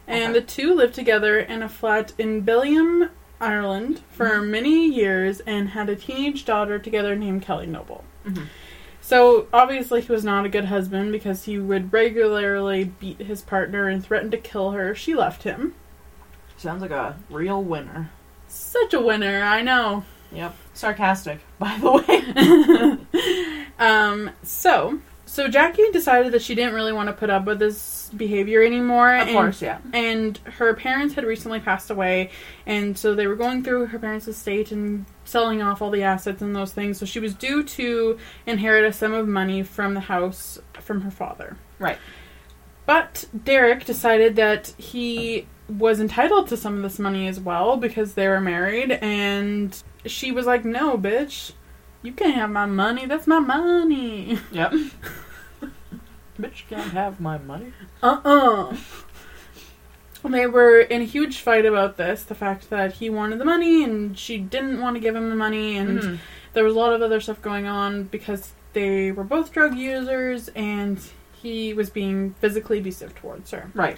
And 0.08 0.32
Okay. 0.32 0.34
the 0.34 0.41
two 0.46 0.74
lived 0.74 0.94
together 0.94 1.39
in 1.39 1.62
a 1.63 1.70
flat 1.70 2.13
in 2.18 2.41
Billiam, 2.41 3.10
Ireland, 3.41 4.02
for 4.10 4.41
many 4.41 4.88
years 4.88 5.39
and 5.41 5.70
had 5.70 5.89
a 5.89 5.96
teenage 5.96 6.46
daughter 6.46 6.78
together 6.80 7.15
named 7.15 7.41
Kelly 7.41 7.65
Noble. 7.65 8.04
Mhm. 8.26 8.44
So, 9.02 9.48
obviously, 9.54 10.02
he 10.02 10.12
was 10.12 10.24
not 10.26 10.46
a 10.46 10.50
good 10.50 10.65
husband 10.65 11.12
because 11.12 11.44
he 11.46 11.60
would 11.60 11.94
regularly 11.94 12.86
beat 12.86 13.20
his 13.22 13.41
partner 13.41 13.88
and 13.88 14.04
threaten 14.04 14.32
to 14.32 14.38
kill 14.38 14.72
her. 14.72 14.91
if 14.91 14.98
She 14.98 15.13
left 15.13 15.44
him. 15.44 15.76
Sounds 16.58 16.82
like 16.82 16.91
a 16.91 17.15
real 17.30 17.62
winner. 17.62 18.10
Such 18.48 18.94
a 18.94 19.02
winner, 19.02 19.44
I 19.44 19.62
know. 19.62 20.06
Yep. 20.32 20.56
Sarcastic, 20.74 21.39
by 21.60 21.78
the 21.80 21.91
way. 21.91 23.68
um, 23.80 24.32
so, 24.44 25.00
so 25.36 25.50
Jackie 25.50 25.91
decided 25.91 26.32
that 26.32 26.41
she 26.41 26.56
didn't 26.56 26.76
really 26.76 26.93
want 26.93 27.10
to 27.10 27.13
put 27.13 27.30
up 27.30 27.43
with 27.43 27.60
this 27.60 28.10
behavior 28.15 28.63
anymore. 28.63 29.13
Of 29.13 29.28
and, 29.28 29.36
course, 29.36 29.62
yeah. 29.62 29.80
And 29.91 30.38
her 30.45 30.74
parents 30.74 31.13
had 31.13 31.26
recently 31.26 31.60
passed 31.60 31.89
away, 31.89 32.30
and 32.65 32.98
so 32.98 33.13
they 33.13 33.28
were 33.28 33.36
going 33.36 33.62
through 33.62 33.88
her 33.88 34.00
parents' 34.00 34.30
estate 34.30 34.71
and 34.71 35.06
selling 35.26 35.62
off 35.62 35.82
all 35.82 35.91
the 35.91 36.04
assets 36.04 36.41
and 36.41 36.56
those 36.56 36.71
things. 36.71 36.98
So 36.98 37.06
she 37.06 37.19
was 37.19 37.34
due 37.34 37.63
to 37.63 38.17
inherit 38.45 38.86
a 38.86 38.93
sum 38.93 39.12
of 39.12 39.28
money 39.28 39.62
from 39.62 39.93
the 39.93 40.00
house 40.00 40.58
from 40.80 41.02
her 41.02 41.12
father. 41.12 41.58
Right. 41.80 41.98
But 42.86 43.26
Derek 43.43 43.84
decided 43.84 44.38
that 44.38 44.67
he 44.78 45.48
was 45.67 46.00
entitled 46.00 46.48
to 46.48 46.56
some 46.56 46.78
of 46.78 46.82
this 46.82 46.98
money 46.98 47.28
as 47.28 47.41
well 47.41 47.76
because 47.76 48.13
they 48.13 48.30
were 48.30 48.39
married, 48.39 48.89
and 49.02 49.84
she 50.06 50.32
was 50.32 50.45
like, 50.45 50.63
"No, 50.63 50.98
bitch, 50.98 51.52
you 52.04 52.13
can't 52.13 52.36
have 52.36 52.52
my 52.52 52.67
money. 52.67 53.06
That's 53.06 53.28
my 53.28 53.39
money." 53.39 54.39
Yep. 54.54 54.76
Bitch 56.39 56.67
can't 56.69 56.91
have 56.91 57.19
my 57.19 57.38
money. 57.38 57.71
Uh 58.04 58.19
uh 58.26 58.76
They 60.24 60.48
were 60.48 60.80
in 60.80 61.02
a 61.02 61.06
huge 61.06 61.38
fight 61.39 61.65
about 61.65 61.98
this. 61.98 62.24
The 62.24 62.36
fact 62.36 62.69
that 62.71 62.93
he 62.93 63.10
wanted 63.10 63.39
the 63.39 63.45
money 63.45 63.84
and 63.84 64.17
she 64.17 64.38
didn't 64.39 64.82
want 64.82 64.95
to 64.95 65.00
give 65.00 65.15
him 65.15 65.30
the 65.30 65.36
money, 65.36 65.78
and 65.78 66.00
Mhm. 66.00 66.17
there 66.54 66.63
was 66.63 66.74
a 66.76 66.80
lot 66.80 66.93
of 66.93 67.02
other 67.02 67.19
stuff 67.21 67.41
going 67.41 67.67
on 67.67 68.04
because 68.06 68.54
they 68.74 69.12
were 69.12 69.24
both 69.24 69.52
drug 69.52 69.76
users 69.78 70.50
and 70.56 71.00
he 71.32 71.74
was 71.74 71.89
being 71.91 72.34
physically 72.41 72.80
abusive 72.80 73.13
towards 73.15 73.52
her. 73.52 73.69
Right. 73.76 73.98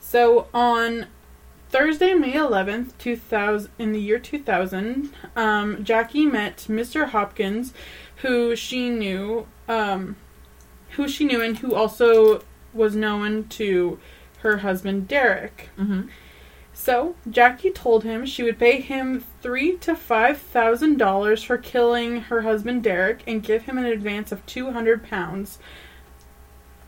So 0.00 0.48
on 0.54 1.06
Thursday, 1.68 2.14
May 2.14 2.32
11th, 2.32 2.96
2000, 2.96 3.70
in 3.78 3.92
the 3.92 4.00
year 4.00 4.18
2000, 4.18 5.10
um, 5.36 5.84
Jackie 5.84 6.24
met 6.24 6.64
Mr. 6.68 7.10
Hopkins, 7.10 7.74
who 8.22 8.56
she 8.56 8.88
knew, 8.88 9.46
um, 9.68 10.16
who 10.90 11.08
she 11.08 11.24
knew 11.24 11.42
and 11.42 11.58
who 11.58 11.74
also 11.74 12.42
was 12.72 12.94
known 12.94 13.48
to 13.48 13.98
her 14.40 14.58
husband 14.58 15.08
Derek. 15.08 15.70
Mm-hmm. 15.78 16.08
So 16.72 17.16
Jackie 17.28 17.72
told 17.72 18.04
him 18.04 18.24
she 18.24 18.44
would 18.44 18.58
pay 18.58 18.80
him 18.80 19.24
three 19.42 19.76
to 19.78 19.96
five 19.96 20.38
thousand 20.38 20.96
dollars 20.96 21.42
for 21.42 21.58
killing 21.58 22.20
her 22.22 22.42
husband 22.42 22.84
Derek 22.84 23.22
and 23.26 23.42
give 23.42 23.64
him 23.64 23.78
an 23.78 23.84
advance 23.84 24.30
of 24.30 24.46
two 24.46 24.70
hundred 24.70 25.02
pounds. 25.02 25.58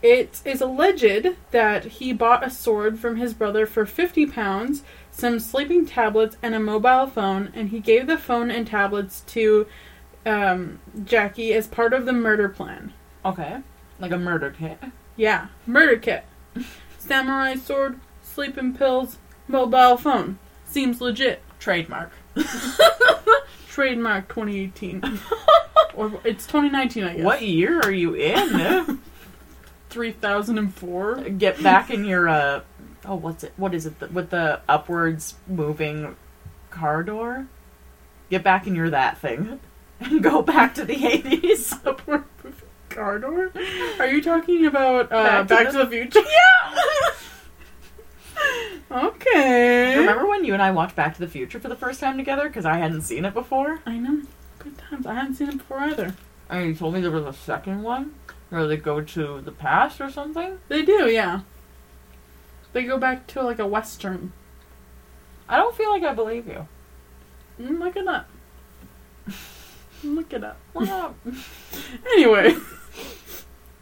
It 0.01 0.41
is 0.45 0.61
alleged 0.61 1.35
that 1.51 1.83
he 1.85 2.13
bought 2.13 2.45
a 2.45 2.49
sword 2.49 2.99
from 2.99 3.17
his 3.17 3.33
brother 3.33 3.65
for 3.65 3.85
fifty 3.85 4.25
pounds, 4.25 4.83
some 5.11 5.39
sleeping 5.39 5.85
tablets, 5.85 6.37
and 6.41 6.55
a 6.55 6.59
mobile 6.59 7.05
phone, 7.07 7.51
and 7.53 7.69
he 7.69 7.79
gave 7.79 8.07
the 8.07 8.17
phone 8.17 8.49
and 8.49 8.65
tablets 8.65 9.21
to 9.27 9.67
um, 10.25 10.79
Jackie 11.03 11.53
as 11.53 11.67
part 11.67 11.93
of 11.93 12.05
the 12.05 12.13
murder 12.13 12.47
plan. 12.47 12.93
Okay. 13.25 13.57
Like 14.01 14.11
a 14.11 14.17
murder 14.17 14.51
kit. 14.57 14.79
Yeah, 15.15 15.47
murder 15.67 15.97
kit, 15.97 16.25
samurai 16.97 17.55
sword, 17.55 17.99
sleeping 18.23 18.73
pills, 18.73 19.17
mobile 19.47 19.95
phone. 19.97 20.39
Seems 20.65 20.99
legit. 21.01 21.43
Trademark. 21.59 22.11
Trademark 23.67 24.27
2018. 24.29 25.03
or 25.93 26.19
it's 26.23 26.47
2019, 26.47 27.03
I 27.03 27.15
guess. 27.15 27.23
what 27.23 27.43
year 27.43 27.79
are 27.79 27.91
you 27.91 28.15
in? 28.15 28.99
3004? 29.89 31.29
Get 31.37 31.61
back 31.61 31.91
in 31.91 32.03
your 32.05 32.27
uh 32.27 32.61
oh 33.05 33.15
what's 33.15 33.43
it 33.43 33.53
what 33.57 33.73
is 33.73 33.85
it 33.85 33.99
the, 33.99 34.07
with 34.07 34.29
the 34.29 34.61
upwards 34.67 35.35
moving 35.47 36.15
car 36.71 37.03
door? 37.03 37.47
Get 38.31 38.43
back 38.43 38.65
in 38.65 38.73
your 38.73 38.89
that 38.89 39.19
thing 39.19 39.59
and 39.99 40.23
go 40.23 40.41
back 40.41 40.73
to 40.75 40.85
the 40.85 40.95
80s. 40.95 41.85
Upward 41.85 42.23
car 42.91 43.19
door? 43.19 43.51
Are 43.99 44.07
you 44.07 44.21
talking 44.21 44.65
about 44.65 45.11
uh, 45.11 45.43
Back 45.43 45.47
Back, 45.47 45.65
to 45.67 45.71
to, 45.73 45.77
the, 45.79 45.87
Future? 45.87 46.19
Yeah. 48.91 49.07
okay. 49.07 49.97
Remember 49.97 50.27
when 50.27 50.43
you 50.43 50.53
and 50.53 50.61
I 50.61 50.71
watched 50.71 50.95
Back 50.95 51.13
to 51.15 51.19
the 51.21 51.27
Future 51.27 51.59
for 51.59 51.69
the 51.69 51.75
first 51.75 51.99
time 51.99 52.17
together 52.17 52.47
because 52.47 52.65
I 52.65 52.77
hadn't 52.77 53.01
seen 53.01 53.25
it 53.25 53.33
before? 53.33 53.79
I 53.85 53.97
know. 53.97 54.21
Good 54.59 54.77
times. 54.77 55.05
I 55.05 55.13
hadn't 55.13 55.35
seen 55.35 55.49
it 55.49 55.57
before 55.57 55.79
either. 55.79 56.15
And 56.49 56.67
you 56.67 56.75
told 56.75 56.93
me 56.93 57.01
there 57.01 57.11
was 57.11 57.25
a 57.25 57.33
second 57.33 57.83
one 57.83 58.15
where 58.49 58.67
they 58.67 58.77
go 58.77 59.01
to 59.01 59.41
the 59.41 59.51
past 59.51 60.01
or 60.01 60.09
something. 60.09 60.59
They 60.67 60.81
do, 60.83 61.07
yeah. 61.09 61.41
They 62.73 62.83
go 62.83 62.97
back 62.97 63.27
to 63.27 63.41
like 63.43 63.59
a 63.59 63.67
western. 63.67 64.33
I 65.47 65.57
don't 65.57 65.75
feel 65.75 65.89
like 65.89 66.03
I 66.03 66.13
believe 66.13 66.47
you. 66.47 66.67
Mm, 67.59 67.79
Look 67.79 67.95
it 67.95 68.07
up. 68.07 68.29
Look 70.03 70.33
it 70.33 70.43
up. 70.43 70.57
Anyway, 72.13 72.55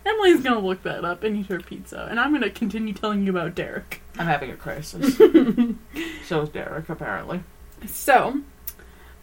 Emily's 0.06 0.42
gonna 0.42 0.60
look 0.60 0.84
that 0.84 1.04
up 1.06 1.24
and 1.24 1.38
eat 1.38 1.48
her 1.48 1.60
pizza, 1.60 2.08
and 2.10 2.20
I'm 2.20 2.32
gonna 2.32 2.50
continue 2.50 2.94
telling 2.94 3.24
you 3.24 3.32
about 3.32 3.56
Derek. 3.56 4.02
I'm 4.20 4.28
having 4.28 4.52
a 4.52 4.56
crisis. 4.56 5.18
so 6.26 6.42
is 6.42 6.50
Derek, 6.50 6.90
apparently. 6.90 7.44
So, 7.86 8.42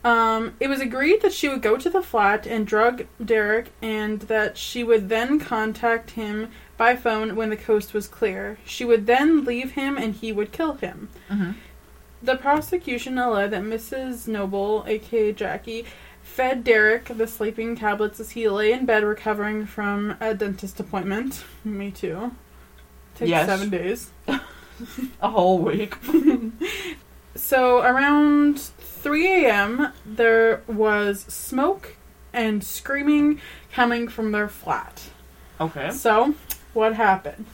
um, 0.05 0.55
it 0.61 0.69
was 0.69 0.81
agreed 0.81 1.23
that 1.23 1.33
she 1.33 1.49
would 1.49 1.63
go 1.63 1.77
to 1.77 1.91
the 1.91 2.03
flat 2.03 2.47
and 2.47 2.67
drug 2.67 3.07
Derek, 3.23 3.73
and 3.83 4.21
that 4.23 4.57
she 4.57 4.85
would 4.85 5.09
then 5.09 5.41
contact 5.41 6.13
him 6.13 6.51
by 6.77 6.95
phone 6.95 7.37
when 7.37 7.51
the 7.51 7.57
coast 7.57 7.93
was 7.93 8.07
clear. 8.07 8.59
She 8.65 8.85
would 8.85 9.07
then 9.07 9.45
leave 9.45 9.73
him, 9.73 9.97
and 9.97 10.15
he 10.15 10.31
would 10.31 10.53
kill 10.53 10.75
him. 10.75 11.09
Mm-hmm. 11.29 11.53
The 12.23 12.37
prosecution 12.37 13.19
alleged 13.19 13.53
that 13.53 13.63
Mrs. 13.63 14.27
Noble, 14.29 14.85
aka 14.87 15.33
Jackie, 15.33 15.85
fed 16.37 16.63
Derek 16.65 17.07
the 17.17 17.27
sleeping 17.27 17.77
tablets 17.77 18.21
as 18.21 18.33
he 18.33 18.47
lay 18.49 18.71
in 18.73 18.85
bed 18.85 19.03
recovering 19.03 19.65
from 19.65 20.17
a 20.21 20.35
dentist 20.35 20.79
appointment. 20.79 21.43
Me 21.65 21.91
too. 21.91 22.33
Takes 23.15 23.31
Yes. 23.31 23.47
seven 23.47 23.71
days. 23.71 24.11
A 25.23 25.31
whole 25.31 25.59
week. 25.59 25.97
So 27.35 27.81
around 27.83 28.59
3 28.59 29.45
a.m., 29.45 29.93
there 30.07 30.63
was 30.67 31.21
smoke 31.29 31.97
and 32.33 32.65
screaming 32.65 33.43
coming 33.73 34.09
from 34.09 34.33
their 34.33 34.49
flat. 34.49 35.03
Okay. 35.61 35.91
So, 35.91 36.35
what 36.73 36.95
happened? 36.95 37.45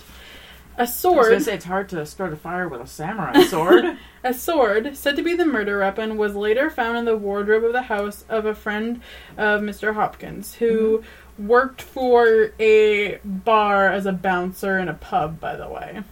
A 0.77 0.81
I 0.81 0.83
was 0.83 0.95
sword, 0.95 1.43
say 1.43 1.55
it's 1.55 1.65
hard 1.67 1.89
to 1.91 2.07
start 2.07 2.33
a 2.33 2.37
fire 2.37 2.69
with 2.69 2.81
a 2.81 2.87
samurai 2.87 3.45
sword. 3.45 3.99
a 4.25 4.33
sword 4.33 4.97
said 4.97 5.17
to 5.17 5.23
be 5.23 5.35
the 5.35 5.45
murder 5.45 5.81
weapon, 5.81 6.17
was 6.17 6.35
later 6.35 6.71
found 6.71 6.97
in 6.97 7.05
the 7.05 7.17
wardrobe 7.17 7.65
of 7.65 7.73
the 7.73 7.83
house 7.83 8.25
of 8.29 8.47
a 8.47 8.55
friend 8.55 9.03
of 9.37 9.61
Mr. 9.61 9.95
Hopkins, 9.95 10.55
who 10.55 11.03
worked 11.39 11.83
for 11.83 12.53
a 12.59 13.19
bar 13.25 13.89
as 13.89 14.07
a 14.07 14.13
bouncer 14.13 14.79
in 14.79 14.89
a 14.89 14.95
pub. 14.95 15.39
By 15.39 15.57
the 15.57 15.69
way, 15.69 16.03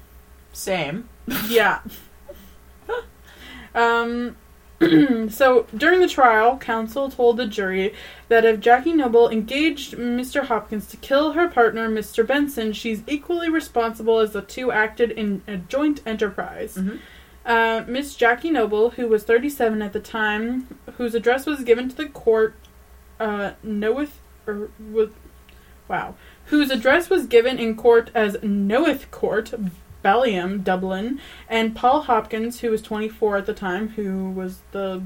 Same. 0.52 1.08
yeah. 1.48 1.80
um, 3.74 4.36
so 5.28 5.66
during 5.76 6.00
the 6.00 6.08
trial, 6.08 6.56
counsel 6.56 7.10
told 7.10 7.36
the 7.36 7.46
jury 7.46 7.94
that 8.28 8.44
if 8.44 8.60
Jackie 8.60 8.92
Noble 8.92 9.28
engaged 9.28 9.94
Mr. 9.96 10.44
Hopkins 10.44 10.86
to 10.86 10.96
kill 10.96 11.32
her 11.32 11.48
partner, 11.48 11.88
Mr. 11.88 12.26
Benson, 12.26 12.72
she's 12.72 13.02
equally 13.06 13.50
responsible 13.50 14.18
as 14.18 14.32
the 14.32 14.42
two 14.42 14.72
acted 14.72 15.10
in 15.10 15.42
a 15.46 15.56
joint 15.58 16.00
enterprise. 16.06 16.76
Mhm. 16.76 16.98
Uh, 17.44 17.84
Miss 17.86 18.14
Jackie 18.14 18.50
Noble, 18.50 18.90
who 18.90 19.06
was 19.06 19.24
37 19.24 19.82
at 19.82 19.92
the 19.92 20.00
time, 20.00 20.66
whose 20.96 21.14
address 21.14 21.46
was 21.46 21.62
given 21.62 21.88
to 21.88 21.96
the 21.96 22.06
court, 22.06 22.54
uh, 23.18 23.52
knoweth, 23.62 24.18
or 24.46 24.70
was, 24.92 25.10
wow, 25.88 26.14
whose 26.46 26.70
address 26.70 27.10
was 27.10 27.26
given 27.26 27.58
in 27.58 27.76
court 27.76 28.10
as 28.14 28.36
Knoweth 28.42 29.10
Court, 29.10 29.52
Ballium, 30.04 30.64
Dublin, 30.64 31.20
and 31.48 31.74
Paul 31.74 32.02
Hopkins, 32.02 32.60
who 32.60 32.70
was 32.70 32.82
24 32.82 33.38
at 33.38 33.46
the 33.46 33.54
time, 33.54 33.90
who 33.90 34.30
was 34.30 34.60
the 34.72 35.02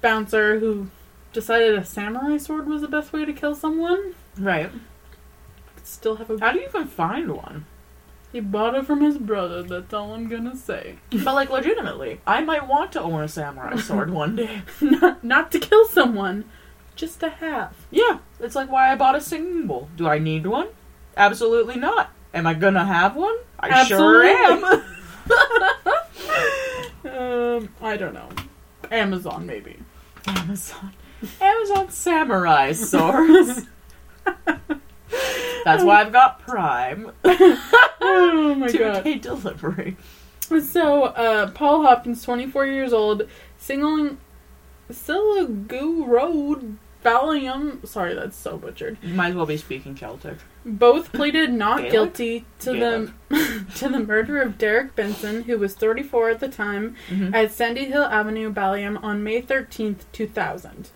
bouncer 0.00 0.58
who 0.58 0.88
decided 1.32 1.74
a 1.74 1.84
samurai 1.84 2.36
sword 2.38 2.66
was 2.66 2.82
the 2.82 2.88
best 2.88 3.12
way 3.12 3.24
to 3.24 3.32
kill 3.32 3.54
someone. 3.54 4.14
Right. 4.38 4.70
Still 5.82 6.16
have 6.16 6.30
a. 6.30 6.38
How 6.38 6.52
do 6.52 6.60
you 6.60 6.66
even 6.66 6.86
find 6.86 7.32
one? 7.32 7.66
He 8.32 8.40
bought 8.40 8.76
it 8.76 8.86
from 8.86 9.00
his 9.00 9.18
brother. 9.18 9.62
That's 9.62 9.92
all 9.92 10.14
I'm 10.14 10.28
gonna 10.28 10.56
say. 10.56 10.96
But 11.10 11.34
like 11.34 11.50
legitimately, 11.50 12.20
I 12.26 12.42
might 12.42 12.68
want 12.68 12.92
to 12.92 13.02
own 13.02 13.22
a 13.22 13.28
samurai 13.28 13.76
sword 13.76 14.10
one 14.12 14.36
day. 14.36 14.62
not, 14.80 15.24
not 15.24 15.52
to 15.52 15.58
kill 15.58 15.86
someone, 15.86 16.44
just 16.94 17.20
to 17.20 17.28
have. 17.28 17.74
Yeah, 17.90 18.18
it's 18.38 18.54
like 18.54 18.70
why 18.70 18.92
I 18.92 18.96
bought 18.96 19.16
a 19.16 19.20
singing 19.20 19.66
bowl. 19.66 19.88
Do 19.96 20.06
I 20.06 20.18
need 20.18 20.46
one? 20.46 20.68
Absolutely 21.16 21.76
not. 21.76 22.12
Am 22.32 22.46
I 22.46 22.54
gonna 22.54 22.84
have 22.84 23.16
one? 23.16 23.36
I 23.58 23.84
sure 23.84 24.22
am. 24.24 24.64
um, 27.04 27.68
I 27.80 27.96
don't 27.96 28.14
know. 28.14 28.28
Amazon 28.90 29.46
maybe. 29.46 29.78
Amazon. 30.26 30.92
Amazon 31.40 31.90
samurai 31.90 32.72
swords. 32.88 33.66
That's 35.64 35.84
why 35.84 36.00
I've 36.00 36.12
got 36.12 36.40
Prime. 36.40 37.12
Oh 38.02 38.54
my 38.54 38.68
Two 38.68 38.78
god. 38.78 39.04
day 39.04 39.16
delivery. 39.16 39.96
So, 40.40 41.04
uh, 41.04 41.50
Paul 41.50 41.82
Hopkins, 41.82 42.24
24 42.24 42.66
years 42.66 42.92
old, 42.92 43.28
singling 43.58 44.18
Siligoo 44.90 46.06
Road, 46.08 46.78
Ballium. 47.04 47.86
Sorry, 47.86 48.14
that's 48.14 48.36
so 48.36 48.56
butchered. 48.56 48.96
You 49.02 49.14
might 49.14 49.28
as 49.28 49.34
well 49.36 49.46
be 49.46 49.58
speaking 49.58 49.94
Celtic. 49.94 50.38
Both 50.64 51.12
pleaded 51.12 51.52
not 51.52 51.78
Gaelic? 51.78 51.92
guilty 51.92 52.44
to 52.60 52.72
Gaelic. 52.74 53.10
the 53.30 53.64
to 53.76 53.88
the 53.88 54.00
murder 54.00 54.40
of 54.42 54.58
Derek 54.58 54.94
Benson, 54.94 55.44
who 55.44 55.56
was 55.58 55.74
34 55.74 56.30
at 56.30 56.40
the 56.40 56.48
time, 56.48 56.96
Mhm. 57.08 57.34
at 57.34 57.50
Sandy 57.52 57.86
Hill 57.86 58.04
Avenue, 58.04 58.52
Ballium, 58.52 59.02
on 59.02 59.22
May 59.24 59.40
13, 59.40 59.96
2000. 60.12 60.90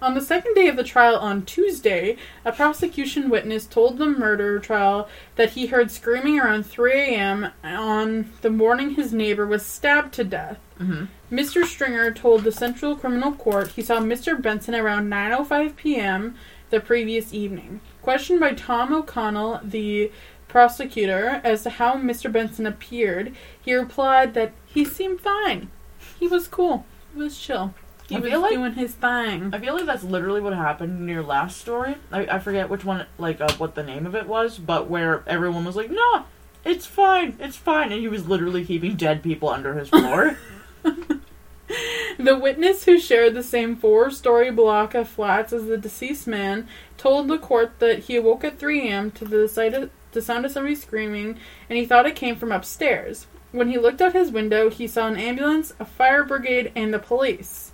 On 0.00 0.14
the 0.14 0.20
second 0.20 0.54
day 0.54 0.68
of 0.68 0.76
the 0.76 0.84
trial 0.84 1.16
on 1.16 1.42
Tuesday, 1.44 2.16
a 2.44 2.52
prosecution 2.52 3.28
witness 3.28 3.66
told 3.66 3.98
the 3.98 4.06
murder 4.06 4.60
trial 4.60 5.08
that 5.34 5.50
he 5.50 5.66
heard 5.66 5.90
screaming 5.90 6.38
around 6.38 6.64
3 6.64 6.92
a.m. 6.92 7.48
on 7.64 8.30
the 8.42 8.50
morning 8.50 8.90
his 8.90 9.12
neighbor 9.12 9.44
was 9.44 9.66
stabbed 9.66 10.14
to 10.14 10.22
death. 10.24 10.58
hmm 10.78 11.04
Mr. 11.32 11.64
Stringer 11.64 12.10
told 12.12 12.42
the 12.44 12.52
Central 12.52 12.94
Criminal 12.96 13.32
Court 13.32 13.68
he 13.72 13.82
saw 13.82 13.98
Mr. 14.00 14.40
Benson 14.40 14.74
around 14.74 15.10
9:05 15.10 15.74
p.m. 15.76 16.36
the 16.70 16.78
previous 16.80 17.34
evening. 17.34 17.80
Questioned 18.02 18.40
by 18.40 18.52
Tom 18.52 18.92
O'Connell, 18.94 19.60
the 19.62 20.10
prosecutor, 20.46 21.40
as 21.44 21.62
to 21.64 21.70
how 21.70 21.96
Mr. 21.96 22.30
Benson 22.32 22.66
appeared, 22.66 23.34
he 23.60 23.74
replied 23.74 24.34
that 24.34 24.52
he 24.66 24.84
seemed 24.84 25.20
fine. 25.20 25.70
He 26.18 26.26
was 26.26 26.48
cool. 26.48 26.86
He 27.14 27.20
was 27.20 27.38
chill. 27.38 27.74
He 28.08 28.16
I 28.16 28.20
was 28.20 28.32
like- 28.32 28.52
doing 28.54 28.72
his 28.72 28.94
thing. 28.94 29.50
I 29.52 29.58
feel 29.58 29.74
like 29.74 29.84
that's 29.84 30.04
literally 30.04 30.40
what 30.40 30.54
happened 30.54 31.00
in 31.02 31.08
your 31.08 31.22
last 31.22 31.60
story. 31.60 31.96
I, 32.10 32.20
I 32.26 32.38
forget 32.38 32.70
which 32.70 32.84
one, 32.84 33.04
like 33.18 33.40
uh, 33.40 33.52
what 33.58 33.74
the 33.74 33.82
name 33.82 34.06
of 34.06 34.14
it 34.14 34.26
was, 34.26 34.58
but 34.58 34.88
where 34.88 35.22
everyone 35.26 35.66
was 35.66 35.76
like, 35.76 35.90
"No, 35.90 36.24
it's 36.64 36.86
fine, 36.86 37.36
it's 37.38 37.56
fine," 37.56 37.92
and 37.92 38.00
he 38.00 38.08
was 38.08 38.26
literally 38.26 38.64
keeping 38.64 38.96
dead 38.96 39.22
people 39.22 39.50
under 39.50 39.74
his 39.74 39.90
floor. 39.90 40.38
The 42.18 42.36
witness 42.36 42.84
who 42.84 42.98
shared 42.98 43.34
the 43.34 43.44
same 43.44 43.76
four 43.76 44.10
story 44.10 44.50
block 44.50 44.94
of 44.94 45.08
flats 45.08 45.52
as 45.52 45.66
the 45.66 45.78
deceased 45.78 46.26
man 46.26 46.66
told 46.96 47.28
the 47.28 47.38
court 47.38 47.78
that 47.78 48.00
he 48.00 48.16
awoke 48.16 48.42
at 48.42 48.58
3 48.58 48.88
a.m. 48.88 49.10
to 49.12 49.24
the, 49.24 49.48
sight 49.48 49.72
of, 49.72 49.90
the 50.10 50.20
sound 50.20 50.44
of 50.44 50.50
somebody 50.50 50.74
screaming 50.74 51.38
and 51.70 51.78
he 51.78 51.86
thought 51.86 52.06
it 52.06 52.16
came 52.16 52.34
from 52.34 52.50
upstairs. 52.50 53.28
When 53.52 53.70
he 53.70 53.78
looked 53.78 54.02
out 54.02 54.14
his 54.14 54.32
window, 54.32 54.68
he 54.68 54.88
saw 54.88 55.06
an 55.06 55.16
ambulance, 55.16 55.72
a 55.78 55.84
fire 55.84 56.24
brigade, 56.24 56.72
and 56.74 56.92
the 56.92 56.98
police. 56.98 57.72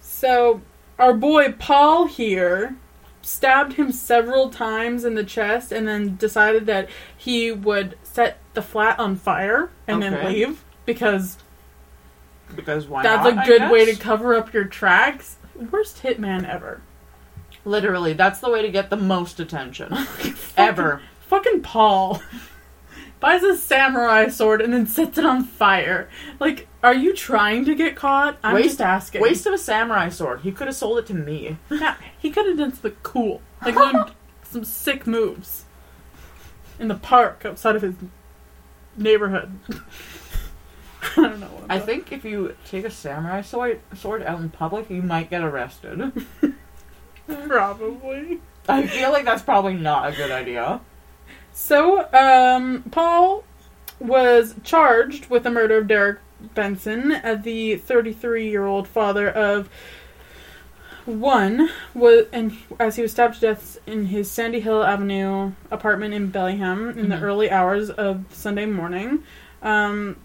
So, 0.00 0.60
our 0.98 1.14
boy 1.14 1.52
Paul 1.52 2.06
here 2.06 2.76
stabbed 3.22 3.74
him 3.74 3.90
several 3.90 4.50
times 4.50 5.04
in 5.04 5.14
the 5.14 5.24
chest 5.24 5.72
and 5.72 5.88
then 5.88 6.16
decided 6.16 6.66
that 6.66 6.88
he 7.16 7.50
would 7.50 7.96
set 8.02 8.38
the 8.54 8.62
flat 8.62 8.98
on 8.98 9.16
fire 9.16 9.70
and 9.86 10.02
then 10.02 10.24
leave 10.32 10.64
because 10.84 11.38
because 12.54 12.86
why 12.86 13.02
that's 13.02 13.24
not? 13.24 13.38
a 13.38 13.40
I 13.40 13.46
good 13.46 13.70
way 13.70 13.84
to 13.86 13.96
cover 13.96 14.34
up 14.34 14.52
your 14.52 14.64
tracks. 14.64 15.36
Worst 15.70 16.02
hitman 16.02 16.48
ever. 16.48 16.80
Literally, 17.64 18.12
that's 18.12 18.40
the 18.40 18.50
way 18.50 18.62
to 18.62 18.70
get 18.70 18.90
the 18.90 18.96
most 18.96 19.38
attention 19.40 19.94
ever. 20.56 21.02
Fucking 21.28 21.62
Paul. 21.62 22.22
buys 23.20 23.44
a 23.44 23.56
samurai 23.56 24.26
sword, 24.28 24.60
and 24.60 24.72
then 24.74 24.84
sets 24.86 25.16
it 25.16 25.24
on 25.24 25.44
fire. 25.44 26.10
Like, 26.40 26.66
are 26.82 26.94
you 26.94 27.14
trying 27.14 27.64
to 27.66 27.74
get 27.76 27.94
caught? 27.94 28.36
I'm 28.42 28.54
Waste- 28.56 28.68
just 28.70 28.80
asking. 28.80 29.20
Waste 29.22 29.46
of 29.46 29.54
a 29.54 29.58
samurai 29.58 30.08
sword. 30.08 30.40
He 30.40 30.50
could 30.50 30.66
have 30.66 30.74
sold 30.76 30.98
it 30.98 31.06
to 31.06 31.14
me. 31.14 31.56
Yeah, 31.70 31.96
he 32.18 32.30
could 32.30 32.46
have 32.46 32.58
done 32.58 32.72
something 32.72 32.96
cool, 33.04 33.40
like 33.64 33.76
learned 33.76 34.12
some 34.42 34.64
sick 34.64 35.06
moves 35.06 35.64
in 36.78 36.88
the 36.88 36.94
park 36.96 37.44
outside 37.44 37.76
of 37.76 37.82
his 37.82 37.94
neighborhood. 38.96 39.52
I 41.16 41.22
don't 41.22 41.40
know. 41.40 41.46
What 41.46 41.64
I 41.70 41.76
about- 41.76 41.86
think 41.86 42.12
if 42.12 42.24
you 42.24 42.54
take 42.66 42.84
a 42.84 42.90
samurai 42.90 43.42
sword 43.42 43.80
sword 43.94 44.22
out 44.22 44.40
in 44.40 44.50
public, 44.50 44.88
you 44.90 45.02
might 45.02 45.30
get 45.30 45.42
arrested. 45.42 46.12
probably. 47.46 48.40
I 48.68 48.86
feel 48.86 49.10
like 49.10 49.24
that's 49.24 49.42
probably 49.42 49.74
not 49.74 50.12
a 50.12 50.16
good 50.16 50.30
idea. 50.30 50.80
So, 51.52 52.08
um, 52.12 52.84
Paul 52.90 53.44
was 53.98 54.54
charged 54.64 55.28
with 55.28 55.42
the 55.42 55.50
murder 55.50 55.78
of 55.78 55.88
Derek 55.88 56.20
Benson, 56.54 57.12
uh, 57.12 57.34
the 57.34 57.76
33-year-old 57.78 58.88
father 58.88 59.28
of 59.28 59.68
one, 61.04 61.68
was 61.94 62.26
and 62.32 62.56
as 62.78 62.96
he 62.96 63.02
was 63.02 63.10
stabbed 63.12 63.34
to 63.34 63.40
death 63.40 63.78
in 63.86 64.06
his 64.06 64.30
Sandy 64.30 64.60
Hill 64.60 64.82
Avenue 64.84 65.52
apartment 65.70 66.14
in 66.14 66.28
Bellingham 66.30 66.90
in 66.98 67.08
the 67.08 67.16
Mhm. 67.16 67.22
early 67.22 67.50
hours 67.50 67.90
of 67.90 68.24
Sunday 68.30 68.66
morning. 68.66 69.24
Um, 69.62 70.16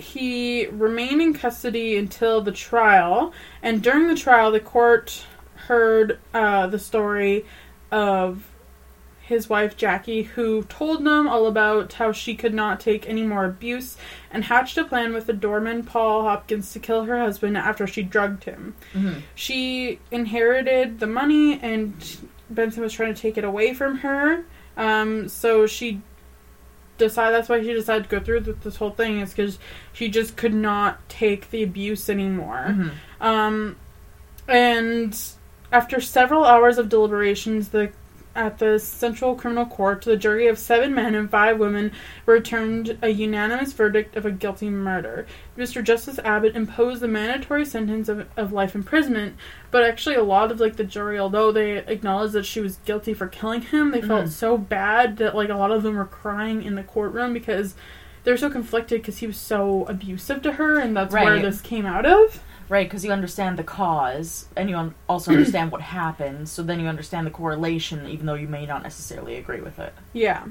he 0.00 0.66
remained 0.66 1.22
in 1.22 1.34
custody 1.34 1.96
until 1.96 2.40
the 2.40 2.52
trial, 2.52 3.32
and 3.62 3.82
during 3.82 4.08
the 4.08 4.16
trial, 4.16 4.50
the 4.50 4.60
court 4.60 5.24
heard 5.54 6.18
uh, 6.34 6.66
the 6.66 6.78
story 6.78 7.44
of 7.92 8.50
his 9.30 9.48
wife 9.48 9.76
Jackie, 9.76 10.24
who 10.24 10.64
told 10.64 11.04
them 11.04 11.28
all 11.28 11.46
about 11.46 11.92
how 11.92 12.10
she 12.10 12.34
could 12.34 12.52
not 12.52 12.80
take 12.80 13.08
any 13.08 13.22
more 13.22 13.44
abuse 13.44 13.96
and 14.32 14.42
hatched 14.42 14.76
a 14.76 14.84
plan 14.84 15.12
with 15.14 15.26
the 15.26 15.32
doorman 15.32 15.84
Paul 15.84 16.24
Hopkins 16.24 16.72
to 16.72 16.80
kill 16.80 17.04
her 17.04 17.16
husband 17.16 17.56
after 17.56 17.86
she 17.86 18.02
drugged 18.02 18.42
him. 18.42 18.74
Mm-hmm. 18.92 19.20
She 19.36 20.00
inherited 20.10 20.98
the 20.98 21.06
money, 21.06 21.60
and 21.60 21.94
Benson 22.50 22.82
was 22.82 22.92
trying 22.92 23.14
to 23.14 23.20
take 23.20 23.38
it 23.38 23.44
away 23.44 23.72
from 23.72 23.98
her. 23.98 24.44
Um, 24.76 25.28
so 25.28 25.66
she 25.68 26.00
decided 27.00 27.34
that's 27.34 27.48
why 27.48 27.60
she 27.60 27.72
decided 27.72 28.04
to 28.04 28.08
go 28.08 28.24
through 28.24 28.40
with 28.42 28.62
this 28.62 28.76
whole 28.76 28.90
thing 28.90 29.20
is 29.20 29.30
because 29.30 29.58
she 29.92 30.08
just 30.08 30.36
could 30.36 30.54
not 30.54 31.08
take 31.08 31.50
the 31.50 31.64
abuse 31.64 32.08
anymore. 32.08 32.66
Mm-hmm. 32.68 33.26
Um, 33.26 33.76
and 34.46 35.20
after 35.72 36.00
several 36.00 36.44
hours 36.44 36.78
of 36.78 36.88
deliberations, 36.88 37.70
the 37.70 37.90
at 38.34 38.58
the 38.58 38.78
Central 38.78 39.34
Criminal 39.34 39.66
Court, 39.66 40.02
the 40.02 40.16
jury 40.16 40.46
of 40.46 40.58
seven 40.58 40.94
men 40.94 41.14
and 41.14 41.28
five 41.28 41.58
women 41.58 41.90
returned 42.26 42.96
a 43.02 43.08
unanimous 43.08 43.72
verdict 43.72 44.14
of 44.16 44.24
a 44.24 44.30
guilty 44.30 44.70
murder. 44.70 45.26
Mr. 45.58 45.82
Justice 45.82 46.18
Abbott 46.20 46.54
imposed 46.54 47.02
the 47.02 47.08
mandatory 47.08 47.64
sentence 47.64 48.08
of, 48.08 48.26
of 48.36 48.52
life 48.52 48.74
imprisonment, 48.74 49.34
but 49.70 49.82
actually 49.82 50.14
a 50.14 50.22
lot 50.22 50.52
of 50.52 50.60
like 50.60 50.76
the 50.76 50.84
jury, 50.84 51.18
although 51.18 51.50
they 51.50 51.78
acknowledged 51.78 52.32
that 52.34 52.46
she 52.46 52.60
was 52.60 52.76
guilty 52.84 53.14
for 53.14 53.26
killing 53.26 53.62
him, 53.62 53.90
they 53.90 54.00
felt 54.02 54.26
Mhm. 54.26 54.30
so 54.30 54.56
bad 54.56 55.16
that 55.16 55.34
like 55.34 55.48
a 55.48 55.54
lot 55.56 55.72
of 55.72 55.82
them 55.82 55.96
were 55.96 56.04
crying 56.04 56.62
in 56.62 56.76
the 56.76 56.82
courtroom 56.84 57.32
because 57.32 57.74
they're 58.22 58.36
so 58.36 58.50
conflicted 58.50 59.00
because 59.00 59.18
he 59.18 59.26
was 59.26 59.36
so 59.38 59.84
abusive 59.86 60.42
to 60.42 60.52
her, 60.52 60.78
and 60.78 60.96
that's 60.96 61.12
where 61.24 61.40
this 61.42 61.60
came 61.60 61.86
out 61.86 62.06
of. 62.06 62.40
Right, 62.70 62.86
because 62.86 63.04
you 63.04 63.10
understand 63.10 63.58
the 63.58 63.64
cause, 63.64 64.46
and 64.56 64.70
you 64.70 64.76
un- 64.76 64.94
also 65.08 65.32
understand 65.36 65.70
what 65.72 65.82
happened, 65.82 66.48
so 66.48 66.62
then 66.62 66.80
you 66.80 66.86
understand 66.86 67.26
the 67.26 67.30
correlation, 67.30 68.06
even 68.08 68.24
though 68.24 68.34
you 68.34 68.48
may 68.48 68.64
not 68.64 68.82
necessarily 68.82 69.36
agree 69.36 69.60
with 69.60 69.78
it. 69.78 69.92
Yeah. 70.14 70.44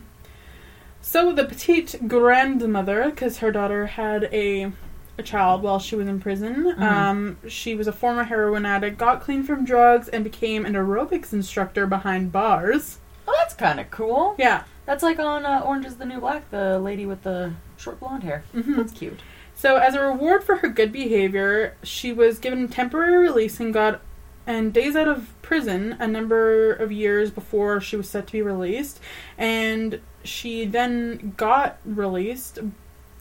So 1.02 1.32
the 1.32 1.46
petite 1.46 2.08
grandmother, 2.08 3.06
because 3.10 3.38
her 3.40 3.52
daughter 3.52 3.88
had 3.88 4.26
a 4.34 4.72
a 5.18 5.22
child 5.24 5.62
while 5.64 5.80
she 5.80 5.98
was 5.98 6.08
in 6.08 6.18
prison, 6.22 6.76
Mhm. 6.78 6.82
um, 6.82 7.38
she 7.48 7.76
was 7.76 7.88
a 7.88 7.92
former 7.92 8.24
heroin 8.24 8.66
addict, 8.66 8.98
got 8.98 9.20
clean 9.20 9.44
from 9.44 9.66
drugs, 9.66 10.08
and 10.08 10.24
became 10.24 10.66
an 10.66 10.76
aerobics 10.76 11.34
instructor 11.34 11.86
behind 11.86 12.32
bars. 12.32 13.00
Well, 13.26 13.36
that's 13.38 13.54
kind 13.54 13.82
of 13.82 13.92
cool. 13.92 14.36
Yeah. 14.38 14.64
That's 14.86 15.04
like 15.04 15.20
on 15.20 15.46
uh, 15.46 15.60
Orange 15.66 15.86
is 15.86 15.98
the 15.98 16.06
New 16.06 16.22
Black, 16.22 16.50
the 16.52 16.80
lady 16.80 17.06
with 17.06 17.24
the 17.24 17.52
short 17.76 18.00
blonde 18.00 18.24
hair. 18.24 18.44
hmm 18.54 18.76
That's 18.78 18.94
cute. 18.94 19.20
So 19.60 19.76
as 19.76 19.94
a 19.94 20.02
reward 20.02 20.42
for 20.46 20.56
her 20.58 20.70
good 20.70 20.94
behavior, 20.94 21.76
she 21.84 22.14
was 22.14 22.40
given 22.40 22.70
temporary 22.70 23.18
release 23.18 23.60
and 23.60 23.74
got 23.74 24.00
and 24.48 24.72
days 24.72 24.96
out 24.96 25.10
of 25.10 25.34
prison 25.42 25.98
a 26.00 26.08
number 26.08 26.72
of 26.72 26.94
years 26.94 27.30
before 27.30 27.82
she 27.82 27.98
was 27.98 28.08
set 28.10 28.26
to 28.28 28.32
be 28.32 28.42
released 28.42 29.02
and 29.38 30.00
she 30.24 30.64
then 30.64 31.34
got 31.36 31.78
released 31.84 32.58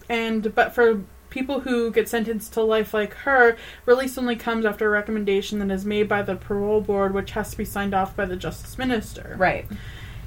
and 0.08 0.54
but 0.54 0.72
for 0.72 1.02
people 1.28 1.60
who 1.60 1.90
get 1.90 2.08
sentenced 2.08 2.52
to 2.52 2.62
life 2.62 2.94
like 2.94 3.12
her 3.14 3.56
release 3.84 4.16
only 4.16 4.36
comes 4.36 4.64
after 4.64 4.86
a 4.86 4.90
recommendation 4.90 5.58
that 5.58 5.70
is 5.74 5.84
made 5.84 6.08
by 6.08 6.22
the 6.22 6.36
parole 6.36 6.80
board 6.80 7.12
which 7.12 7.32
has 7.32 7.50
to 7.50 7.58
be 7.58 7.64
signed 7.64 7.92
off 7.94 8.14
by 8.16 8.24
the 8.24 8.36
justice 8.36 8.78
minister 8.78 9.34
Right. 9.36 9.66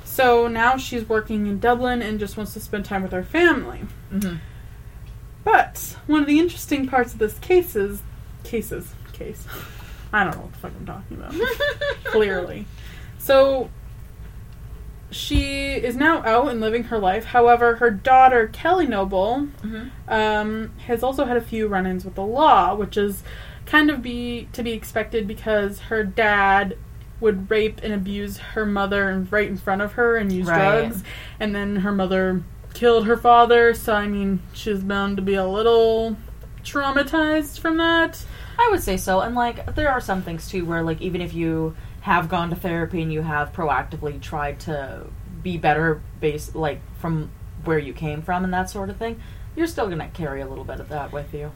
so 0.04 0.48
now 0.48 0.76
she's 0.78 1.08
working 1.10 1.48
in 1.48 1.60
dublin 1.60 2.02
and 2.04 2.20
just 2.20 2.36
wants 2.38 2.54
to 2.54 2.60
spend 2.60 2.84
time 2.86 3.02
with 3.02 3.14
her 3.14 3.24
family 3.24 3.82
Mm-hmm. 4.14 4.36
But 5.44 5.98
one 6.08 6.22
of 6.22 6.28
the 6.28 6.40
interesting 6.40 6.88
parts 6.88 7.14
of 7.14 7.20
this 7.20 7.38
case 7.40 7.76
is 7.76 8.02
cases 8.44 8.94
case. 9.14 9.46
I 10.14 10.24
don't 10.24 10.36
know 10.36 10.42
what 10.42 10.52
the 10.54 10.58
fuck 10.60 10.72
I'm 10.78 10.86
talking 10.86 11.18
about. 11.18 11.34
Clearly. 12.06 12.66
So 13.18 13.70
she 15.10 15.74
is 15.74 15.96
now 15.96 16.24
out 16.24 16.48
and 16.50 16.62
living 16.62 16.84
her 16.86 16.98
life. 16.98 17.26
However, 17.26 17.76
her 17.78 17.92
daughter 17.92 18.48
Kelly 18.48 18.88
Noble 18.88 19.48
Mm-hmm. 19.64 19.88
um, 20.12 20.72
has 20.86 21.04
also 21.04 21.26
had 21.26 21.38
a 21.38 21.42
few 21.42 21.68
run-ins 21.68 22.06
with 22.06 22.16
the 22.16 22.24
law, 22.26 22.74
which 22.76 22.96
is 22.98 23.24
kind 23.66 23.90
of 23.90 24.02
be 24.02 24.48
to 24.54 24.64
be 24.64 24.72
expected 24.72 25.28
because 25.28 25.80
her 25.82 26.04
dad 26.04 26.78
would 27.20 27.50
rape 27.52 27.80
and 27.84 27.94
abuse 27.94 28.38
her 28.38 28.66
mother 28.66 29.26
right 29.30 29.48
in 29.48 29.56
front 29.58 29.82
of 29.82 29.94
her 29.94 30.16
and 30.18 30.32
use 30.32 30.48
Right. 30.48 30.58
drugs, 30.88 31.04
and 31.40 31.54
then 31.54 31.78
her 31.78 31.92
mother 31.92 32.42
killed 32.74 33.06
her 33.08 33.18
father. 33.18 33.74
So 33.74 33.94
I 33.94 34.08
mean, 34.08 34.42
she's 34.54 34.84
bound 34.84 35.18
to 35.18 35.22
be 35.22 35.36
a 35.36 35.46
little 35.46 36.18
traumatized 36.64 37.60
from 37.60 37.78
that. 37.78 38.24
I 38.58 38.70
would 38.70 38.84
say 38.84 38.98
so. 38.98 39.22
And 39.22 39.36
like 39.36 39.76
there 39.76 39.92
are 39.92 40.02
some 40.02 40.22
things 40.22 40.48
too 40.48 40.66
where 40.66 40.84
like 40.84 41.02
even 41.02 41.22
if 41.22 41.34
you 41.34 41.76
have 42.02 42.30
gone 42.30 42.50
to 42.50 42.56
therapy 42.56 43.02
and 43.02 43.14
you 43.14 43.22
have 43.22 43.54
proactively 43.54 44.20
tried 44.22 44.60
to 44.62 45.06
be 45.42 45.58
better 45.58 46.02
based 46.20 46.56
like 46.56 46.82
from 46.98 47.32
where 47.64 47.80
you 47.80 47.94
came 47.94 48.22
from 48.22 48.44
and 48.44 48.54
that 48.54 48.70
sort 48.70 48.90
of 48.90 48.98
thing, 48.98 49.22
you're 49.56 49.68
still 49.68 49.88
gonna 49.90 50.10
carry 50.10 50.42
a 50.42 50.48
little 50.48 50.64
bit 50.64 50.80
of 50.80 50.90
that 50.90 51.12
with 51.12 51.34
you. 51.34 51.52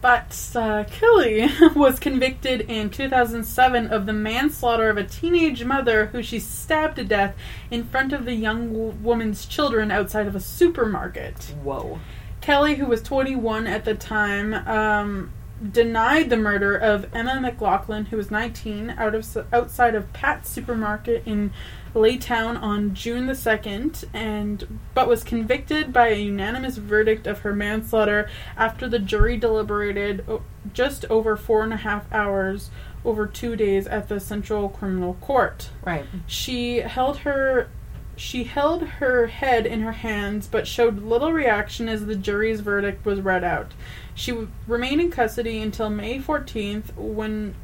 But 0.00 0.38
uh, 0.54 0.84
Kelly 0.84 1.48
was 1.74 1.98
convicted 1.98 2.60
in 2.62 2.90
2007 2.90 3.86
of 3.86 4.04
the 4.04 4.12
manslaughter 4.12 4.90
of 4.90 4.98
a 4.98 5.04
teenage 5.04 5.64
mother 5.64 6.06
who 6.06 6.22
she 6.22 6.38
stabbed 6.38 6.96
to 6.96 7.04
death 7.04 7.34
in 7.70 7.84
front 7.84 8.12
of 8.12 8.26
the 8.26 8.34
young 8.34 8.68
w- 8.68 8.92
woman's 9.02 9.46
children 9.46 9.90
outside 9.90 10.26
of 10.26 10.36
a 10.36 10.40
supermarket. 10.40 11.54
Whoa. 11.62 12.00
Kelly, 12.42 12.74
who 12.74 12.84
was 12.84 13.02
21 13.02 13.66
at 13.66 13.86
the 13.86 13.94
time, 13.94 14.52
um, 14.52 15.32
denied 15.72 16.28
the 16.28 16.36
murder 16.36 16.76
of 16.76 17.06
Emma 17.14 17.40
McLaughlin, 17.40 18.06
who 18.06 18.18
was 18.18 18.30
19, 18.30 18.90
out 18.90 19.14
of 19.14 19.46
outside 19.52 19.94
of 19.94 20.12
Pat's 20.12 20.50
supermarket 20.50 21.22
in 21.26 21.52
Laytown 21.94 22.60
on 22.60 22.94
June 22.94 23.26
the 23.26 23.34
2nd, 23.34 24.04
and 24.12 24.80
but 24.94 25.08
was 25.08 25.22
convicted 25.22 25.92
by 25.92 26.08
a 26.08 26.16
unanimous 26.16 26.76
verdict 26.76 27.26
of 27.26 27.40
her 27.40 27.54
manslaughter 27.54 28.28
after 28.56 28.88
the 28.88 28.98
jury 28.98 29.36
deliberated 29.36 30.24
just 30.72 31.04
over 31.06 31.36
four 31.36 31.62
and 31.62 31.72
a 31.72 31.78
half 31.78 32.12
hours 32.12 32.70
over 33.04 33.26
two 33.26 33.54
days 33.54 33.86
at 33.86 34.08
the 34.08 34.18
Central 34.18 34.68
Criminal 34.68 35.14
Court. 35.20 35.70
Right. 35.84 36.04
She 36.26 36.78
held 36.78 37.18
her 37.18 37.68
she 38.16 38.44
held 38.44 38.82
her 38.82 39.26
head 39.26 39.66
in 39.66 39.80
her 39.80 39.92
hands 39.92 40.46
but 40.46 40.68
showed 40.68 41.02
little 41.02 41.32
reaction 41.32 41.88
as 41.88 42.06
the 42.06 42.14
jury's 42.14 42.60
verdict 42.60 43.04
was 43.04 43.20
read 43.20 43.42
out. 43.42 43.72
She 44.14 44.30
w- 44.30 44.50
remained 44.68 45.00
in 45.00 45.10
custody 45.10 45.60
until 45.60 45.90
May 45.90 46.18
14th 46.20 46.94
when 46.96 47.56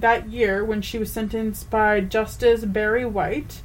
that 0.00 0.28
year 0.28 0.64
when 0.64 0.82
she 0.82 0.98
was 0.98 1.12
sentenced 1.12 1.70
by 1.70 2.00
Justice 2.00 2.64
Barry 2.64 3.06
White. 3.06 3.62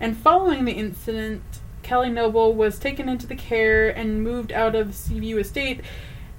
And 0.00 0.16
following 0.16 0.64
the 0.64 0.72
incident, 0.72 1.42
Kelly 1.82 2.10
Noble 2.10 2.54
was 2.54 2.78
taken 2.78 3.08
into 3.08 3.26
the 3.26 3.34
care 3.34 3.88
and 3.88 4.22
moved 4.22 4.52
out 4.52 4.74
of 4.74 4.88
the 4.88 4.92
Seaview 4.92 5.38
estate 5.38 5.80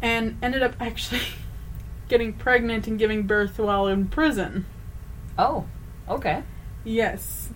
and 0.01 0.37
ended 0.41 0.63
up 0.63 0.75
actually 0.79 1.21
getting 2.07 2.33
pregnant 2.33 2.87
and 2.87 2.99
giving 2.99 3.23
birth 3.23 3.59
while 3.59 3.87
in 3.87 4.07
prison. 4.07 4.65
Oh. 5.37 5.65
Okay. 6.07 6.43
Yes. 6.83 7.49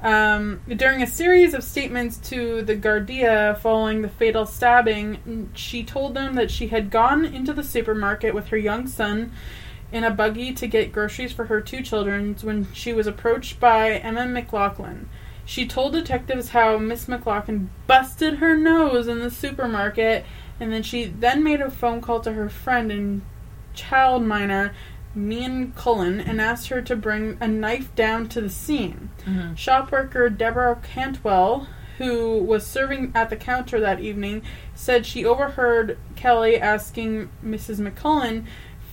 Um, 0.00 0.60
during 0.68 1.02
a 1.02 1.06
series 1.06 1.54
of 1.54 1.64
statements 1.64 2.18
to 2.28 2.62
the 2.62 2.76
Guardia 2.76 3.58
following 3.60 4.02
the 4.02 4.08
fatal 4.08 4.46
stabbing, 4.46 5.50
she 5.54 5.82
told 5.82 6.14
them 6.14 6.36
that 6.36 6.50
she 6.50 6.68
had 6.68 6.90
gone 6.90 7.24
into 7.24 7.52
the 7.52 7.64
supermarket 7.64 8.32
with 8.32 8.48
her 8.48 8.56
young 8.56 8.86
son 8.86 9.32
in 9.90 10.04
a 10.04 10.10
buggy 10.10 10.52
to 10.52 10.66
get 10.66 10.92
groceries 10.92 11.32
for 11.32 11.46
her 11.46 11.60
two 11.60 11.82
children 11.82 12.36
when 12.42 12.72
she 12.72 12.92
was 12.92 13.06
approached 13.06 13.58
by 13.58 13.92
Emma 13.92 14.26
McLaughlin. 14.26 15.08
She 15.44 15.66
told 15.66 15.94
detectives 15.94 16.50
how 16.50 16.76
Miss 16.76 17.08
McLaughlin 17.08 17.70
busted 17.86 18.34
her 18.34 18.54
nose 18.54 19.08
in 19.08 19.20
the 19.20 19.30
supermarket, 19.30 20.26
and 20.60 20.72
then 20.72 20.82
she 20.82 21.06
then 21.06 21.42
made 21.42 21.62
a 21.62 21.70
phone 21.70 22.02
call 22.02 22.20
to 22.20 22.32
her 22.34 22.50
friend 22.50 22.92
and 22.92 23.22
child 23.72 24.24
miner, 24.24 24.74
Mian 25.14 25.72
Cullen, 25.72 26.20
and 26.20 26.38
asked 26.38 26.68
her 26.68 26.82
to 26.82 26.94
bring 26.94 27.38
a 27.40 27.48
knife 27.48 27.94
down 27.94 28.28
to 28.28 28.42
the 28.42 28.50
scene. 28.50 29.08
Mhm. 29.26 29.56
Shop 29.56 29.90
worker 29.90 30.28
Deborah 30.28 30.76
Cantwell, 30.82 31.66
who 31.96 32.38
was 32.38 32.66
serving 32.66 33.10
at 33.14 33.30
the 33.30 33.36
counter 33.36 33.80
that 33.80 34.00
evening, 34.00 34.42
said 34.74 35.06
she 35.06 35.24
overheard 35.24 35.96
Kelly 36.14 36.60
asking 36.60 37.30
Mrs. 37.44 37.80
McCullen 37.80 38.44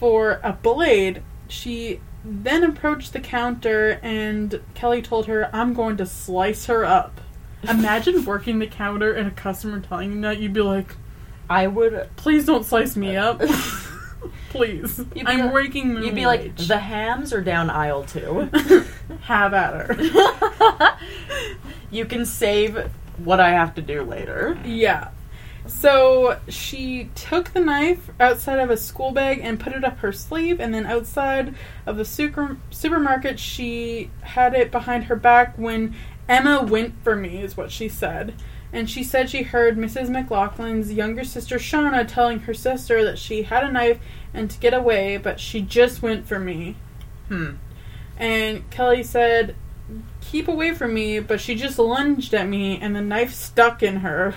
for 0.06 0.40
a 0.44 0.54
blade. 0.54 1.24
She 1.48 2.00
then 2.24 2.64
approached 2.64 3.12
the 3.12 3.20
counter 3.20 4.00
and 4.04 4.62
Kelly 4.76 5.02
told 5.02 5.26
her, 5.26 5.50
I'm 5.52 5.74
going 5.74 5.98
to 5.98 6.06
slice 6.06 6.68
her 6.68 6.86
up. 6.86 7.20
Imagine 7.68 8.24
working 8.24 8.60
the 8.60 8.68
counter 8.68 9.12
and 9.14 9.28
a 9.28 9.32
customer 9.32 9.80
telling 9.80 10.12
you 10.14 10.22
that. 10.22 10.38
You'd 10.38 10.54
be 10.54 10.62
like, 10.62 10.96
I 11.50 11.66
would. 11.66 12.08
please 12.18 12.46
don't 12.46 12.64
slice 12.64 12.96
me 12.96 13.16
up. 13.18 13.42
please. 14.50 15.00
I'm 15.26 15.40
like- 15.40 15.54
working 15.54 15.88
minimum 15.88 16.04
You'd 16.04 16.14
be 16.14 16.28
like, 16.28 16.42
wage. 16.42 16.68
the 16.68 16.78
hams 16.78 17.34
are 17.34 17.42
down 17.42 17.72
aisle 17.72 18.04
two. 18.04 18.48
Have 19.22 19.56
at 19.56 19.88
her. 19.88 20.98
you 21.90 22.06
can 22.06 22.28
save 22.28 22.92
what 23.18 23.40
I 23.40 23.50
have 23.54 23.74
to 23.74 23.82
do 23.82 24.04
later. 24.04 24.56
Yeah. 24.64 25.08
So 25.68 26.40
she 26.48 27.10
took 27.16 27.52
the 27.52 27.60
knife 27.60 28.12
outside 28.20 28.60
of 28.60 28.70
a 28.70 28.78
school 28.78 29.12
bag 29.12 29.40
and 29.42 29.60
put 29.60 29.74
it 29.74 29.84
up 29.84 30.00
her 30.00 30.12
sleeve, 30.12 30.60
and 30.60 30.74
then 30.74 30.86
outside 30.86 31.56
of 31.86 31.98
the 31.98 32.06
super- 32.06 32.58
supermarket, 32.70 33.40
she 33.40 34.12
had 34.22 34.54
it 34.54 34.72
behind 34.72 35.06
her 35.06 35.16
back 35.16 35.58
when 35.58 35.96
Emma 36.30 36.62
went 36.64 37.04
for 37.04 37.16
me, 37.16 37.42
is 37.42 37.58
what 37.58 37.72
she 37.72 37.90
said. 37.90 38.36
And 38.72 38.90
she 38.90 39.04
said 39.04 39.30
she 39.30 39.44
heard 39.44 39.78
Mrs. 39.78 40.10
McLaughlin's 40.10 40.92
younger 40.92 41.24
sister 41.24 41.58
Shauna 41.58 42.08
telling 42.08 42.40
her 42.42 42.54
sister 42.54 43.04
that 43.06 43.18
she 43.18 43.44
had 43.44 43.64
a 43.64 43.72
knife 43.72 44.00
and 44.34 44.50
to 44.50 44.60
get 44.60 44.74
away, 44.74 45.18
but 45.18 45.40
she 45.40 45.62
just 45.62 46.02
went 46.02 46.28
for 46.28 46.40
me. 46.40 46.76
Hmm. 47.30 47.52
And 48.18 48.70
Kelly 48.70 49.04
said, 49.04 49.56
Keep 50.20 50.48
away 50.48 50.74
from 50.74 50.94
me, 50.94 51.20
but 51.20 51.40
she 51.40 51.56
just 51.56 51.80
lunged 51.80 52.34
at 52.34 52.48
me 52.48 52.78
and 52.80 52.96
the 52.96 53.02
knife 53.02 53.34
stuck 53.34 53.82
in 53.84 53.98
her. 53.98 54.36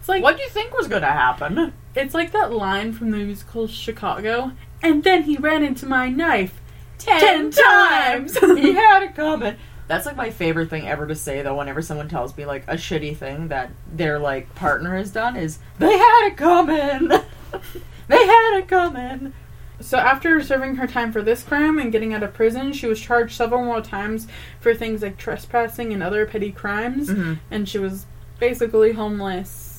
It's 0.00 0.08
like 0.08 0.22
What 0.22 0.36
do 0.36 0.42
you 0.42 0.48
think 0.48 0.76
was 0.76 0.88
going 0.88 1.02
to 1.02 1.08
happen? 1.08 1.72
it's 1.94 2.14
like 2.14 2.32
that 2.32 2.52
line 2.52 2.92
from 2.92 3.10
the 3.10 3.18
musical 3.18 3.66
Chicago. 3.68 4.52
And 4.82 5.04
then 5.04 5.22
he 5.24 5.36
ran 5.36 5.62
into 5.62 5.86
my 5.86 6.08
knife 6.08 6.60
ten 6.98 7.50
times. 7.50 8.36
he 8.40 8.72
had 8.74 9.02
it 9.02 9.14
coming. 9.14 9.56
That's 9.88 10.06
like 10.06 10.16
my 10.16 10.30
favorite 10.30 10.70
thing 10.70 10.86
ever 10.88 11.06
to 11.06 11.14
say 11.16 11.42
though. 11.42 11.56
Whenever 11.56 11.82
someone 11.82 12.08
tells 12.08 12.36
me 12.36 12.46
like 12.46 12.64
a 12.68 12.74
shitty 12.74 13.16
thing 13.16 13.48
that 13.48 13.70
their 13.92 14.18
like 14.18 14.54
partner 14.54 14.96
has 14.96 15.10
done, 15.10 15.36
is 15.36 15.58
they 15.78 15.98
had 15.98 16.28
it 16.28 16.36
coming. 16.36 17.08
they 18.08 18.26
had 18.26 18.58
it 18.58 18.68
coming. 18.68 19.32
So 19.80 19.96
after 19.98 20.40
serving 20.42 20.76
her 20.76 20.86
time 20.86 21.10
for 21.10 21.22
this 21.22 21.42
crime 21.42 21.78
and 21.78 21.90
getting 21.90 22.12
out 22.14 22.22
of 22.22 22.34
prison, 22.34 22.72
she 22.72 22.86
was 22.86 23.00
charged 23.00 23.34
several 23.34 23.64
more 23.64 23.80
times 23.80 24.28
for 24.60 24.74
things 24.74 25.02
like 25.02 25.16
trespassing 25.16 25.92
and 25.92 26.02
other 26.02 26.24
petty 26.26 26.52
crimes, 26.52 27.08
Mhm. 27.08 27.38
and 27.50 27.68
she 27.68 27.78
was 27.78 28.04
basically 28.38 28.92
homeless 28.92 29.69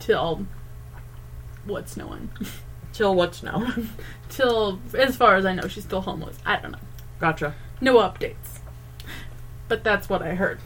till 0.06 0.46
what's 1.64 1.96
known. 1.96 2.30
Till 2.92 3.14
what's 3.14 3.42
now? 3.44 3.72
till 4.28 4.80
as 4.98 5.16
far 5.16 5.36
as 5.36 5.46
I 5.46 5.54
know, 5.54 5.68
she's 5.68 5.84
still 5.84 6.00
homeless. 6.00 6.38
I 6.44 6.56
don't 6.56 6.72
know. 6.72 6.78
Gotcha. 7.20 7.54
No 7.80 7.96
updates. 7.96 8.58
But 9.68 9.84
that's 9.84 10.08
what 10.08 10.22
I 10.22 10.34
heard. 10.34 10.60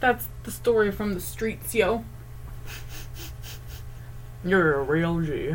That's 0.00 0.28
the 0.44 0.50
story 0.50 0.90
from 0.90 1.14
the 1.14 1.20
streets, 1.20 1.74
yo. 1.74 2.04
You're 4.44 4.80
a 4.80 4.82
real 4.82 5.20
G. 5.20 5.54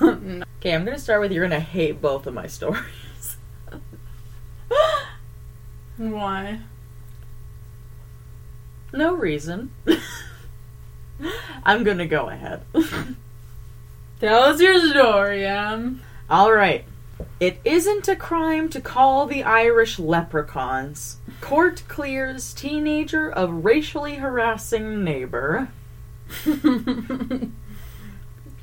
No. 0.00 0.42
Okay, 0.58 0.74
I'm 0.74 0.84
gonna 0.84 0.98
start 0.98 1.20
with 1.20 1.30
you're 1.30 1.44
gonna 1.46 1.60
hate 1.60 2.00
both 2.00 2.26
of 2.26 2.34
my 2.34 2.46
stories. 2.48 3.36
Why? 5.96 6.60
no 8.92 9.14
reason. 9.14 9.70
I'm 11.64 11.84
gonna 11.84 12.06
go 12.06 12.28
ahead. 12.28 12.62
Tell 14.20 14.44
us 14.44 14.60
your 14.60 14.80
story, 14.90 15.44
Em. 15.46 16.02
All 16.30 16.52
right. 16.52 16.84
It 17.38 17.60
isn't 17.64 18.08
a 18.08 18.16
crime 18.16 18.68
to 18.70 18.80
call 18.80 19.26
the 19.26 19.42
Irish 19.42 19.98
leprechauns. 19.98 21.16
Court 21.40 21.82
clears 21.88 22.54
teenager 22.54 23.30
of 23.30 23.64
racially 23.64 24.16
harassing 24.16 25.04
neighbor. 25.04 25.68
Ooh, 26.46 27.50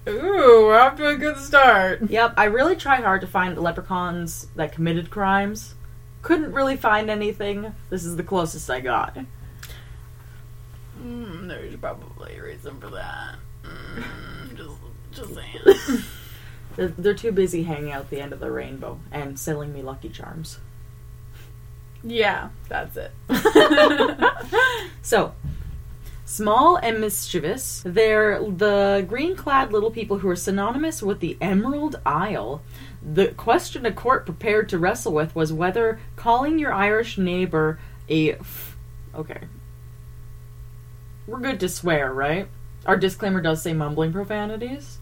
we're 0.08 0.80
off 0.80 0.98
to 0.98 1.08
a 1.08 1.16
good 1.16 1.38
start. 1.38 2.10
Yep, 2.10 2.34
I 2.36 2.46
really 2.46 2.76
tried 2.76 3.04
hard 3.04 3.22
to 3.22 3.28
find 3.28 3.58
leprechauns 3.58 4.48
that 4.56 4.74
committed 4.74 5.10
crimes. 5.10 5.76
Couldn't 6.22 6.52
really 6.52 6.76
find 6.76 7.10
anything. 7.10 7.74
This 7.90 8.04
is 8.04 8.18
the 8.18 8.24
closest 8.24 8.70
I 8.70 8.82
got. 8.82 9.18
Mm, 11.04 11.48
there's 11.48 11.76
probably 11.76 12.38
a 12.38 12.44
reason 12.44 12.80
for 12.80 12.90
that. 12.92 13.36
Mm, 13.64 14.56
just, 14.58 14.78
just 15.12 15.34
saying. 15.36 16.02
They're, 16.76 16.88
they're 16.88 17.14
too 17.14 17.32
busy 17.32 17.62
hanging 17.64 17.92
out 17.92 18.06
at 18.06 18.10
the 18.10 18.20
end 18.20 18.34
of 18.34 18.40
the 18.40 18.50
rainbow 18.50 19.00
and 19.12 19.38
selling 19.38 19.72
me 19.74 19.84
Lucky 19.84 20.10
Charms. 20.10 20.58
yeah, 22.04 22.50
that's 22.68 22.98
it. 22.98 23.12
So, 25.04 25.34
small 26.26 26.78
and 26.78 27.00
mischievous, 27.00 27.84
they're 27.86 28.42
the 28.42 29.06
green 29.08 29.36
clad 29.36 29.72
little 29.72 29.92
people 29.92 30.18
who 30.20 30.30
are 30.30 30.36
synonymous 30.36 31.04
with 31.04 31.20
the 31.20 31.38
Emerald 31.40 32.00
Isle. 32.08 32.64
The 33.04 33.28
question 33.34 33.86
a 33.86 33.92
court 33.92 34.26
prepared 34.26 34.68
to 34.70 34.80
wrestle 34.80 35.14
with 35.14 35.36
was 35.36 35.54
whether 35.54 36.00
calling 36.16 36.58
your 36.58 36.74
Irish 36.74 37.20
neighbor 37.20 37.78
a. 38.10 38.32
F- 38.34 38.78
okay. 39.14 39.42
We're 41.26 41.40
good 41.40 41.60
to 41.62 41.70
swear, 41.70 42.14
right? 42.14 42.48
Our 42.86 42.98
disclaimer 42.98 43.42
does 43.42 43.62
say 43.62 43.74
mumbling 43.74 44.12
profanities. 44.12 45.00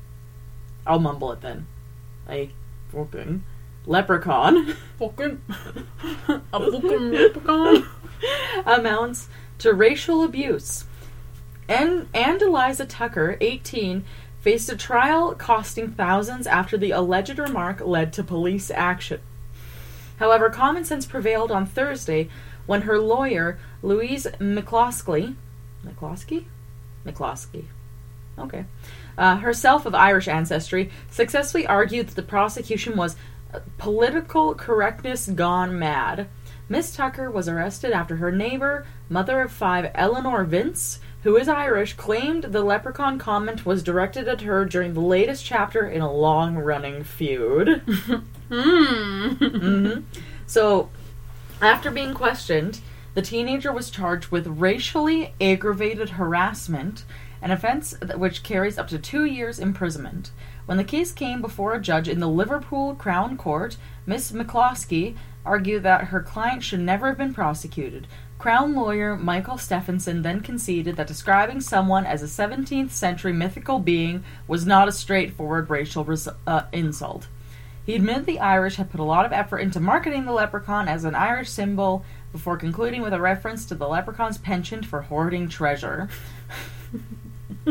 I'll 0.86 1.00
mumble 1.00 1.32
it 1.32 1.42
then. 1.42 1.68
A 2.30 2.52
fucking 2.92 3.44
leprechaun. 3.86 4.76
fucking 5.00 5.42
a 6.28 6.40
fucking 6.52 7.12
leprechaun. 7.12 7.90
amounts 8.66 9.28
to 9.60 9.74
racial 9.74 10.24
abuse. 10.24 10.86
And, 11.68 12.08
and 12.14 12.42
Eliza 12.42 12.86
Tucker, 12.86 13.38
18, 13.42 14.04
faced 14.40 14.70
a 14.70 14.76
trial 14.76 15.34
costing 15.36 15.92
thousands 15.92 16.48
after 16.48 16.78
the 16.78 16.92
alleged 16.92 17.40
remark 17.40 17.82
led 17.82 18.12
to 18.14 18.24
police 18.24 18.70
action. 18.72 19.22
However, 20.18 20.50
common 20.50 20.86
sense 20.86 21.06
prevailed 21.06 21.52
on 21.52 21.66
Thursday 21.66 22.30
when 22.66 22.82
her 22.84 23.00
lawyer, 23.00 23.60
Louise 23.82 24.28
McCloskey, 24.40 25.36
McCloskey? 25.86 26.46
McCloskey. 27.06 27.66
Okay. 28.38 28.66
Uh, 29.18 29.38
herself 29.38 29.86
of 29.86 29.94
Irish 29.94 30.28
ancestry, 30.28 30.90
successfully 31.10 31.68
argued 31.68 32.08
that 32.08 32.16
the 32.16 32.22
prosecution 32.22 32.96
was 32.96 33.16
uh, 33.54 33.60
political 33.78 34.56
correctness 34.56 35.28
gone 35.28 35.78
mad. 35.78 36.28
Miss 36.70 36.96
Tucker 36.96 37.30
was 37.30 37.50
arrested 37.50 37.92
after 37.92 38.16
her 38.16 38.32
neighbor, 38.32 38.86
mother 39.10 39.42
of 39.42 39.52
five, 39.52 39.92
Eleanor 39.94 40.46
Vince, 40.46 41.00
who 41.24 41.36
is 41.36 41.50
Irish, 41.50 41.94
claimed 41.94 42.46
the 42.46 42.64
leprechaun 42.64 43.20
comment 43.20 43.66
was 43.66 43.84
directed 43.84 44.28
at 44.28 44.42
her 44.42 44.64
during 44.66 44.94
the 44.94 45.02
latest 45.02 45.46
chapter 45.46 45.88
in 45.88 46.02
a 46.02 46.12
long 46.12 46.56
running 46.56 47.04
feud. 47.04 47.82
Hmm. 48.54 49.36
hmm 49.36 50.00
So, 50.46 50.90
after 51.62 51.90
being 51.90 52.14
questioned, 52.14 52.82
the 53.14 53.22
teenager 53.22 53.72
was 53.72 53.90
charged 53.90 54.30
with 54.30 54.48
racially 54.48 55.34
aggravated 55.42 56.12
harassment, 56.12 57.04
an 57.42 57.52
offense 57.52 57.96
which 58.16 58.44
carries 58.44 58.78
up 58.78 58.88
to 58.88 59.00
two 59.00 59.26
years 59.26 59.60
imprisonment. 59.60 60.32
When 60.66 60.78
the 60.78 60.84
case 60.84 61.12
came 61.12 61.42
before 61.42 61.74
a 61.74 61.82
judge 61.82 62.08
in 62.08 62.20
the 62.20 62.28
Liverpool 62.28 62.96
Crown 62.96 63.36
Court, 63.36 63.78
Miss 64.06 64.32
McCloskey 64.32 65.16
argued 65.46 65.84
that 65.84 66.06
her 66.06 66.22
client 66.22 66.64
should 66.64 66.80
never 66.80 67.08
have 67.08 67.18
been 67.18 67.34
prosecuted. 67.34 68.08
Crown 68.38 68.74
lawyer 68.74 69.16
Michael 69.16 69.58
Stephenson 69.58 70.22
then 70.22 70.40
conceded 70.40 70.96
that 70.96 71.08
describing 71.08 71.62
someone 71.62 72.06
as 72.06 72.24
a 72.24 72.26
17th 72.26 72.92
century 72.92 73.34
mythical 73.34 73.80
being 73.80 74.24
was 74.48 74.66
not 74.66 74.88
a 74.88 74.92
straightforward 74.92 75.70
racial 75.70 76.04
res- 76.04 76.28
uh, 76.48 76.64
insult. 76.72 77.28
He 77.86 77.96
admitted 77.96 78.26
the 78.26 78.40
Irish 78.40 78.76
had 78.76 78.92
put 78.92 79.00
a 79.00 79.04
lot 79.04 79.26
of 79.26 79.34
effort 79.34 79.60
into 79.60 79.80
marketing 79.80 80.26
the 80.26 80.32
leprechaun 80.32 80.88
as 80.88 81.04
an 81.04 81.16
Irish 81.16 81.50
symbol 81.50 82.06
before 82.32 82.58
concluding 82.58 83.02
with 83.02 83.14
a 83.14 83.20
reference 83.20 83.66
to 83.66 83.76
the 83.76 83.88
leprechaun's 83.88 84.38
penchant 84.38 84.86
for 84.86 85.02
hoarding 85.02 85.50
treasure. 85.50 86.10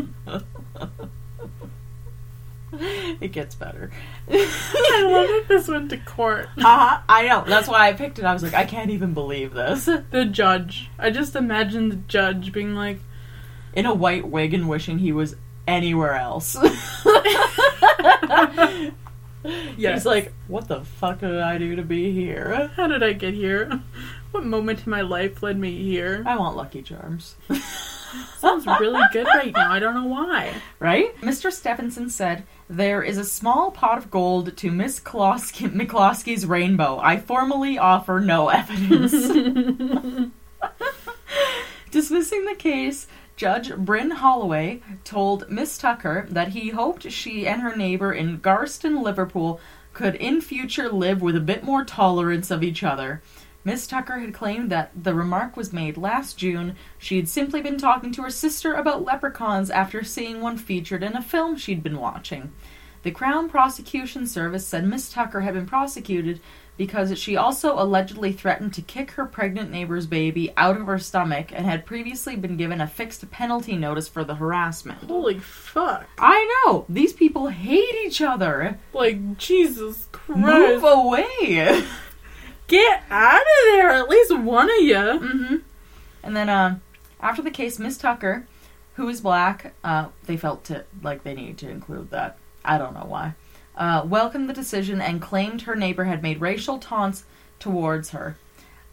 it 2.73 3.33
gets 3.33 3.55
better. 3.55 3.91
I 4.29 5.03
love 5.03 5.29
that 5.29 5.45
this 5.49 5.69
went 5.69 5.91
to 5.91 5.97
court. 5.99 6.49
Uh-huh, 6.59 7.01
I 7.09 7.27
know. 7.27 7.45
That's 7.47 7.69
why 7.69 7.89
I 7.89 7.93
picked 7.95 8.19
it. 8.19 8.25
I 8.25 8.33
was 8.33 8.43
like, 8.43 8.55
I 8.55 8.65
can't 8.65 8.91
even 8.91 9.15
believe 9.15 9.55
this. 9.55 9.89
The 10.11 10.25
judge. 10.25 10.91
I 10.99 11.11
just 11.11 11.37
imagine 11.37 11.89
the 11.89 11.97
judge 11.97 12.53
being 12.53 12.75
like, 12.75 13.01
In 13.75 13.87
a 13.87 13.95
white 13.95 14.29
wig 14.29 14.55
and 14.55 14.69
wishing 14.69 14.99
he 14.99 15.13
was 15.13 15.37
anywhere 15.67 16.15
else. 16.15 16.57
Yes. 19.77 20.01
He's 20.01 20.07
like, 20.07 20.33
what 20.49 20.69
the 20.69 20.85
fuck 20.85 21.21
did 21.21 21.39
I 21.39 21.57
do 21.59 21.77
to 21.77 21.83
be 21.83 22.13
here? 22.13 22.71
How 22.77 22.87
did 22.87 23.03
I 23.03 23.15
get 23.15 23.35
here? 23.35 23.81
What 24.31 24.45
moment 24.45 24.87
in 24.87 24.91
my 24.91 25.01
life 25.01 25.43
led 25.43 25.59
me 25.59 25.77
here? 25.83 26.23
I 26.27 26.37
want 26.37 26.57
Lucky 26.57 26.83
Charms. 26.83 27.35
Sounds 28.39 28.67
really 28.67 29.03
good 29.13 29.27
right 29.27 29.53
now. 29.53 29.71
I 29.73 29.79
don't 29.79 29.95
know 29.95 30.07
why. 30.07 30.55
Right? 30.79 31.15
Mr. 31.21 31.53
Stephenson 31.53 32.09
said, 32.11 32.45
There 32.69 33.03
is 33.03 33.19
a 33.19 33.25
small 33.25 33.71
pot 33.71 33.99
of 33.99 34.11
gold 34.11 34.57
to 34.57 34.71
Miss 34.71 35.01
Klosky- 35.01 35.71
McCloskey's 35.73 36.47
rainbow. 36.47 36.99
I 37.01 37.19
formally 37.19 37.79
offer 37.79 38.21
no 38.21 38.49
evidence. 38.51 39.13
Dismissing 41.91 42.45
the 42.45 42.55
case, 42.57 43.09
Judge 43.37 43.75
Bryn 43.75 44.13
Holloway 44.13 44.81
told 45.03 45.51
Miss 45.51 45.77
Tucker 45.77 46.27
that 46.31 46.49
he 46.49 46.69
hoped 46.71 47.11
she 47.11 47.47
and 47.47 47.63
her 47.63 47.75
neighbor 47.75 48.13
in 48.13 48.39
Garston, 48.39 49.03
Liverpool, 49.03 49.61
could 49.93 50.15
in 50.15 50.41
future 50.41 50.89
live 50.89 51.21
with 51.21 51.35
a 51.35 51.41
bit 51.41 51.65
more 51.65 51.85
tolerance 51.85 52.51
of 52.51 52.63
each 52.63 52.85
other. 52.85 53.23
Miss 53.63 53.87
Tucker 53.87 54.19
had 54.19 54.33
claimed 54.33 54.71
that 54.71 54.91
the 54.95 55.15
remark 55.15 55.57
was 55.57 55.73
made 55.73 55.99
last 55.99 56.39
June. 56.39 56.77
She 56.99 57.17
had 57.17 57.29
simply 57.29 57.61
been 57.61 57.77
talking 57.77 58.11
to 58.13 58.23
her 58.23 58.31
sister 58.31 58.75
about 58.75 59.05
leprechauns 59.05 59.71
after 59.71 60.03
seeing 60.03 60.41
one 60.41 60.57
featured 60.57 61.03
in 61.03 61.15
a 61.15 61.23
film 61.23 61.57
she'd 61.57 61.83
been 61.83 61.99
watching. 61.99 62.53
The 63.03 63.11
Crown 63.11 63.49
Prosecution 63.49 64.27
Service 64.27 64.67
said 64.67 64.87
Miss 64.87 65.11
Tucker 65.11 65.41
had 65.41 65.55
been 65.55 65.67
prosecuted 65.67 66.41
because 66.77 67.19
she 67.19 67.37
also 67.37 67.75
allegedly 67.75 68.33
threatened 68.33 68.73
to 68.73 68.83
kick 68.83 69.11
her 69.13 69.27
pregnant 69.27 69.71
neighbor's 69.71 70.07
baby 70.07 70.53
out 70.57 70.79
of 70.79 70.87
her 70.87 70.99
stomach 70.99 71.51
and 71.53 71.67
had 71.67 71.85
previously 71.85 72.37
been 72.37 72.57
given 72.57 72.81
a 72.81 72.87
fixed 72.87 73.31
penalty 73.31 73.77
notice 73.77 74.09
for 74.09 74.25
the 74.25 74.35
harassment. 74.35 75.03
Holy 75.05 75.39
fuck. 75.39 76.07
I 76.19 76.63
know! 76.65 76.87
These 76.89 77.13
people 77.13 77.49
hate 77.49 77.95
each 78.07 78.23
other! 78.23 78.79
Like, 78.95 79.37
Jesus 79.37 80.09
Christ. 80.13 80.41
Move 80.41 80.85
away! 80.85 81.85
Get 82.71 83.03
out 83.11 83.41
of 83.41 83.73
there, 83.73 83.91
at 83.91 84.09
least 84.09 84.37
one 84.39 84.71
of 84.71 84.81
you. 84.81 84.95
Mm-hmm. 84.95 85.57
And 86.23 86.37
then, 86.37 86.49
um, 86.49 86.83
after 87.19 87.43
the 87.43 87.51
case, 87.51 87.81
Miss 87.81 87.99
Tucker, 87.99 88.47
who 88.95 89.09
is 89.09 89.21
black, 89.21 89.75
uh, 89.83 90.07
they 90.27 90.37
felt 90.37 90.63
to, 90.67 90.85
like 91.03 91.25
they 91.25 91.35
needed 91.35 91.59
to 91.59 91.69
include 91.69 92.11
that. 92.11 92.39
I 92.65 92.79
don't 92.79 92.95
know 92.95 93.07
why. 93.09 93.35
Uh, 93.75 94.05
welcomed 94.07 94.49
the 94.49 94.55
decision 94.55 95.01
and 95.01 95.21
claimed 95.21 95.63
her 95.63 95.75
neighbor 95.75 96.05
had 96.05 96.23
made 96.23 96.41
racial 96.41 96.79
taunts 96.79 97.25
towards 97.59 98.11
her. 98.11 98.37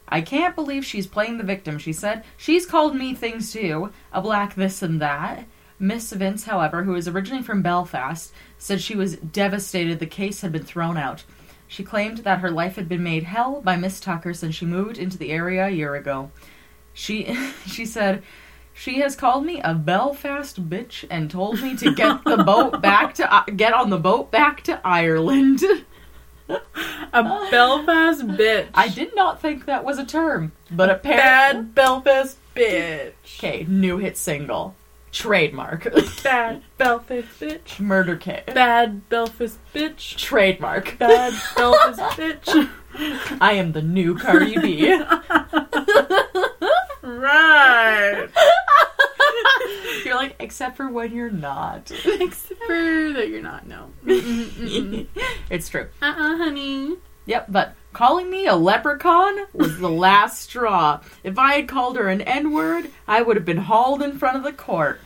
I 0.09 0.21
can't 0.21 0.55
believe 0.55 0.83
she's 0.83 1.05
playing 1.05 1.37
the 1.37 1.43
victim, 1.43 1.77
she 1.77 1.93
said. 1.93 2.23
She's 2.35 2.65
called 2.65 2.95
me 2.95 3.13
things 3.13 3.53
too, 3.53 3.91
a 4.11 4.21
black 4.21 4.55
this 4.55 4.81
and 4.81 4.99
that. 5.01 5.45
Miss 5.77 6.11
Vince, 6.11 6.45
however, 6.45 6.83
who 6.83 6.95
is 6.95 7.07
originally 7.07 7.43
from 7.43 7.61
Belfast, 7.61 8.33
said 8.57 8.81
she 8.81 8.95
was 8.95 9.17
devastated 9.17 9.99
the 9.99 10.07
case 10.07 10.41
had 10.41 10.51
been 10.51 10.63
thrown 10.63 10.97
out. 10.97 11.23
She 11.67 11.83
claimed 11.83 12.19
that 12.19 12.39
her 12.39 12.49
life 12.49 12.75
had 12.75 12.87
been 12.87 13.03
made 13.03 13.23
hell 13.23 13.61
by 13.61 13.75
Miss 13.75 13.99
Tucker 13.99 14.33
since 14.33 14.55
she 14.55 14.65
moved 14.65 14.97
into 14.97 15.17
the 15.17 15.31
area 15.31 15.67
a 15.67 15.71
year 15.71 15.95
ago. 15.95 16.31
She 16.93 17.35
she 17.65 17.85
said 17.85 18.23
she 18.73 18.99
has 18.99 19.15
called 19.15 19.45
me 19.45 19.59
a 19.61 19.73
Belfast 19.73 20.69
bitch 20.69 21.03
and 21.09 21.29
told 21.29 21.61
me 21.61 21.75
to 21.77 21.93
get 21.93 22.23
the 22.23 22.37
boat 22.45 22.81
back 22.81 23.15
to 23.15 23.33
uh, 23.33 23.43
get 23.55 23.73
on 23.73 23.89
the 23.89 23.97
boat 23.97 24.31
back 24.31 24.61
to 24.63 24.79
Ireland. 24.85 25.63
A 26.49 27.23
Belfast 27.51 28.25
bitch. 28.25 28.69
I 28.73 28.87
did 28.87 29.15
not 29.15 29.41
think 29.41 29.65
that 29.65 29.83
was 29.83 29.97
a 29.97 30.05
term, 30.05 30.53
but 30.71 30.89
apparently 30.89 31.63
Bad 31.63 31.75
Belfast 31.75 32.37
bitch. 32.55 33.13
Okay, 33.37 33.65
new 33.67 33.97
hit 33.97 34.15
single. 34.15 34.75
Trademark. 35.17 35.87
Bad 36.23 36.61
Belfast 36.77 37.27
bitch. 37.39 37.79
Murder 37.79 38.15
case. 38.15 38.43
Bad 38.53 39.09
Belfast 39.09 39.57
bitch. 39.73 40.15
Trademark. 40.15 40.97
Bad 40.99 41.33
Belfast 41.55 41.99
bitch. 42.19 42.69
I 43.41 43.53
am 43.53 43.71
the 43.71 43.81
new 43.81 44.15
Cardi 44.17 44.57
B. 44.59 44.95
Right. 47.01 48.27
You're 50.05 50.15
like, 50.15 50.35
except 50.39 50.77
for 50.77 50.89
when 50.89 51.13
you're 51.13 51.31
not. 51.31 51.89
Except 52.05 52.61
for 52.63 53.13
that 53.13 53.27
you're 53.29 53.41
not. 53.41 53.65
No. 53.65 53.91
It's 55.49 55.69
true. 55.69 55.87
Uh-uh, 56.01 56.37
honey. 56.37 56.95
Yep, 57.25 57.47
but 57.49 57.75
calling 57.93 58.29
me 58.29 58.45
a 58.45 58.55
leprechaun 58.55 59.47
was 59.53 59.79
the 59.79 59.89
last 59.89 60.41
straw. 60.41 61.01
If 61.23 61.39
I 61.39 61.55
had 61.55 61.67
called 61.67 61.97
her 61.97 62.07
an 62.07 62.21
N 62.21 62.51
word, 62.51 62.91
I 63.07 63.21
would 63.21 63.35
have 63.35 63.45
been 63.45 63.57
hauled 63.57 64.01
in 64.01 64.17
front 64.19 64.37
of 64.37 64.43
the 64.43 64.53
court. 64.53 64.99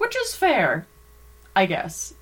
Which 0.00 0.16
is 0.16 0.34
fair, 0.34 0.86
I 1.54 1.66
guess. 1.66 2.14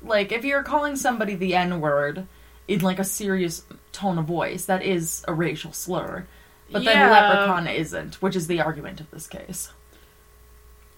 Like, 0.00 0.30
if 0.30 0.44
you're 0.44 0.62
calling 0.62 0.94
somebody 0.94 1.34
the 1.34 1.56
N 1.56 1.80
word 1.80 2.28
in 2.68 2.80
like 2.82 3.00
a 3.00 3.04
serious 3.04 3.64
tone 3.90 4.16
of 4.16 4.26
voice, 4.26 4.66
that 4.66 4.84
is 4.84 5.24
a 5.26 5.34
racial 5.34 5.72
slur. 5.72 6.24
But 6.70 6.84
then 6.84 6.96
Yeah. 6.96 7.10
leprechaun 7.10 7.66
isn't, 7.66 8.22
which 8.22 8.36
is 8.36 8.46
the 8.46 8.60
argument 8.60 9.00
of 9.00 9.10
this 9.10 9.26
case. 9.26 9.72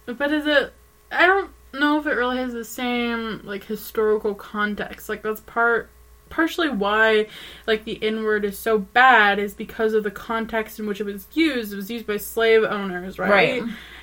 But 0.05 0.31
is 0.33 0.47
it? 0.47 0.75
I 1.11 1.25
don't 1.25 1.51
know 1.73 1.99
if 1.99 2.07
it 2.07 2.13
really 2.13 2.37
has 2.37 2.53
the 2.53 2.65
same 2.65 3.41
like 3.45 3.65
historical 3.65 4.35
context. 4.35 5.09
Like 5.09 5.23
that's 5.23 5.41
part, 5.41 5.89
partially 6.29 6.69
why 6.69 7.27
like 7.67 7.85
the 7.85 7.99
N 8.03 8.23
word 8.23 8.45
is 8.45 8.59
so 8.59 8.77
bad 8.77 9.39
is 9.39 9.55
because 9.55 9.95
of 9.95 10.05
the 10.05 10.11
context 10.11 10.79
in 10.79 10.87
which 10.87 11.01
it 11.01 11.05
was 11.05 11.27
used. 11.33 11.73
It 11.73 11.77
was 11.77 11.91
used 11.91 12.07
by 12.07 12.19
slave 12.19 12.65
owners, 12.65 13.19
right? 13.19 13.31
Right. 13.31 13.63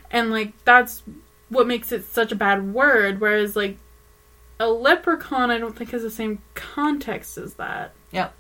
And 0.10 0.32
like 0.32 0.54
that's 0.66 1.04
what 1.54 1.68
makes 1.68 1.92
it 1.92 2.06
such 2.06 2.32
a 2.32 2.36
bad 2.36 2.74
word. 2.74 3.22
Whereas 3.22 3.56
like 3.56 3.78
a 4.60 4.70
leprechaun, 4.70 5.52
I 5.52 5.58
don't 5.58 5.78
think 5.78 5.92
has 5.92 6.04
the 6.04 6.12
same 6.12 6.42
context 6.56 7.38
as 7.38 7.56
that. 7.56 7.94
Yep. 8.12 8.34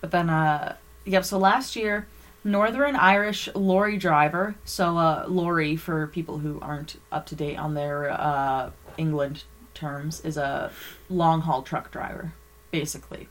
But 0.00 0.10
then, 0.10 0.28
uh, 0.28 0.76
yep, 1.04 1.24
so 1.24 1.38
last 1.38 1.76
year, 1.76 2.06
Northern 2.44 2.94
Irish 2.94 3.48
lorry 3.54 3.96
driver, 3.96 4.54
so 4.64 4.98
uh, 4.98 5.24
lorry 5.28 5.76
for 5.76 6.08
people 6.08 6.38
who 6.38 6.58
aren't 6.60 7.00
up 7.10 7.24
to 7.26 7.34
date 7.34 7.56
on 7.56 7.72
their 7.72 8.10
uh, 8.10 8.70
England 8.98 9.44
terms, 9.72 10.20
is 10.20 10.36
a 10.36 10.70
long 11.08 11.40
haul 11.40 11.62
truck 11.62 11.90
driver, 11.90 12.34
basically. 12.70 13.28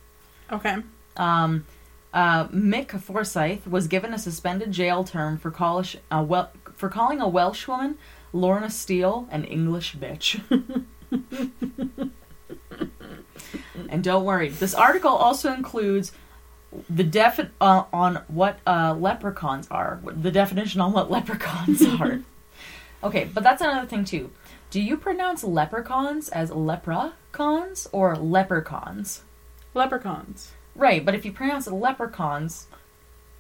Okay. 0.52 0.78
Um, 1.16 1.66
uh, 2.12 2.48
Mick 2.48 3.00
Forsyth 3.00 3.68
was 3.68 3.88
given 3.88 4.14
a 4.14 4.18
suspended 4.18 4.72
jail 4.72 5.04
term 5.04 5.38
for, 5.38 5.52
callish, 5.52 5.96
uh, 6.10 6.46
for 6.76 6.90
calling 6.90 7.22
a 7.22 7.28
Welsh 7.28 7.68
woman, 7.68 7.98
Lorna 8.34 8.70
Steele, 8.70 9.28
an 9.32 9.46
English 9.46 9.96
bitch. 9.96 10.42
and 13.90 14.04
don't 14.04 14.26
worry, 14.26 14.50
this 14.50 14.74
article 14.74 15.12
also 15.12 15.54
includes 15.54 16.12
the 16.90 17.04
defi- 17.04 17.50
uh, 17.62 17.84
on 17.94 18.16
what 18.28 18.58
uh, 18.66 18.96
leprechauns 18.98 19.68
are, 19.70 20.00
the 20.04 20.32
definition 20.32 20.82
on 20.82 20.92
what 20.92 21.12
leprechauns 21.12 21.82
are. 22.02 22.20
okay, 23.04 23.30
but 23.32 23.44
that's 23.44 23.62
another 23.62 23.88
thing 23.88 24.04
too. 24.06 24.32
Do 24.72 24.82
you 24.82 24.98
pronounce 24.98 25.44
leprechauns 25.44 26.30
as 26.30 26.50
leprechauns 26.50 27.88
or 27.92 28.16
leprechauns? 28.16 29.22
Leprechauns. 29.76 30.52
Right, 30.76 31.06
but 31.06 31.14
if 31.14 31.24
you 31.26 31.32
pronounce 31.32 31.68
it 31.68 31.74
leprechauns, 31.74 32.66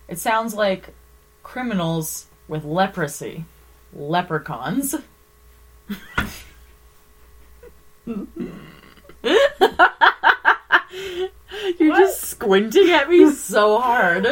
it 0.07 0.19
sounds 0.19 0.53
like 0.53 0.93
criminals 1.41 2.27
with 2.47 2.63
leprosy. 2.63 3.45
Leprechauns. 3.95 4.95
You're 8.05 8.27
What? 11.91 11.99
just 11.99 12.21
squinting 12.21 12.89
at 12.91 13.09
me 13.09 13.31
so 13.31 13.79
hard. 13.79 14.27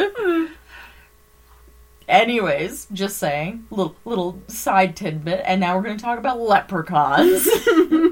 Anyways, 2.07 2.87
just 2.91 3.17
saying, 3.17 3.65
little 3.69 3.95
little 4.03 4.41
side 4.47 4.95
tidbit, 4.97 5.41
and 5.45 5.61
now 5.61 5.77
we're 5.77 5.83
going 5.83 5.97
to 5.97 6.03
talk 6.03 6.19
about 6.19 6.41
leprechauns. 6.41 7.47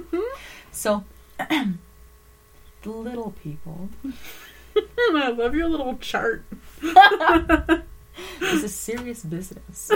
so, 0.72 1.04
the 1.40 1.74
little 2.86 3.32
people. 3.44 3.90
I 4.78 5.34
love 5.36 5.54
your 5.54 5.68
little 5.68 5.98
chart. 5.98 6.46
It's 6.82 8.64
a 8.64 8.70
serious 8.70 9.24
business. 9.24 9.92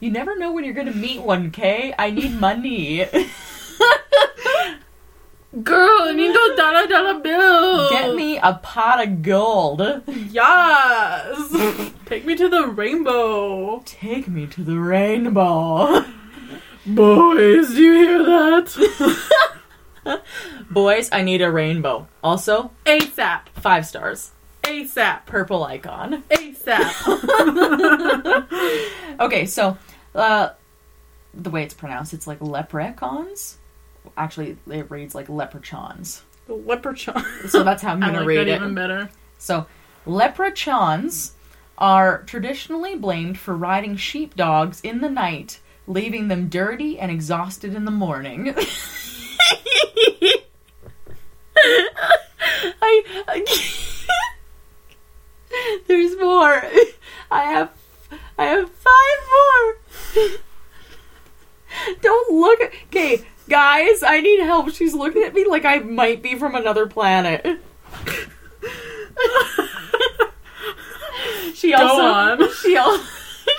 You 0.00 0.10
never 0.10 0.36
know 0.38 0.52
when 0.52 0.64
you're 0.64 0.74
gonna 0.74 0.92
meet 0.94 1.20
one, 1.22 1.50
Kay. 1.50 1.94
I 1.98 2.10
need 2.10 2.32
money. 2.40 3.06
Girl, 5.64 6.02
I 6.02 6.12
need 6.12 6.32
those 6.34 6.56
dollar 6.56 6.86
dollar 6.86 7.18
bills. 7.20 7.90
Get 7.90 8.14
me 8.14 8.38
a 8.38 8.54
pot 8.54 9.04
of 9.04 9.20
gold. 9.22 9.80
Yes. 10.06 11.90
Take 12.06 12.24
me 12.24 12.36
to 12.36 12.48
the 12.48 12.68
rainbow. 12.68 13.82
Take 13.84 14.28
me 14.28 14.46
to 14.46 14.62
the 14.62 14.78
rainbow. 14.78 16.04
Boys, 16.86 17.68
do 17.74 17.82
you 17.82 17.92
hear 17.94 18.22
that? 18.24 20.22
Boys, 20.70 21.08
I 21.12 21.22
need 21.22 21.42
a 21.42 21.50
rainbow. 21.50 22.06
Also, 22.22 22.70
ASAP. 22.86 23.48
five 23.54 23.84
stars. 23.86 24.30
ASAP. 24.62 25.26
Purple 25.26 25.64
icon. 25.64 26.22
ASAP. 26.30 26.94
Okay, 29.20 29.44
so 29.44 29.76
uh, 30.14 30.50
the 31.34 31.50
way 31.50 31.62
it's 31.62 31.74
pronounced, 31.74 32.12
it's 32.14 32.26
like 32.26 32.40
leprechauns. 32.40 33.58
Actually, 34.16 34.56
it 34.70 34.90
reads 34.90 35.14
like 35.14 35.28
leprechauns. 35.28 36.22
Leprechaun. 36.48 37.24
So 37.48 37.62
that's 37.62 37.82
how 37.82 37.92
I'm 37.94 38.00
gonna 38.00 38.18
like 38.18 38.26
read 38.26 38.48
it. 38.48 38.56
even 38.56 38.74
better. 38.74 39.10
So, 39.38 39.66
leprechauns 40.06 41.34
are 41.78 42.22
traditionally 42.24 42.96
blamed 42.96 43.38
for 43.38 43.56
riding 43.56 43.96
sheepdogs 43.96 44.80
in 44.82 45.00
the 45.00 45.08
night, 45.08 45.60
leaving 45.86 46.28
them 46.28 46.48
dirty 46.48 46.98
and 46.98 47.10
exhausted 47.10 47.74
in 47.74 47.84
the 47.84 47.90
morning. 47.90 48.54
I, 52.82 53.02
I 53.28 53.44
There's 55.86 56.16
more. 56.18 56.62
I 57.30 57.44
have 57.44 57.70
I 58.38 58.44
have 58.46 58.70
five 58.70 59.18
more. 59.30 59.76
Don't 62.00 62.34
look 62.34 62.60
at 62.60 62.72
Okay, 62.86 63.24
guys, 63.48 64.02
I 64.02 64.20
need 64.20 64.40
help. 64.40 64.70
She's 64.70 64.94
looking 64.94 65.22
at 65.22 65.34
me 65.34 65.44
like 65.46 65.64
I 65.64 65.78
might 65.78 66.22
be 66.22 66.34
from 66.36 66.54
another 66.54 66.86
planet. 66.86 67.44
she 71.54 71.72
Go 71.72 71.78
also 71.78 72.02
on. 72.02 72.52
she 72.62 72.76
also 72.76 73.04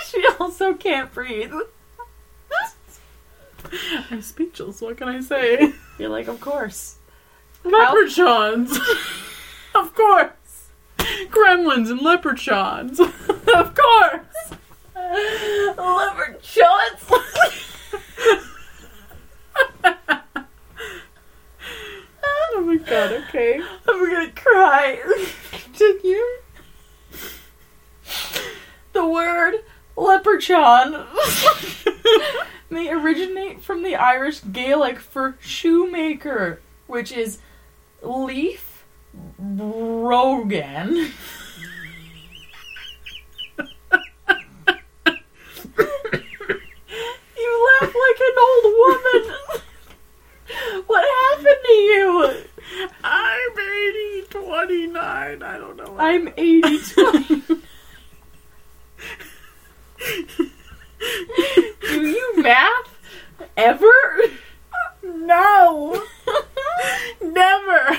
she 0.06 0.26
also 0.38 0.74
can't 0.74 1.12
breathe. 1.12 1.52
I'm 4.10 4.20
speechless. 4.20 4.80
What 4.82 4.98
can 4.98 5.08
I 5.08 5.20
say? 5.20 5.72
You're 5.98 6.10
like, 6.10 6.28
of 6.28 6.40
course. 6.40 6.96
Leprechauns. 7.64 8.76
of 9.74 9.94
course. 9.94 10.30
Gremlins 10.98 11.90
and 11.90 12.00
leprechauns. 12.02 13.00
of 13.00 13.74
course. 13.74 14.52
Leprechauns. 15.76 17.10
Oh 22.54 22.60
my 22.64 22.76
god, 22.76 23.12
okay. 23.12 23.60
I'm 23.88 24.10
gonna 24.10 24.30
cry. 24.30 25.00
Continue. 25.50 26.22
The 28.92 29.06
word 29.06 29.64
leprechaun 29.96 31.06
may 32.70 32.90
originate 32.92 33.62
from 33.62 33.82
the 33.82 33.96
Irish 33.96 34.40
Gaelic 34.52 34.98
for 35.00 35.36
shoemaker, 35.40 36.60
which 36.86 37.10
is 37.10 37.38
leaf 38.02 38.84
brogan. 39.38 40.94
you 40.94 41.12
laugh 47.66 47.71
like 47.94 48.20
an 48.20 48.36
old 48.38 48.64
woman. 48.64 49.24
what 50.86 51.04
happened 51.04 51.64
to 51.64 51.72
you? 51.72 52.34
I'm 53.02 53.58
80, 53.58 54.22
29. 54.30 55.42
I 55.42 55.58
don't 55.58 55.76
know. 55.76 55.96
I'm 55.98 56.28
82. 56.36 57.42
Do 61.80 62.00
you 62.08 62.42
math 62.42 62.88
ever? 63.56 64.22
no. 65.02 66.02
Never. 67.20 67.98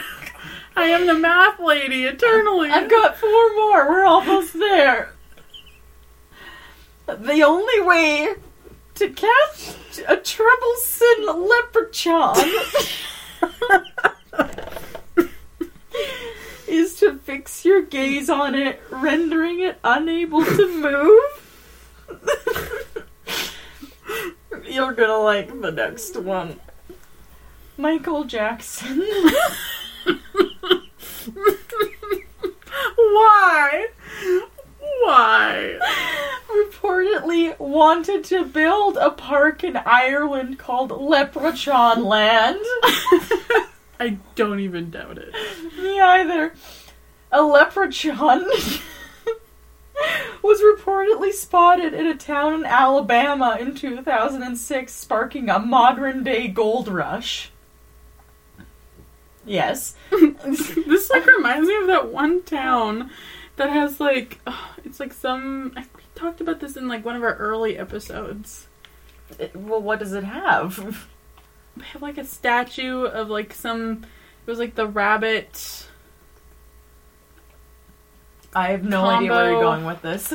I 0.75 0.86
am 0.88 1.07
the 1.07 1.13
math 1.13 1.59
lady 1.59 2.05
eternally. 2.05 2.69
I've 2.69 2.89
got 2.89 3.17
four 3.17 3.55
more. 3.55 3.89
We're 3.89 4.05
almost 4.05 4.53
there. 4.53 5.13
The 7.05 7.43
only 7.43 7.81
way 7.81 8.36
to 8.96 9.10
catch 9.10 9.76
a 10.08 10.18
troublesome 10.18 11.48
leprechaun 11.48 12.38
is 16.68 16.96
to 16.96 17.18
fix 17.20 17.66
your 17.66 17.82
gaze 17.82 18.30
on 18.30 18.56
it, 18.56 18.82
rendering 18.89 19.62
it 19.62 19.78
unable 19.84 20.44
to 20.46 20.82
move. 20.82 21.20
You're 24.66 24.94
gonna 24.94 25.18
like 25.18 25.62
the 25.62 25.72
next 25.72 26.18
one. 26.18 26.60
Michael 27.78 28.24
Jackson. 28.24 29.02
Why? 32.96 33.88
Why? 35.04 35.80
reportedly 36.84 37.58
wanted 37.60 38.24
to 38.26 38.45
build 38.45 38.97
a 38.97 39.10
park 39.10 39.64
in 39.64 39.78
Ireland 39.78 40.60
called 40.60 40.91
Leprechaun 40.91 42.04
Land. 42.04 42.60
I 43.99 44.18
don't 44.36 44.60
even 44.60 44.89
doubt 44.89 45.18
it. 45.18 45.34
Me 45.78 45.99
either. 45.99 46.54
A 47.32 47.41
leprechaun 47.41 48.45
was 50.43 50.62
reportedly 50.62 51.32
spotted 51.32 51.93
in 51.93 52.06
a 52.06 52.16
town 52.16 52.54
in 52.54 52.66
Alabama 52.66 53.58
in 53.60 53.76
2006, 53.76 54.93
sparking 54.93 55.49
a 55.49 55.60
modern 55.60 56.24
day 56.24 56.47
gold 56.47 56.88
rush. 56.88 57.51
Yes. 59.45 59.95
this 60.12 61.10
like 61.10 61.26
reminds 61.26 61.68
me 61.68 61.76
of 61.76 61.88
that 61.88 62.10
one 62.10 62.43
town 62.43 63.10
that 63.58 63.70
has 63.70 63.99
like 63.99 64.39
it's 64.86 64.99
like 64.99 65.14
some 65.14 65.74
I 65.76 65.82
we 65.95 66.04
talked 66.16 66.41
about 66.41 66.60
this 66.60 66.76
in 66.78 66.88
like 66.88 67.04
one 67.06 67.16
of 67.16 67.24
our 67.24 67.36
early 67.36 67.78
episodes. 67.78 68.68
It- 69.39 69.56
well, 69.56 69.82
what 69.82 69.99
does 69.99 70.14
it 70.14 70.24
have? 70.24 71.08
They 71.76 71.86
have 71.86 72.04
like 72.04 72.20
a 72.20 72.24
statue 72.24 73.06
of 73.06 73.30
like 73.32 73.51
some 73.51 74.06
it 74.45 74.49
was 74.49 74.60
like 74.60 74.76
the 74.76 74.86
rabbit 74.88 75.88
I 78.56 78.68
have 78.68 78.84
no 78.84 79.06
idea 79.06 79.32
where 79.32 79.49
you're 79.51 79.62
going 79.62 79.84
with 79.86 80.01
this. 80.04 80.34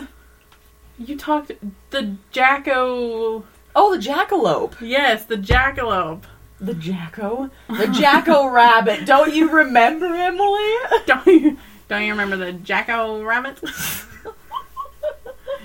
you 0.98 1.16
talked 1.16 1.52
the 1.90 2.16
jacko 2.32 3.44
Oh, 3.76 3.96
the 3.96 4.02
jackalope. 4.04 4.74
yes, 4.80 5.24
the 5.26 5.36
jackalope. 5.36 6.24
The 6.60 6.74
Jacko? 6.74 7.50
The 7.68 7.86
Jacko 7.86 8.48
Rabbit. 8.48 9.06
Don't 9.06 9.32
you 9.32 9.48
remember, 9.48 10.06
Emily? 10.06 10.74
Don't 11.06 11.26
you 11.28 11.56
don't 11.88 12.04
you 12.04 12.12
remember 12.12 12.36
the 12.36 12.52
jacko 12.52 13.22
rabbit? 13.22 13.60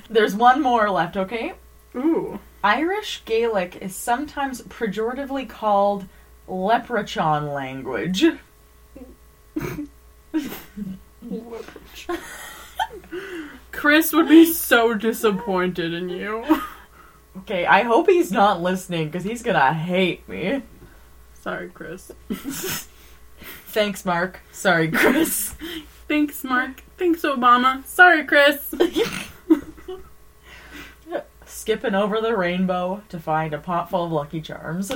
There's 0.10 0.36
one 0.36 0.62
more 0.62 0.90
left, 0.90 1.18
okay? 1.18 1.54
Ooh. 1.96 2.40
Irish 2.64 3.24
Gaelic 3.26 3.78
is 3.82 3.96
sometimes 3.96 4.62
pejoratively 4.62 5.50
called 5.50 6.06
leprechaun 6.48 7.52
language. 7.52 8.24
Leprechaun. 11.22 12.18
Chris 13.72 14.14
would 14.14 14.30
be 14.30 14.46
so 14.46 14.94
disappointed 14.94 15.94
in 15.94 16.10
you. 16.10 16.46
Okay, 17.40 17.66
I 17.66 17.84
hope 17.84 18.08
he's 18.08 18.32
not 18.32 18.62
listening 18.62 19.08
because 19.08 19.24
he's 19.24 19.44
gonna 19.44 19.74
hate 19.74 20.28
me. 20.30 20.62
Sorry, 21.42 21.70
Chris. 21.70 22.12
Thanks, 23.68 24.06
Mark. 24.06 24.42
Sorry, 24.52 24.90
Chris. 24.90 25.56
Thanks, 26.54 26.68
Mark. 26.68 26.84
Thanks, 26.98 27.22
Obama. 27.24 27.86
Sorry, 27.86 28.24
Chris. 28.26 28.74
Skipping 31.46 31.96
over 31.96 32.20
the 32.20 32.36
rainbow 32.36 33.04
to 33.10 33.20
find 33.20 33.54
a 33.54 33.58
pot 33.58 33.90
full 33.90 34.06
of 34.06 34.12
Lucky 34.12 34.42
Charms. 34.42 34.92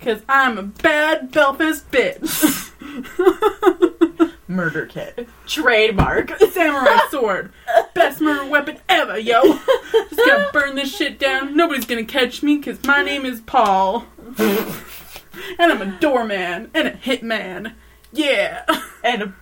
Cause 0.00 0.22
I'm 0.28 0.58
a 0.58 0.62
bad 0.62 1.30
Belfast 1.30 1.88
bitch. 1.90 2.70
Murder 4.48 4.86
kit. 4.86 5.28
Trademark. 5.46 6.36
Samurai 6.50 6.98
sword. 7.10 7.52
Best 7.94 8.20
murder 8.20 8.44
weapon 8.46 8.78
ever, 8.88 9.16
yo. 9.18 9.42
Just 9.92 10.16
gonna 10.16 10.50
burn 10.52 10.74
this 10.74 10.94
shit 10.94 11.18
down. 11.18 11.56
Nobody's 11.56 11.86
gonna 11.86 12.04
catch 12.04 12.42
me 12.42 12.58
cause 12.58 12.84
my 12.84 13.02
name 13.02 13.24
is 13.24 13.40
Paul. 13.40 14.06
and 14.38 14.72
I'm 15.58 15.82
a 15.82 15.98
doorman 16.00 16.70
and 16.74 16.88
a 16.88 16.92
hitman. 16.92 17.74
Yeah. 18.12 18.64
And 19.04 19.22
a 19.22 19.34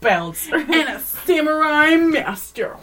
bouncer. 0.00 0.56
And 0.74 0.88
a 0.88 1.00
samurai 1.00 1.96
master. 1.96 2.76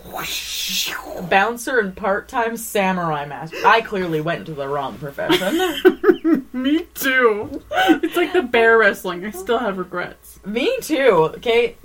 bouncer 1.30 1.80
and 1.80 1.96
part-time 1.96 2.58
samurai 2.58 3.26
master. 3.26 3.58
I 3.66 3.82
clearly 3.82 4.22
went 4.22 4.46
to 4.48 4.54
the 4.54 4.68
wrong 4.68 4.98
profession. 4.98 6.48
Me 6.54 6.86
too. 6.94 7.62
It's 7.72 8.16
like 8.16 8.34
the 8.34 8.42
bear 8.44 8.78
wrestling. 8.78 9.26
I 9.26 9.32
still 9.32 9.60
have 9.60 9.78
regrets. 9.78 10.40
Me 10.46 10.78
too. 10.82 11.32
Okay, 11.36 11.76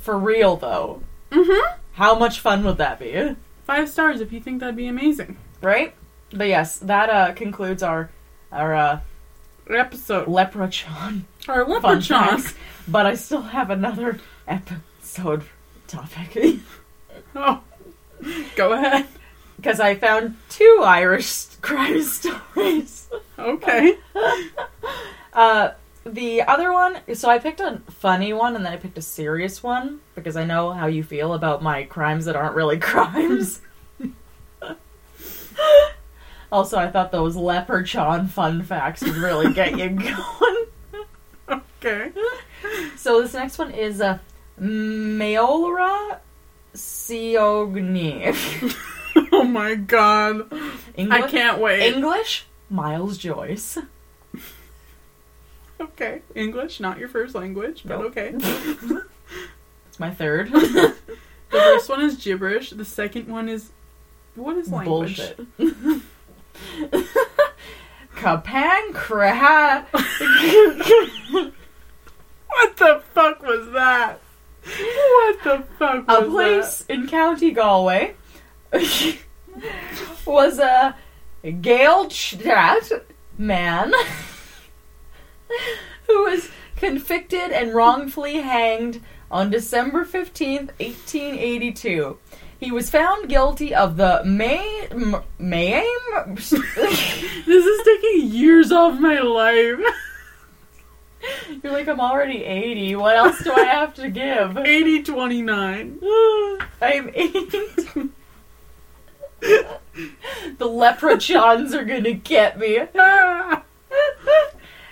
for 0.00 0.18
real 0.18 0.56
though. 0.56 1.02
Mm-hmm. 1.30 1.76
How 1.92 2.18
much 2.18 2.40
fun 2.40 2.64
would 2.64 2.78
that 2.78 2.98
be? 2.98 3.36
Five 3.64 3.88
stars 3.88 4.20
if 4.20 4.32
you 4.32 4.40
think 4.40 4.60
that'd 4.60 4.76
be 4.76 4.86
amazing. 4.88 5.36
Right? 5.62 5.94
But 6.32 6.48
yes, 6.48 6.78
that 6.78 7.10
uh, 7.10 7.32
concludes 7.32 7.82
our 7.82 8.10
our 8.52 8.74
uh, 8.74 9.00
Episode. 9.68 10.26
leprechaun 10.26 11.26
Our 11.48 11.64
leprechaun. 11.64 12.42
But 12.90 13.06
I 13.06 13.14
still 13.14 13.42
have 13.42 13.70
another 13.70 14.18
episode 14.48 15.44
topic 15.86 16.58
Oh. 17.34 17.62
Go 18.56 18.72
ahead. 18.72 19.06
because 19.56 19.78
I 19.80 19.94
found 19.94 20.36
two 20.48 20.82
Irish 20.84 21.44
crime 21.62 22.02
stories. 22.02 23.08
Okay. 23.38 23.96
Uh, 25.32 25.70
the 26.04 26.42
other 26.42 26.72
one, 26.72 26.98
so 27.14 27.30
I 27.30 27.38
picked 27.38 27.60
a 27.60 27.80
funny 27.88 28.32
one 28.32 28.56
and 28.56 28.66
then 28.66 28.72
I 28.72 28.76
picked 28.76 28.98
a 28.98 29.02
serious 29.02 29.62
one 29.62 30.00
because 30.16 30.36
I 30.36 30.44
know 30.44 30.72
how 30.72 30.88
you 30.88 31.04
feel 31.04 31.34
about 31.34 31.62
my 31.62 31.84
crimes 31.84 32.24
that 32.24 32.34
aren't 32.34 32.56
really 32.56 32.78
crimes. 32.80 33.60
also, 36.50 36.78
I 36.78 36.90
thought 36.90 37.12
those 37.12 37.36
leprechaun 37.36 38.26
fun 38.26 38.64
facts 38.64 39.02
would 39.02 39.14
really 39.16 39.52
get 39.52 39.78
you 39.78 39.90
going. 39.90 40.66
Okay. 41.48 42.10
So 42.96 43.22
this 43.22 43.34
next 43.34 43.58
one 43.58 43.70
is 43.70 44.00
uh, 44.00 44.18
Meolra 44.60 46.18
Siogni. 46.74 48.76
Oh 49.32 49.44
my 49.44 49.74
god. 49.74 50.52
English, 50.94 51.22
I 51.22 51.28
can't 51.28 51.58
wait. 51.58 51.92
English, 51.94 52.46
Miles 52.68 53.18
Joyce. 53.18 53.78
okay. 55.80 56.22
English, 56.34 56.78
not 56.78 56.98
your 56.98 57.08
first 57.08 57.34
language, 57.34 57.82
but 57.84 57.98
Nope. 57.98 58.16
okay. 58.16 58.34
It's 59.88 59.98
my 59.98 60.10
third. 60.10 60.52
The 60.52 60.94
first 61.50 61.88
one 61.88 62.02
is 62.02 62.16
gibberish. 62.16 62.70
The 62.70 62.84
second 62.84 63.26
one 63.26 63.48
is 63.48 63.70
what 64.36 64.56
is 64.56 64.70
language? 64.70 65.20
Bullshit. 65.56 66.02
Kapankra. 68.14 69.86
What 72.50 72.76
the 72.76 73.02
fuck 73.14 73.42
was 73.42 73.70
that? 73.72 74.20
What 74.64 75.42
the 75.44 75.64
fuck 75.78 76.06
was 76.06 76.06
that? 76.06 76.22
a 76.22 76.30
place 76.30 76.84
in 76.88 77.08
County 77.08 77.50
Galway 77.52 78.14
was 80.26 80.58
a 80.58 80.94
Gaeltacht 81.44 83.02
man 83.38 83.92
who 86.06 86.24
was 86.24 86.48
convicted 86.76 87.50
and 87.52 87.74
wrongfully 87.74 88.40
hanged 88.40 89.00
on 89.30 89.50
December 89.50 90.04
15th, 90.04 90.68
1882. 90.78 92.18
He 92.58 92.70
was 92.70 92.90
found 92.90 93.28
guilty 93.30 93.74
of 93.74 93.96
the 93.96 94.22
May 94.24 94.86
M- 94.90 95.22
Mayhem? 95.38 96.34
This 96.36 97.66
is 97.66 97.80
taking 97.84 98.28
years 98.30 98.70
off 98.70 99.00
my 99.00 99.20
life. 99.20 99.78
You're 101.62 101.72
like 101.72 101.88
I'm 101.88 102.00
already 102.00 102.44
80. 102.44 102.96
What 102.96 103.16
else 103.16 103.42
do 103.42 103.52
I 103.52 103.64
have 103.64 103.94
to 103.94 104.10
give? 104.10 104.56
80 104.58 105.02
29. 105.02 105.98
I'm 106.82 107.10
eight. 107.14 107.54
the 109.40 110.66
leprechauns 110.66 111.74
are 111.74 111.84
gonna 111.84 112.12
get 112.12 112.58
me. 112.58 112.78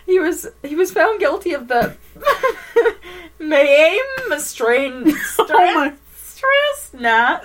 he 0.07 0.19
was 0.19 0.47
he 0.63 0.75
was 0.75 0.91
found 0.93 1.21
guilty 1.21 1.53
of 1.53 1.69
the 1.69 1.95
Mayhem 3.39 4.39
strain 4.39 5.15
Oh 5.39 5.75
my. 5.75 5.93
stress 6.17 6.91
not 6.95 7.45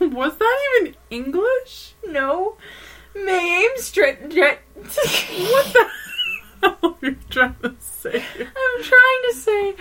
Was 0.00 0.36
that 0.38 0.58
even 0.80 0.94
English? 1.10 1.92
no 2.06 2.56
Mayhem 3.14 3.70
straight 3.76 4.20
What 4.22 4.30
the 4.32 5.88
hell 6.62 6.78
are 6.82 6.96
you 7.02 7.16
trying 7.30 7.56
to 7.62 7.74
say? 7.78 8.24
I'm 8.38 8.82
trying 8.82 9.22
to 9.28 9.34
say 9.34 9.74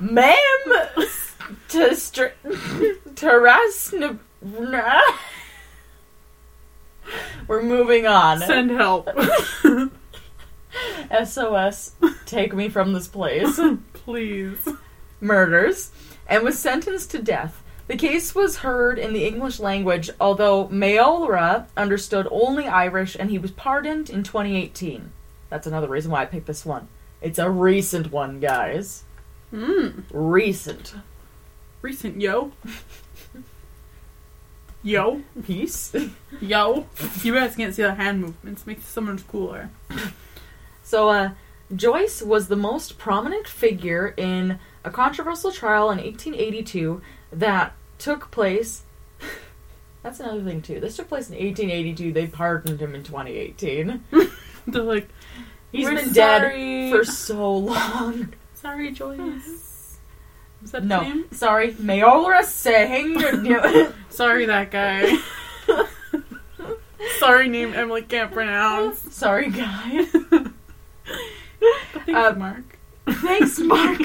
ma'am 0.00 1.06
to 1.68 1.94
str 1.94 2.24
terras 3.14 3.94
We're 7.46 7.62
moving 7.62 8.06
on. 8.06 8.40
Send 8.40 8.70
help. 8.70 9.08
SOS, 11.24 11.92
take 12.26 12.54
me 12.54 12.68
from 12.68 12.92
this 12.92 13.08
place. 13.08 13.58
Please. 13.92 14.68
Murders, 15.20 15.90
and 16.28 16.44
was 16.44 16.58
sentenced 16.58 17.10
to 17.12 17.22
death. 17.22 17.62
The 17.88 17.96
case 17.96 18.34
was 18.34 18.58
heard 18.58 18.98
in 18.98 19.14
the 19.14 19.26
English 19.26 19.58
language, 19.58 20.10
although 20.20 20.68
Maolra 20.68 21.66
understood 21.76 22.28
only 22.30 22.66
Irish, 22.66 23.16
and 23.18 23.30
he 23.30 23.38
was 23.38 23.50
pardoned 23.50 24.10
in 24.10 24.22
2018. 24.22 25.10
That's 25.50 25.66
another 25.66 25.88
reason 25.88 26.10
why 26.10 26.22
I 26.22 26.26
picked 26.26 26.46
this 26.46 26.66
one. 26.66 26.88
It's 27.20 27.38
a 27.38 27.50
recent 27.50 28.12
one, 28.12 28.40
guys. 28.40 29.04
Hmm. 29.50 30.00
Recent. 30.12 30.94
Recent 31.82 32.20
yo. 32.20 32.52
Yo. 34.82 35.22
Peace. 35.44 35.94
Yo. 36.40 36.86
You 37.22 37.34
guys 37.34 37.56
can't 37.56 37.74
see 37.74 37.82
the 37.82 37.94
hand 37.94 38.20
movements. 38.20 38.66
Makes 38.66 38.84
someone's 38.84 39.22
cooler. 39.22 39.70
So, 40.82 41.08
uh, 41.08 41.30
Joyce 41.74 42.22
was 42.22 42.48
the 42.48 42.56
most 42.56 42.98
prominent 42.98 43.46
figure 43.46 44.14
in 44.16 44.58
a 44.84 44.90
controversial 44.90 45.52
trial 45.52 45.90
in 45.90 45.98
1882 45.98 47.02
that 47.32 47.74
took 47.98 48.30
place. 48.30 48.84
That's 50.02 50.20
another 50.20 50.42
thing, 50.42 50.62
too. 50.62 50.80
This 50.80 50.96
took 50.96 51.08
place 51.08 51.28
in 51.28 51.34
1882. 51.34 52.12
They 52.12 52.26
pardoned 52.26 52.80
him 52.80 52.94
in 52.94 53.02
2018. 53.02 54.04
They're 54.72 54.82
like, 54.82 55.08
He's 55.72 55.84
We're 55.84 55.96
been 55.96 56.14
sorry. 56.14 56.90
dead 56.90 56.92
for 56.92 57.04
so 57.04 57.56
long. 57.56 58.34
sorry, 58.54 58.90
Joyce. 58.90 59.98
Was 60.62 60.70
that 60.72 60.84
No, 60.84 61.02
name? 61.02 61.26
sorry. 61.32 61.72
Mayola 61.74 62.42
Singh. 62.44 63.18
Sorry, 64.10 64.46
that 64.46 64.70
guy. 64.70 65.16
Sorry, 67.18 67.48
name 67.48 67.74
Emily 67.74 68.02
can't 68.02 68.32
pronounce. 68.32 69.14
sorry, 69.14 69.50
guy. 69.50 70.04
Thanks, 70.04 70.50
Uh, 72.08 72.34
Mark. 72.36 72.78
Thanks, 73.08 73.58
Mark. 73.58 74.00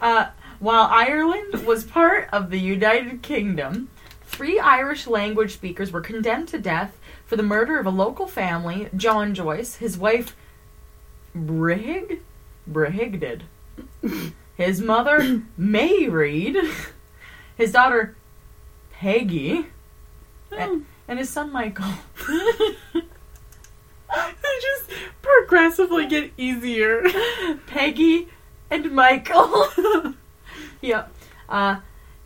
uh, 0.00 0.26
while 0.58 0.88
Ireland 0.90 1.66
was 1.66 1.84
part 1.84 2.28
of 2.32 2.50
the 2.50 2.58
United 2.58 3.22
Kingdom, 3.22 3.88
three 4.24 4.58
Irish 4.58 5.06
language 5.06 5.52
speakers 5.52 5.92
were 5.92 6.00
condemned 6.00 6.48
to 6.48 6.58
death 6.58 6.96
for 7.32 7.36
the 7.36 7.42
murder 7.42 7.78
of 7.78 7.86
a 7.86 7.90
local 7.90 8.26
family, 8.26 8.90
John 8.94 9.34
Joyce, 9.34 9.76
his 9.76 9.96
wife? 9.96 10.36
Brihig 11.34 12.18
did. 12.68 13.44
His 14.54 14.82
mother, 14.82 15.40
May 15.56 16.08
Reed, 16.08 16.58
his 17.56 17.72
daughter, 17.72 18.14
Peggy, 18.92 19.64
Oh, 20.52 20.82
and 21.08 21.18
his 21.18 21.30
son, 21.30 21.50
Michael. 21.50 21.94
they 22.92 23.00
just 24.10 24.90
progressively 25.22 26.04
get 26.04 26.32
easier. 26.36 27.02
Peggy 27.66 28.28
and 28.70 28.92
Michael. 28.92 29.68
yep. 30.82 31.10
Uh, 31.48 31.76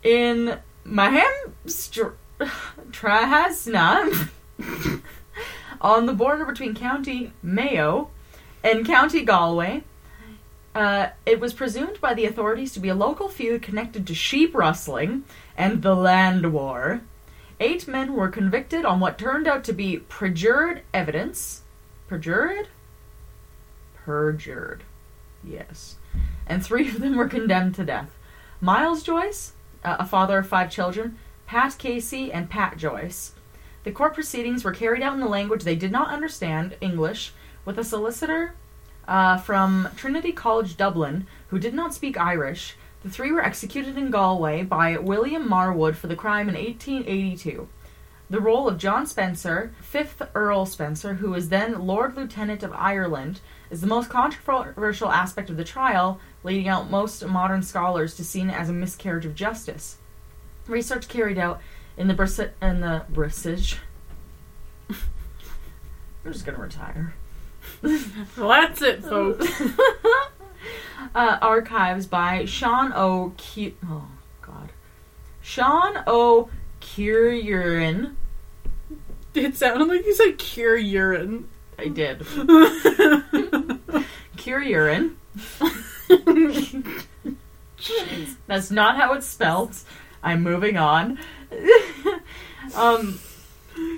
in 0.02 0.58
Mahamstra 0.84 2.14
Trahasna, 2.90 4.30
on 5.80 6.06
the 6.06 6.12
border 6.12 6.44
between 6.44 6.74
County 6.74 7.32
Mayo 7.42 8.10
and 8.62 8.86
County 8.86 9.24
Galway, 9.24 9.84
uh, 10.74 11.08
it 11.24 11.40
was 11.40 11.54
presumed 11.54 12.00
by 12.00 12.12
the 12.12 12.26
authorities 12.26 12.72
to 12.74 12.80
be 12.80 12.90
a 12.90 12.94
local 12.94 13.28
feud 13.28 13.62
connected 13.62 14.06
to 14.06 14.14
sheep 14.14 14.54
rustling 14.54 15.24
and 15.56 15.82
the 15.82 15.94
land 15.94 16.52
war. 16.52 17.00
Eight 17.58 17.88
men 17.88 18.12
were 18.14 18.28
convicted 18.28 18.84
on 18.84 19.00
what 19.00 19.18
turned 19.18 19.48
out 19.48 19.64
to 19.64 19.72
be 19.72 19.98
perjured 19.98 20.82
evidence. 20.92 21.62
Perjured? 22.08 22.68
Perjured. 23.94 24.82
Yes. 25.42 25.96
And 26.46 26.62
three 26.62 26.88
of 26.90 27.00
them 27.00 27.16
were 27.16 27.28
condemned 27.28 27.74
to 27.76 27.84
death. 27.84 28.10
Miles 28.60 29.02
Joyce, 29.02 29.52
uh, 29.82 29.96
a 29.98 30.04
father 30.04 30.38
of 30.38 30.48
five 30.48 30.70
children, 30.70 31.18
Pat 31.46 31.76
Casey, 31.78 32.30
and 32.30 32.50
Pat 32.50 32.76
Joyce. 32.76 33.32
The 33.86 33.92
court 33.92 34.14
proceedings 34.14 34.64
were 34.64 34.72
carried 34.72 35.00
out 35.00 35.14
in 35.14 35.22
a 35.22 35.28
language 35.28 35.62
they 35.62 35.76
did 35.76 35.92
not 35.92 36.10
understand, 36.10 36.76
English, 36.80 37.32
with 37.64 37.78
a 37.78 37.84
solicitor 37.84 38.54
uh, 39.06 39.36
from 39.36 39.90
Trinity 39.94 40.32
College 40.32 40.76
Dublin 40.76 41.28
who 41.50 41.60
did 41.60 41.72
not 41.72 41.94
speak 41.94 42.18
Irish. 42.18 42.74
The 43.04 43.10
three 43.10 43.30
were 43.30 43.44
executed 43.44 43.96
in 43.96 44.10
Galway 44.10 44.64
by 44.64 44.96
William 44.98 45.48
Marwood 45.48 45.94
for 45.94 46.08
the 46.08 46.16
crime 46.16 46.48
in 46.48 46.56
1882. 46.56 47.68
The 48.28 48.40
role 48.40 48.66
of 48.66 48.76
John 48.76 49.06
Spencer, 49.06 49.72
5th 49.80 50.30
Earl 50.34 50.66
Spencer, 50.66 51.14
who 51.14 51.30
was 51.30 51.50
then 51.50 51.86
Lord 51.86 52.16
Lieutenant 52.16 52.64
of 52.64 52.72
Ireland, 52.72 53.38
is 53.70 53.82
the 53.82 53.86
most 53.86 54.10
controversial 54.10 55.12
aspect 55.12 55.48
of 55.48 55.56
the 55.56 55.62
trial, 55.62 56.18
leading 56.42 56.66
out 56.66 56.90
most 56.90 57.24
modern 57.24 57.62
scholars 57.62 58.16
to 58.16 58.24
see 58.24 58.40
it 58.40 58.48
as 58.48 58.68
a 58.68 58.72
miscarriage 58.72 59.26
of 59.26 59.36
justice. 59.36 59.98
Research 60.66 61.06
carried 61.06 61.38
out 61.38 61.60
in 61.96 62.08
the 62.08 62.14
Bris- 62.14 62.40
in 62.62 62.80
the 62.80 63.04
British. 63.08 63.78
I'm 64.90 66.32
just 66.32 66.44
gonna 66.44 66.58
retire. 66.58 67.14
That's 67.82 68.82
it, 68.82 69.02
folks. 69.04 69.46
uh, 71.14 71.38
archives 71.40 72.06
by 72.06 72.44
Sean 72.44 72.92
O. 72.94 73.32
Q- 73.36 73.74
oh 73.86 74.08
God, 74.42 74.72
Sean 75.40 76.02
O. 76.06 76.48
Curran. 76.80 78.16
It 79.34 79.56
sounded 79.56 79.88
like 79.88 80.06
you 80.06 80.14
said 80.14 80.38
cure 80.38 80.76
urine. 80.76 81.48
I 81.78 81.88
did. 81.88 82.24
Curran. 84.36 85.16
That's 88.46 88.70
not 88.70 88.96
how 88.96 89.12
it's 89.12 89.26
spelled. 89.26 89.76
I'm 90.22 90.42
moving 90.42 90.76
on. 90.76 91.18
Um, 92.76 93.18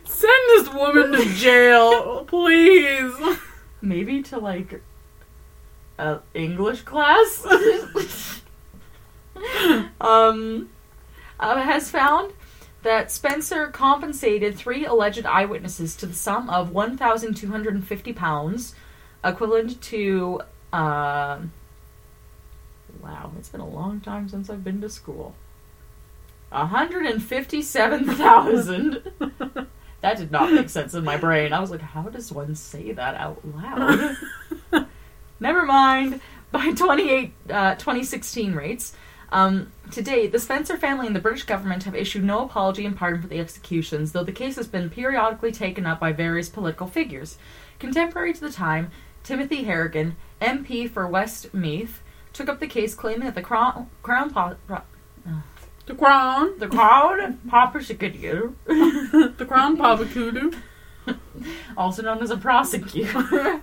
Send 0.04 0.42
this 0.48 0.72
woman 0.72 1.12
to 1.12 1.24
jail, 1.34 2.24
please. 2.24 3.14
maybe 3.80 4.22
to 4.24 4.38
like 4.38 4.82
a 5.98 6.20
English 6.34 6.82
class. 6.82 7.46
um, 10.00 10.70
uh, 11.38 11.62
has 11.62 11.90
found 11.90 12.32
that 12.82 13.12
Spencer 13.12 13.68
compensated 13.68 14.56
three 14.56 14.84
alleged 14.84 15.26
eyewitnesses 15.26 15.94
to 15.96 16.06
the 16.06 16.14
sum 16.14 16.50
of 16.50 16.72
one 16.72 16.96
thousand 16.96 17.34
two 17.34 17.50
hundred 17.50 17.74
and 17.74 17.86
fifty 17.86 18.12
pounds, 18.12 18.74
equivalent 19.24 19.80
to. 19.82 20.40
Uh, 20.72 21.40
wow, 23.00 23.30
it's 23.38 23.48
been 23.48 23.60
a 23.60 23.68
long 23.68 24.00
time 24.00 24.28
since 24.28 24.50
I've 24.50 24.64
been 24.64 24.80
to 24.80 24.88
school. 24.90 25.34
One 26.51 26.68
hundred 26.68 27.07
and 27.07 27.22
fifty-seven 27.22 28.05
thousand. 28.07 29.03
That 30.01 30.16
did 30.16 30.30
not 30.30 30.53
make 30.53 30.68
sense 30.68 30.94
in 30.94 31.03
my 31.03 31.16
brain. 31.16 31.53
I 31.53 31.59
was 31.59 31.70
like, 31.72 31.80
how 31.80 32.03
does 32.03 32.30
one 32.30 32.55
say 32.55 32.92
that 32.92 33.16
out 33.16 33.40
loud? 33.44 34.16
Never 35.40 35.66
mind. 35.66 36.20
By 36.53 36.70
28, 36.70 37.32
uh, 37.51 37.74
2016 37.74 38.55
rates, 38.55 38.94
um, 39.32 39.72
to 39.90 40.01
date, 40.01 40.30
the 40.32 40.38
Spencer 40.38 40.76
family 40.78 41.07
and 41.09 41.16
the 41.16 41.20
British 41.20 41.42
government 41.42 41.82
have 41.82 41.94
issued 41.96 42.24
no 42.24 42.44
apology 42.44 42.86
and 42.86 42.96
pardon 42.96 43.20
for 43.20 43.26
the 43.28 43.40
executions, 43.40 44.12
though 44.12 44.24
the 44.24 44.32
case 44.32 44.57
has 44.57 44.68
been 44.68 44.88
periodically 44.88 45.53
taken 45.53 45.84
up 45.84 46.01
by 46.01 46.12
various 46.12 46.49
political 46.49 46.86
figures. 46.86 47.36
Contemporary 47.78 48.32
to 48.32 48.40
the 48.40 48.53
time, 48.53 48.90
Timothy 49.24 49.64
Harrington, 49.64 50.16
MP 50.40 50.88
for 50.88 51.07
Westmeath, 51.07 52.01
took 52.32 52.49
up 52.49 52.61
the 52.61 52.66
case 52.68 52.94
claiming 52.94 53.26
that 53.26 53.34
the 53.34 53.42
Crown, 53.42 53.90
crown 54.03 54.32
po- 54.32 54.57
pro- 54.66 54.82
The 55.89 55.95
crown. 55.95 56.59
the 56.59 56.68
Crown 56.68 57.39
prosecutor, 57.49 58.53
The 58.66 59.47
crown 59.49 59.78
Papa 59.78 60.05
Kudu. 60.05 60.53
also 61.78 62.03
known 62.03 62.22
as 62.22 62.30
a 62.30 62.36
prosecutor. 62.36 63.62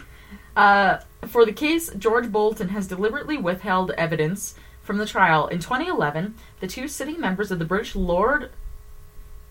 uh, 0.56 0.98
for 1.26 1.46
the 1.46 1.52
case, 1.52 1.90
George 1.96 2.30
Bolton 2.30 2.68
has 2.68 2.86
deliberately 2.86 3.38
withheld 3.38 3.90
evidence 3.92 4.54
from 4.82 4.98
the 4.98 5.06
trial. 5.06 5.46
In 5.46 5.60
2011, 5.60 6.34
the 6.60 6.66
two 6.66 6.88
sitting 6.88 7.18
members 7.18 7.50
of 7.50 7.58
the 7.58 7.64
British 7.64 7.96
Lord, 7.96 8.50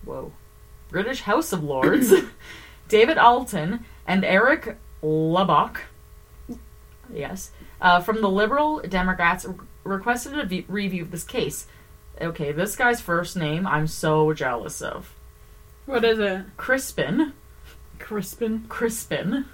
whoa, 0.04 0.32
British 0.90 1.22
House 1.22 1.52
of 1.52 1.64
Lords, 1.64 2.12
David 2.88 3.18
Alton 3.18 3.84
and 4.06 4.24
Eric 4.24 4.78
Lubbock, 5.02 5.80
yes, 7.12 7.50
uh, 7.80 8.00
from 8.00 8.20
the 8.20 8.30
Liberal 8.30 8.80
Democrats, 8.80 9.44
requested 9.82 10.38
a 10.38 10.44
v- 10.44 10.66
review 10.68 11.02
of 11.02 11.10
this 11.10 11.24
case. 11.24 11.66
Okay, 12.20 12.52
this 12.52 12.76
guy's 12.76 13.00
first 13.00 13.36
name 13.36 13.66
I'm 13.66 13.86
so 13.86 14.32
jealous 14.32 14.80
of. 14.80 15.14
What 15.86 16.04
is 16.04 16.18
it? 16.18 16.44
Crispin. 16.56 17.32
Crispin. 17.98 18.66
Crispin. 18.68 19.46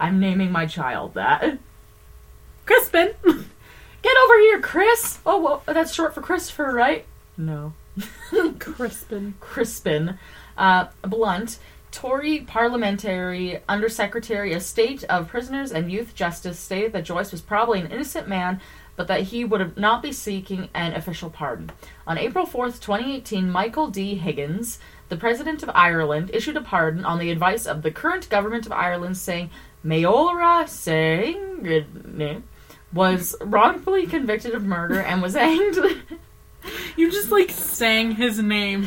I'm 0.00 0.18
naming 0.18 0.50
my 0.50 0.66
child 0.66 1.14
that. 1.14 1.58
Crispin. 2.66 3.14
Get 4.02 4.16
over 4.24 4.38
here, 4.40 4.60
Chris! 4.60 5.18
Oh, 5.24 5.40
well, 5.40 5.62
that's 5.66 5.94
short 5.94 6.14
for 6.14 6.22
Christopher, 6.22 6.72
right? 6.72 7.06
No. 7.36 7.74
Crispin. 8.58 9.34
Crispin. 9.38 10.18
Uh, 10.56 10.86
Blunt, 11.02 11.58
Tory 11.92 12.40
parliamentary 12.40 13.60
undersecretary 13.68 14.54
of 14.54 14.62
state 14.62 15.04
of 15.04 15.28
prisoners 15.28 15.70
and 15.70 15.92
youth 15.92 16.14
justice, 16.14 16.58
stated 16.58 16.92
that 16.94 17.04
Joyce 17.04 17.30
was 17.30 17.42
probably 17.42 17.80
an 17.80 17.92
innocent 17.92 18.26
man, 18.26 18.60
but 18.96 19.08
that 19.08 19.22
he 19.22 19.44
would 19.44 19.76
not 19.76 20.02
be 20.02 20.12
seeking 20.12 20.68
an 20.74 20.92
official 20.92 21.30
pardon. 21.30 21.70
On 22.06 22.18
April 22.18 22.46
4th, 22.46 22.80
2018, 22.80 23.50
Michael 23.50 23.88
D. 23.88 24.16
Higgins, 24.16 24.78
the 25.08 25.16
president 25.16 25.62
of 25.62 25.70
Ireland, 25.74 26.30
issued 26.32 26.56
a 26.56 26.60
pardon 26.60 27.04
on 27.04 27.18
the 27.18 27.30
advice 27.30 27.66
of 27.66 27.82
the 27.82 27.90
current 27.90 28.28
government 28.28 28.66
of 28.66 28.72
Ireland, 28.72 29.16
saying 29.16 29.50
Mayola 29.84 30.68
Singh 30.68 32.42
was 32.92 33.34
wrongfully 33.40 34.06
convicted 34.06 34.54
of 34.54 34.64
murder 34.64 35.00
and 35.00 35.22
was 35.22 35.34
hanged. 35.34 35.78
You 36.96 37.10
just 37.10 37.32
like 37.32 37.50
sang 37.50 38.12
his 38.12 38.38
name. 38.38 38.86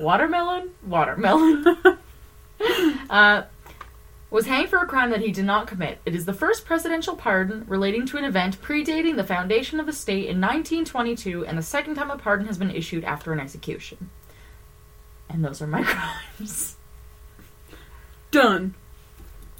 Watermelon? 0.00 0.70
Watermelon. 0.84 1.76
uh, 3.10 3.42
was 4.32 4.46
hanged 4.46 4.68
for 4.70 4.78
a 4.78 4.86
crime 4.86 5.10
that 5.10 5.20
he 5.20 5.30
did 5.30 5.44
not 5.44 5.66
commit. 5.66 5.98
It 6.06 6.14
is 6.14 6.24
the 6.24 6.32
first 6.32 6.64
presidential 6.64 7.14
pardon 7.14 7.64
relating 7.68 8.06
to 8.06 8.16
an 8.16 8.24
event 8.24 8.60
predating 8.62 9.16
the 9.16 9.24
foundation 9.24 9.78
of 9.78 9.84
the 9.86 9.92
state 9.92 10.24
in 10.28 10.40
1922 10.40 11.44
and 11.44 11.58
the 11.58 11.62
second 11.62 11.96
time 11.96 12.10
a 12.10 12.16
pardon 12.16 12.46
has 12.46 12.56
been 12.56 12.70
issued 12.70 13.04
after 13.04 13.32
an 13.32 13.40
execution. 13.40 14.08
And 15.28 15.44
those 15.44 15.60
are 15.60 15.66
my 15.66 15.82
crimes. 16.38 16.76
Done. 18.30 18.74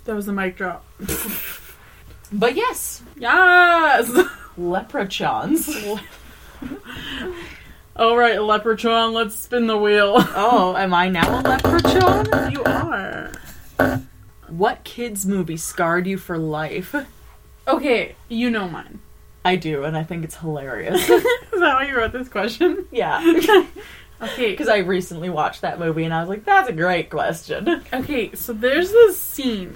That 0.05 0.17
was 0.17 0.27
a 0.27 0.33
mic 0.33 0.57
drop. 0.57 0.85
But 2.33 2.57
yes, 2.57 3.03
Yes! 3.17 4.11
leprechauns. 4.57 5.69
Alright, 7.97 8.41
Leprechaun, 8.43 9.13
let's 9.13 9.37
spin 9.37 9.67
the 9.67 9.77
wheel. 9.77 10.15
oh, 10.17 10.75
am 10.79 10.95
I 10.95 11.09
now 11.11 11.41
a 11.41 11.43
leprechaun? 11.43 12.51
You 12.51 12.65
are. 12.65 13.31
What 14.53 14.85
kids 14.85 15.25
movie 15.25 15.57
scarred 15.57 16.07
you 16.07 16.19
for 16.19 16.37
life? 16.37 16.95
Okay, 17.67 18.17
you 18.29 18.51
know 18.51 18.69
mine. 18.69 19.01
I 19.47 19.57
do, 19.57 19.85
and 19.85 19.97
I 19.97 20.05
think 20.05 20.25
it's 20.25 20.37
hilarious. 20.37 21.01
Is 21.09 21.23
that 21.25 21.75
why 21.75 21.89
you 21.89 21.97
wrote 21.97 22.13
this 22.13 22.29
question? 22.29 22.87
yeah. 22.91 23.21
Okay. 23.41 23.67
Because 24.53 24.69
I 24.69 24.77
recently 24.79 25.31
watched 25.31 25.63
that 25.63 25.81
movie 25.81 26.05
and 26.05 26.15
I 26.15 26.21
was 26.21 26.29
like, 26.29 26.45
that's 26.45 26.69
a 26.69 26.73
great 26.73 27.11
question. 27.11 27.83
Okay, 27.93 28.33
so 28.37 28.53
there's 28.53 28.93
this 28.93 29.21
scene. 29.21 29.75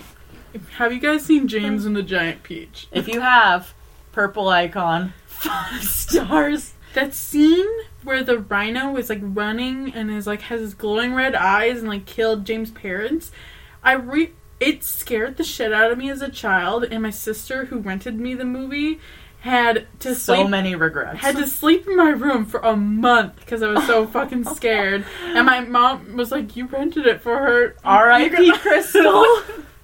Have 0.77 0.93
you 0.93 1.01
guys 1.01 1.25
seen 1.25 1.49
James 1.49 1.85
and 1.85 1.97
the 1.97 2.03
Giant 2.05 2.45
Peach? 2.45 2.87
If 2.93 3.09
you 3.09 3.21
have, 3.23 3.75
purple 4.13 4.49
icon, 4.49 5.15
five 5.27 5.83
stars. 5.83 6.75
That 6.95 7.13
scene 7.13 7.67
where 8.05 8.23
the 8.23 8.39
rhino 8.39 8.97
is 8.97 9.11
like 9.11 9.19
running 9.21 9.93
and 9.93 10.13
is 10.13 10.29
like 10.29 10.43
has 10.43 10.61
his 10.61 10.75
glowing 10.75 11.13
red 11.13 11.35
eyes 11.35 11.81
and 11.81 11.89
like 11.89 12.07
killed 12.07 12.45
James' 12.45 12.71
parents. 12.71 13.33
I 13.83 13.95
re 13.95 14.31
it 14.61 14.83
scared 14.85 15.37
the 15.37 15.45
shit 15.45 15.73
out 15.73 15.91
of 15.93 15.99
me 15.99 16.11
as 16.11 16.23
a 16.23 16.29
child, 16.31 16.85
and 16.85 17.03
my 17.03 17.11
sister 17.11 17.67
who 17.67 17.79
rented 17.79 18.19
me 18.19 18.35
the 18.35 18.45
movie 18.45 19.01
had 19.41 19.87
to 20.01 20.15
So 20.15 20.35
sleep 20.35 20.49
many 20.49 20.75
regrets. 20.75 21.21
had 21.21 21.37
to 21.37 21.47
sleep 21.47 21.87
in 21.87 21.97
my 21.97 22.11
room 22.11 22.45
for 22.47 22.59
a 22.61 22.75
month 22.77 23.37
because 23.37 23.63
I 23.63 23.69
was 23.69 23.87
so 23.87 24.07
fucking 24.17 24.45
scared. 24.45 25.05
And 25.23 25.47
my 25.47 25.61
mom 25.61 26.17
was 26.17 26.33
like, 26.33 26.57
"You 26.57 26.67
rented 26.67 27.07
it 27.07 27.21
for 27.21 27.37
her." 27.39 27.77
R.I.P. 27.85 28.53
Crystal. 28.59 29.25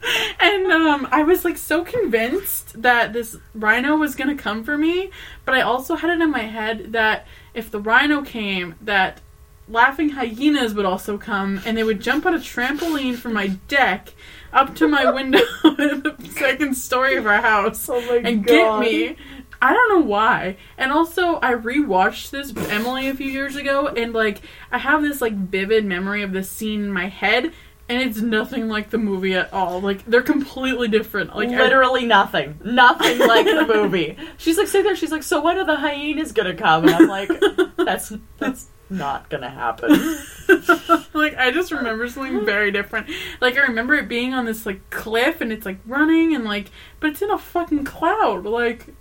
and 0.40 0.72
um, 0.72 1.06
I 1.12 1.22
was 1.22 1.44
like 1.44 1.56
so 1.58 1.84
convinced 1.84 2.82
that 2.82 3.12
this 3.12 3.36
rhino 3.54 3.96
was 3.96 4.16
gonna 4.16 4.34
come 4.36 4.64
for 4.64 4.76
me, 4.76 5.10
but 5.44 5.54
I 5.54 5.60
also 5.60 5.94
had 5.94 6.10
it 6.10 6.20
in 6.20 6.30
my 6.30 6.42
head 6.42 6.92
that 6.92 7.26
if 7.54 7.70
the 7.70 7.78
rhino 7.78 8.22
came, 8.22 8.74
that 8.80 9.20
laughing 9.68 10.10
hyenas 10.10 10.74
would 10.74 10.84
also 10.84 11.18
come, 11.18 11.60
and 11.64 11.76
they 11.76 11.82
would 11.84 12.00
jump 12.00 12.26
on 12.26 12.34
a 12.34 12.38
trampoline 12.38 13.16
from 13.16 13.32
my 13.34 13.48
deck 13.68 14.12
up 14.52 14.74
to 14.76 14.86
my 14.88 15.10
window 15.10 15.38
in 15.64 16.02
the 16.02 16.14
second 16.36 16.74
story 16.76 17.16
of 17.16 17.26
our 17.26 17.40
house 17.40 17.88
oh 17.88 18.20
and 18.22 18.44
get 18.44 18.78
me. 18.80 19.16
I 19.62 19.72
don't 19.72 19.88
know 20.00 20.04
why. 20.06 20.56
And 20.76 20.90
also, 20.90 21.36
I 21.36 21.52
rewatched 21.54 22.30
this 22.30 22.52
with 22.52 22.68
Emily 22.70 23.08
a 23.08 23.14
few 23.14 23.28
years 23.30 23.54
ago, 23.54 23.86
and 23.86 24.12
like, 24.12 24.40
I 24.72 24.78
have 24.78 25.02
this 25.02 25.20
like 25.20 25.34
vivid 25.34 25.84
memory 25.84 26.22
of 26.22 26.32
this 26.32 26.50
scene 26.50 26.82
in 26.84 26.92
my 26.92 27.06
head, 27.06 27.52
and 27.88 28.02
it's 28.02 28.20
nothing 28.20 28.68
like 28.68 28.90
the 28.90 28.98
movie 28.98 29.34
at 29.34 29.52
all. 29.52 29.80
Like, 29.80 30.04
they're 30.04 30.20
completely 30.22 30.88
different. 30.88 31.36
Like, 31.36 31.50
I- 31.50 31.58
Literally 31.62 32.06
nothing. 32.06 32.58
Nothing 32.64 33.18
like 33.26 33.46
the 33.46 33.64
movie. 33.72 34.16
She's 34.36 34.58
like 34.58 34.66
sitting 34.66 34.84
there, 34.86 34.96
she's 34.96 35.12
like, 35.12 35.22
so 35.22 35.40
when 35.40 35.56
are 35.58 35.64
the 35.64 35.76
hyenas 35.76 36.32
gonna 36.32 36.54
come? 36.54 36.84
And 36.86 36.94
I'm 36.96 37.06
like, 37.08 37.30
that's 37.76 38.12
that's 38.38 38.66
not 38.92 39.28
gonna 39.30 39.50
happen. 39.50 39.90
like 41.14 41.36
I 41.36 41.50
just 41.52 41.72
remember 41.72 42.08
something 42.08 42.44
very 42.44 42.70
different. 42.70 43.08
Like 43.40 43.56
I 43.56 43.62
remember 43.62 43.94
it 43.94 44.08
being 44.08 44.34
on 44.34 44.44
this 44.44 44.66
like 44.66 44.88
cliff 44.90 45.40
and 45.40 45.50
it's 45.52 45.66
like 45.66 45.78
running 45.86 46.34
and 46.34 46.44
like 46.44 46.70
but 47.00 47.10
it's 47.10 47.22
in 47.22 47.30
a 47.30 47.38
fucking 47.38 47.84
cloud. 47.84 48.44
Like 48.44 48.86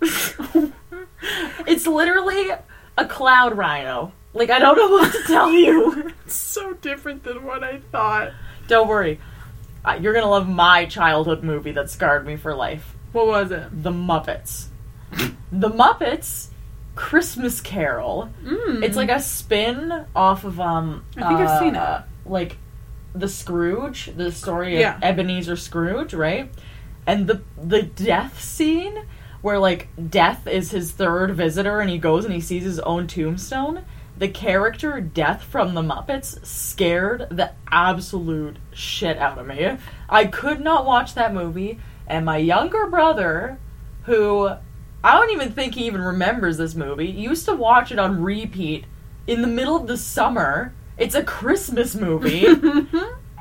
It's 1.66 1.86
literally 1.86 2.50
a 2.98 3.06
cloud 3.06 3.56
rhino. 3.56 4.12
Like 4.34 4.50
I 4.50 4.58
don't 4.58 4.76
know 4.76 4.88
what 4.88 5.12
to 5.12 5.22
tell 5.26 5.50
you. 5.52 6.12
It's 6.24 6.34
so 6.34 6.72
different 6.74 7.24
than 7.24 7.44
what 7.44 7.62
I 7.62 7.78
thought. 7.92 8.32
don't 8.68 8.88
worry. 8.88 9.20
Uh, 9.84 9.98
You're 10.00 10.14
gonna 10.14 10.30
love 10.30 10.48
my 10.48 10.86
childhood 10.86 11.42
movie 11.42 11.72
that 11.72 11.90
scarred 11.90 12.26
me 12.26 12.36
for 12.36 12.54
life. 12.54 12.94
What 13.12 13.26
was 13.26 13.50
it? 13.50 13.82
The 13.82 13.90
Muppets. 13.90 14.66
the 15.52 15.68
Muppets 15.68 16.48
Christmas 16.94 17.60
Carol. 17.60 18.30
Mm. 18.44 18.82
It's 18.82 18.96
like 18.96 19.10
a 19.10 19.20
spin 19.20 20.06
off 20.14 20.44
of 20.44 20.60
um 20.60 21.04
I 21.16 21.28
think 21.28 21.40
I've 21.40 21.58
seen 21.58 21.74
it. 21.76 22.02
Like 22.26 22.58
the 23.14 23.28
Scrooge, 23.28 24.10
the 24.16 24.32
story 24.32 24.74
of 24.74 24.80
Yeah. 24.80 24.98
Ebenezer 25.02 25.56
Scrooge, 25.56 26.14
right? 26.14 26.50
And 27.06 27.26
the 27.26 27.42
the 27.62 27.82
death 27.82 28.42
scene 28.42 29.04
where 29.40 29.58
like 29.58 29.88
death 30.10 30.46
is 30.46 30.70
his 30.70 30.92
third 30.92 31.34
visitor 31.34 31.80
and 31.80 31.90
he 31.90 31.98
goes 31.98 32.24
and 32.24 32.32
he 32.32 32.40
sees 32.40 32.62
his 32.64 32.78
own 32.80 33.06
tombstone. 33.06 33.84
The 34.16 34.28
character 34.28 35.00
Death 35.00 35.42
from 35.42 35.74
the 35.74 35.80
Muppets 35.80 36.44
scared 36.46 37.26
the 37.30 37.52
absolute 37.72 38.58
shit 38.72 39.16
out 39.16 39.38
of 39.38 39.46
me. 39.46 39.78
I 40.08 40.26
could 40.26 40.60
not 40.60 40.84
watch 40.84 41.14
that 41.14 41.34
movie, 41.34 41.80
and 42.06 42.24
my 42.26 42.36
younger 42.36 42.86
brother, 42.86 43.58
who 44.04 44.50
I 45.04 45.14
don't 45.14 45.30
even 45.30 45.52
think 45.52 45.74
he 45.74 45.86
even 45.86 46.00
remembers 46.00 46.58
this 46.58 46.74
movie, 46.74 47.10
He 47.12 47.22
used 47.22 47.44
to 47.46 47.54
watch 47.54 47.90
it 47.90 47.98
on 47.98 48.22
repeat 48.22 48.84
in 49.26 49.42
the 49.42 49.48
middle 49.48 49.76
of 49.76 49.86
the 49.86 49.96
summer. 49.96 50.72
It's 50.96 51.14
a 51.14 51.24
Christmas 51.24 51.94
movie. 51.94 52.46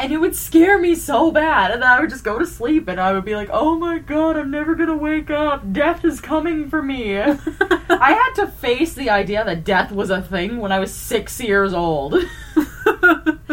And 0.02 0.12
it 0.12 0.18
would 0.18 0.36
scare 0.36 0.80
me 0.80 0.96
so 0.96 1.32
bad, 1.32 1.70
and 1.70 1.84
then 1.84 1.88
I 1.90 2.00
would 2.00 2.10
just 2.10 2.24
go 2.24 2.40
to 2.40 2.46
sleep, 2.48 2.88
and 2.88 3.00
I 3.00 3.14
would 3.14 3.24
be 3.24 3.36
like, 3.36 3.50
"Oh 3.52 3.78
my 3.78 4.00
god, 4.00 4.36
I'm 4.36 4.50
never 4.50 4.74
gonna 4.74 4.98
wake 4.98 5.30
up. 5.30 5.72
Death 5.72 6.04
is 6.04 6.20
coming 6.20 6.72
for 6.72 6.82
me." 6.82 7.20
I 7.20 8.14
had 8.14 8.34
to 8.38 8.48
face 8.48 8.96
the 8.96 9.12
idea 9.12 9.46
that 9.46 9.64
death 9.64 9.92
was 9.92 10.10
a 10.10 10.20
thing 10.20 10.58
when 10.58 10.72
I 10.72 10.80
was 10.80 10.92
six 10.92 11.40
years 11.40 11.72
old. 11.72 12.16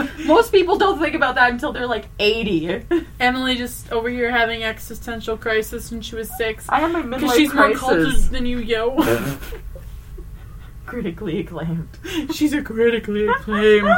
Most 0.26 0.52
people 0.52 0.76
don't 0.78 0.98
think 1.00 1.14
about 1.14 1.34
that 1.36 1.50
until 1.52 1.72
they're 1.72 1.86
like 1.86 2.06
eighty. 2.18 2.82
Emily 3.20 3.56
just 3.56 3.90
over 3.92 4.08
here 4.08 4.30
having 4.30 4.62
existential 4.64 5.36
crisis 5.36 5.90
when 5.90 6.00
she 6.00 6.14
was 6.16 6.34
six. 6.36 6.66
I 6.68 6.80
have 6.80 6.92
my 6.92 7.02
Because 7.02 7.30
midlife 7.32 7.36
she's 7.36 7.54
more 7.54 7.64
crisis. 7.72 7.80
cultured 7.80 8.14
than 8.32 8.46
you, 8.46 8.58
yo. 8.58 8.96
critically 10.86 11.40
acclaimed. 11.40 11.88
she's 12.32 12.54
a 12.54 12.62
critically 12.62 13.26
acclaimed 13.26 13.88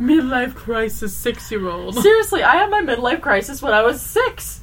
midlife 0.00 0.54
crisis 0.54 1.14
six 1.14 1.50
year 1.50 1.68
old. 1.68 1.94
Seriously, 1.96 2.42
I 2.42 2.56
had 2.56 2.70
my 2.70 2.80
midlife 2.82 3.20
crisis 3.20 3.60
when 3.60 3.72
I 3.74 3.82
was 3.82 4.00
six. 4.00 4.60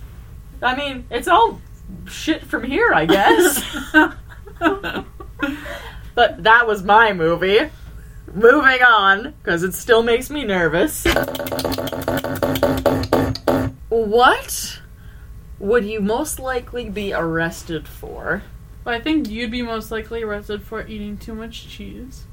I 0.61 0.75
mean, 0.75 1.05
it's 1.11 1.27
all 1.27 1.61
shit 2.07 2.43
from 2.43 2.63
here, 2.63 2.91
I 2.93 3.05
guess. 3.05 3.63
But 6.15 6.43
that 6.43 6.65
was 6.65 6.81
my 6.83 7.13
movie. 7.13 7.69
Moving 8.33 8.83
on, 8.83 9.33
because 9.41 9.63
it 9.63 9.73
still 9.73 10.03
makes 10.03 10.29
me 10.29 10.43
nervous. 10.43 11.05
What 13.89 14.81
would 15.59 15.85
you 15.85 16.01
most 16.01 16.39
likely 16.39 16.89
be 16.89 17.13
arrested 17.13 17.87
for? 17.87 18.43
Well, 18.83 18.95
I 18.95 19.01
think 19.01 19.29
you'd 19.29 19.51
be 19.51 19.61
most 19.61 19.91
likely 19.91 20.23
arrested 20.23 20.63
for 20.63 20.85
eating 20.85 21.17
too 21.17 21.33
much 21.33 21.67
cheese. 21.67 22.25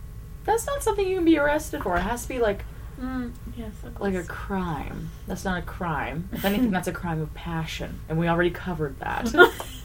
That's 0.45 0.67
not 0.67 0.83
something 0.83 1.07
you 1.09 1.17
can 1.17 1.25
be 1.25 1.39
arrested 1.39 1.83
for. 1.83 1.97
It 1.97 2.03
has 2.03 2.23
to 2.23 2.29
be 2.29 2.39
like 2.39 2.65
Mm, 3.01 3.33
yes, 3.57 3.73
like 3.99 4.15
a 4.15 4.23
crime. 4.23 5.11
That's 5.27 5.45
not 5.45 5.59
a 5.59 5.63
crime. 5.63 6.29
If 6.33 6.45
anything, 6.45 6.71
that's 6.71 6.89
a 6.89 6.93
crime 6.93 7.21
of 7.21 7.33
passion, 7.35 8.01
and 8.09 8.19
we 8.19 8.29
already 8.29 8.51
covered 8.51 8.99
that. 9.01 9.35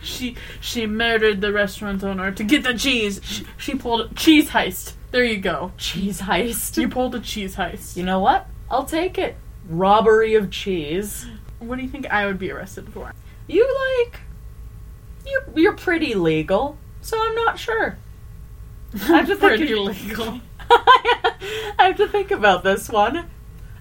She 0.00 0.36
she 0.60 0.86
murdered 0.86 1.40
the 1.40 1.52
restaurant 1.52 2.04
owner 2.04 2.30
to 2.32 2.44
get 2.44 2.62
the 2.62 2.74
cheese. 2.74 3.20
She, 3.24 3.44
she 3.56 3.74
pulled 3.74 4.00
a 4.00 4.14
cheese 4.14 4.50
heist. 4.50 4.94
There 5.10 5.24
you 5.24 5.38
go. 5.38 5.72
Cheese 5.76 6.22
heist. 6.22 6.76
You 6.76 6.88
pulled 6.88 7.14
a 7.14 7.20
cheese 7.20 7.56
heist. 7.56 7.96
You 7.96 8.04
know 8.04 8.20
what? 8.20 8.46
I'll 8.70 8.84
take 8.84 9.18
it. 9.18 9.36
Robbery 9.68 10.34
of 10.34 10.50
cheese. 10.50 11.26
What 11.58 11.76
do 11.76 11.82
you 11.82 11.88
think 11.88 12.06
I 12.10 12.26
would 12.26 12.38
be 12.38 12.50
arrested 12.50 12.92
for? 12.92 13.12
You 13.46 13.66
like 14.06 14.20
you're 15.26 15.44
you're 15.56 15.76
pretty 15.76 16.14
legal, 16.14 16.76
so 17.00 17.16
I'm 17.20 17.34
not 17.34 17.58
sure. 17.58 17.98
I 18.94 18.98
have 18.98 19.26
to 19.26 19.36
think 19.36 19.56
Pretty 19.56 19.74
legal. 19.74 20.40
I 20.70 21.74
have 21.78 21.96
to 21.96 22.08
think 22.08 22.30
about 22.30 22.62
this 22.62 22.88
one. 22.88 23.28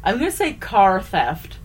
I'm 0.04 0.18
gonna 0.18 0.32
say 0.32 0.54
car 0.54 1.02
theft. 1.02 1.57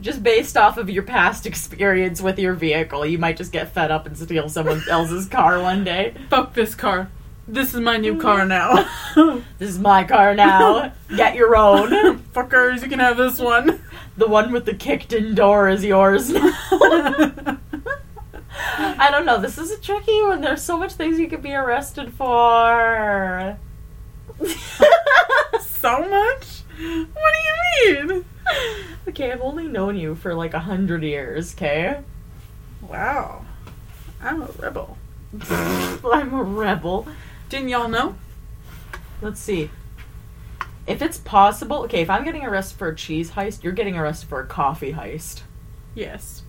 Just 0.00 0.22
based 0.22 0.56
off 0.56 0.76
of 0.76 0.90
your 0.90 1.02
past 1.02 1.46
experience 1.46 2.20
with 2.20 2.38
your 2.38 2.52
vehicle, 2.52 3.06
you 3.06 3.18
might 3.18 3.36
just 3.36 3.50
get 3.52 3.72
fed 3.72 3.90
up 3.90 4.06
and 4.06 4.16
steal 4.16 4.48
someone 4.48 4.82
else's 4.90 5.26
car 5.26 5.60
one 5.60 5.84
day. 5.84 6.14
Fuck 6.28 6.54
this 6.54 6.74
car. 6.74 7.10
This 7.48 7.74
is 7.74 7.80
my 7.80 7.96
new 7.96 8.14
mm. 8.14 8.20
car 8.20 8.44
now. 8.44 8.88
This 9.58 9.70
is 9.70 9.78
my 9.78 10.04
car 10.04 10.34
now. 10.34 10.92
Get 11.08 11.36
your 11.36 11.56
own. 11.56 12.18
Fuckers, 12.34 12.82
you 12.82 12.88
can 12.88 12.98
have 12.98 13.16
this 13.16 13.38
one. 13.38 13.80
The 14.18 14.26
one 14.26 14.52
with 14.52 14.66
the 14.66 14.74
kicked 14.74 15.14
in 15.14 15.34
door 15.34 15.70
is 15.70 15.84
yours 15.84 16.28
now. 16.28 16.52
I 18.78 19.08
don't 19.10 19.24
know. 19.24 19.40
This 19.40 19.56
is 19.56 19.70
a 19.70 19.80
tricky 19.80 20.22
one. 20.22 20.42
There's 20.42 20.62
so 20.62 20.76
much 20.76 20.92
things 20.94 21.18
you 21.18 21.28
could 21.28 21.42
be 21.42 21.54
arrested 21.54 22.12
for. 22.12 23.58
so 25.60 26.08
much? 26.08 26.62
What 26.76 27.32
do 27.34 27.88
you 27.88 28.04
mean? 28.06 28.24
okay, 29.08 29.32
I've 29.32 29.40
only 29.40 29.66
known 29.66 29.96
you 29.96 30.14
for 30.14 30.34
like 30.34 30.54
a 30.54 30.60
hundred 30.60 31.02
years, 31.02 31.54
okay? 31.54 32.00
Wow. 32.82 33.44
I'm 34.20 34.42
a 34.42 34.46
rebel. 34.58 34.98
I'm 35.50 36.34
a 36.34 36.42
rebel. 36.42 37.06
Didn't 37.48 37.68
y'all 37.68 37.88
know? 37.88 38.16
Let's 39.22 39.40
see. 39.40 39.70
If 40.86 41.02
it's 41.02 41.18
possible, 41.18 41.78
okay, 41.84 42.02
if 42.02 42.10
I'm 42.10 42.24
getting 42.24 42.44
arrested 42.44 42.78
for 42.78 42.88
a 42.88 42.94
cheese 42.94 43.32
heist, 43.32 43.64
you're 43.64 43.72
getting 43.72 43.96
arrested 43.96 44.28
for 44.28 44.40
a 44.40 44.46
coffee 44.46 44.92
heist. 44.92 45.42
Yes. 45.94 46.42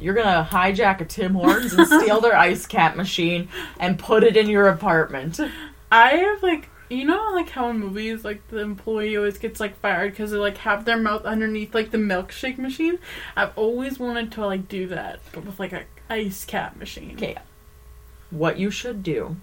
You're 0.00 0.14
gonna 0.14 0.48
hijack 0.50 1.00
a 1.00 1.04
Tim 1.04 1.34
Hortons 1.34 1.74
and 1.74 1.86
steal 1.86 2.20
their 2.20 2.36
ice 2.38 2.66
cap 2.66 2.96
machine 2.96 3.48
and 3.78 3.98
put 3.98 4.24
it 4.24 4.36
in 4.36 4.48
your 4.48 4.68
apartment. 4.68 5.38
I 5.92 6.10
have 6.16 6.42
like 6.42 6.68
you 6.92 7.04
know 7.04 7.30
like 7.32 7.50
how 7.50 7.68
in 7.68 7.78
movies 7.78 8.24
like 8.24 8.46
the 8.48 8.58
employee 8.58 9.16
always 9.16 9.38
gets 9.38 9.60
like 9.60 9.78
fired 9.80 10.12
because 10.12 10.30
they 10.30 10.36
like 10.36 10.58
have 10.58 10.84
their 10.84 10.96
mouth 10.96 11.24
underneath 11.24 11.74
like 11.74 11.90
the 11.90 11.98
milkshake 11.98 12.58
machine. 12.58 12.98
I've 13.36 13.56
always 13.56 13.98
wanted 13.98 14.32
to 14.32 14.46
like 14.46 14.68
do 14.68 14.86
that, 14.88 15.20
but 15.32 15.44
with 15.44 15.58
like 15.58 15.72
a 15.72 15.84
ice 16.10 16.44
cap 16.44 16.76
machine. 16.76 17.14
Okay. 17.16 17.36
What 18.30 18.58
you 18.58 18.70
should 18.70 19.02
do 19.02 19.36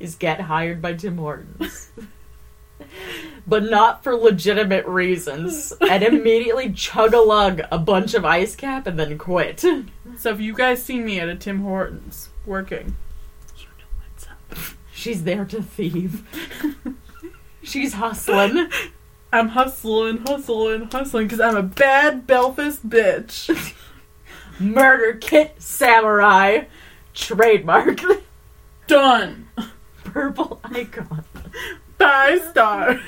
is 0.00 0.14
get 0.14 0.42
hired 0.42 0.82
by 0.82 0.94
Tim 0.94 1.18
Hortons. 1.18 1.90
but 3.46 3.64
not 3.64 4.02
for 4.02 4.14
legitimate 4.16 4.86
reasons. 4.86 5.72
And 5.80 6.02
immediately 6.02 6.72
chug 6.72 7.14
a 7.14 7.20
lug 7.20 7.62
a 7.70 7.78
bunch 7.78 8.14
of 8.14 8.24
ice 8.24 8.56
cap 8.56 8.86
and 8.86 8.98
then 8.98 9.18
quit. 9.18 9.60
So 10.16 10.30
if 10.30 10.40
you 10.40 10.54
guys 10.54 10.82
see 10.82 11.00
me 11.00 11.20
at 11.20 11.28
a 11.28 11.36
Tim 11.36 11.60
Hortons 11.60 12.28
working, 12.44 12.96
you 13.56 13.66
know 13.78 13.84
what's 13.98 14.26
up. 14.26 14.76
She's 15.06 15.22
there 15.22 15.44
to 15.44 15.62
thieve. 15.62 16.24
She's 17.62 17.92
hustling. 17.92 18.68
I'm 19.32 19.50
hustling, 19.50 20.16
hustling, 20.26 20.88
hustling 20.90 21.28
because 21.28 21.38
I'm 21.38 21.56
a 21.56 21.62
bad 21.62 22.26
Belfast 22.26 22.88
bitch. 22.88 23.72
Murder 24.58 25.16
Kit 25.16 25.62
Samurai. 25.62 26.64
Trademark. 27.14 28.00
Done. 28.88 29.48
Purple 30.02 30.60
icon. 30.64 31.22
Five 32.00 32.42
star. 32.50 32.98
oh 32.98 33.00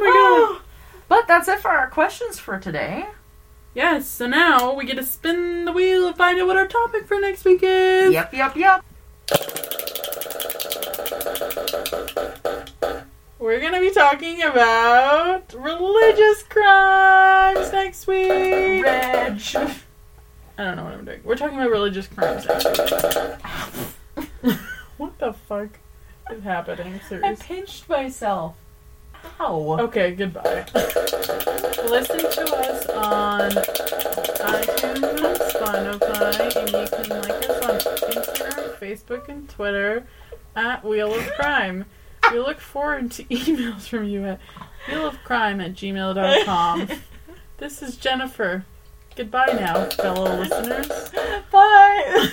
my 0.00 0.06
god. 0.06 0.16
Oh. 0.58 0.62
But 1.06 1.28
that's 1.28 1.46
it 1.46 1.60
for 1.60 1.70
our 1.70 1.90
questions 1.90 2.40
for 2.40 2.58
today. 2.58 3.06
Yes, 3.72 4.08
so 4.08 4.26
now 4.26 4.74
we 4.74 4.84
get 4.84 4.96
to 4.96 5.04
spin 5.04 5.64
the 5.64 5.70
wheel 5.70 6.08
and 6.08 6.16
find 6.16 6.40
out 6.40 6.48
what 6.48 6.56
our 6.56 6.66
topic 6.66 7.06
for 7.06 7.20
next 7.20 7.44
week 7.44 7.60
is. 7.62 8.12
Yep, 8.12 8.34
yep, 8.34 8.56
yep. 8.56 8.84
We're 13.38 13.60
gonna 13.60 13.80
be 13.80 13.90
talking 13.90 14.42
about 14.42 15.52
religious 15.54 16.42
crimes 16.44 17.72
next 17.72 18.06
week. 18.06 18.84
Reg. 18.84 19.40
I 20.58 20.64
don't 20.64 20.76
know 20.76 20.84
what 20.84 20.92
I'm 20.92 21.04
doing. 21.04 21.20
We're 21.24 21.36
talking 21.36 21.58
about 21.58 21.70
religious 21.70 22.06
crimes 22.06 22.46
next 22.46 22.64
week. 24.16 24.56
what 24.96 25.18
the 25.18 25.32
fuck 25.32 25.78
is 26.30 26.42
happening? 26.42 26.94
I 26.94 27.08
Seriously. 27.08 27.46
pinched 27.46 27.88
myself. 27.88 28.54
Ow. 29.40 29.78
Okay, 29.80 30.14
goodbye. 30.14 30.64
Listen 30.74 32.18
to 32.18 32.54
us 32.56 32.86
on 32.90 33.50
iTunes 33.50 35.36
Spotify, 35.50 36.56
and 36.56 36.70
Facebook 38.80 39.28
and 39.28 39.48
Twitter 39.48 40.06
at 40.54 40.84
Wheel 40.84 41.14
of 41.14 41.26
Crime. 41.32 41.84
We 42.32 42.38
look 42.38 42.60
forward 42.60 43.10
to 43.12 43.24
emails 43.30 43.88
from 43.88 44.04
you 44.04 44.24
at 44.24 44.40
wheel 44.88 45.06
of 45.06 45.22
crime 45.24 45.60
at 45.60 45.74
gmail.com. 45.74 46.88
this 47.58 47.82
is 47.82 47.96
Jennifer. 47.96 48.64
Goodbye 49.14 49.56
now, 49.58 49.84
fellow 49.90 50.40
listeners. 50.40 51.10
Bye! 51.50 52.28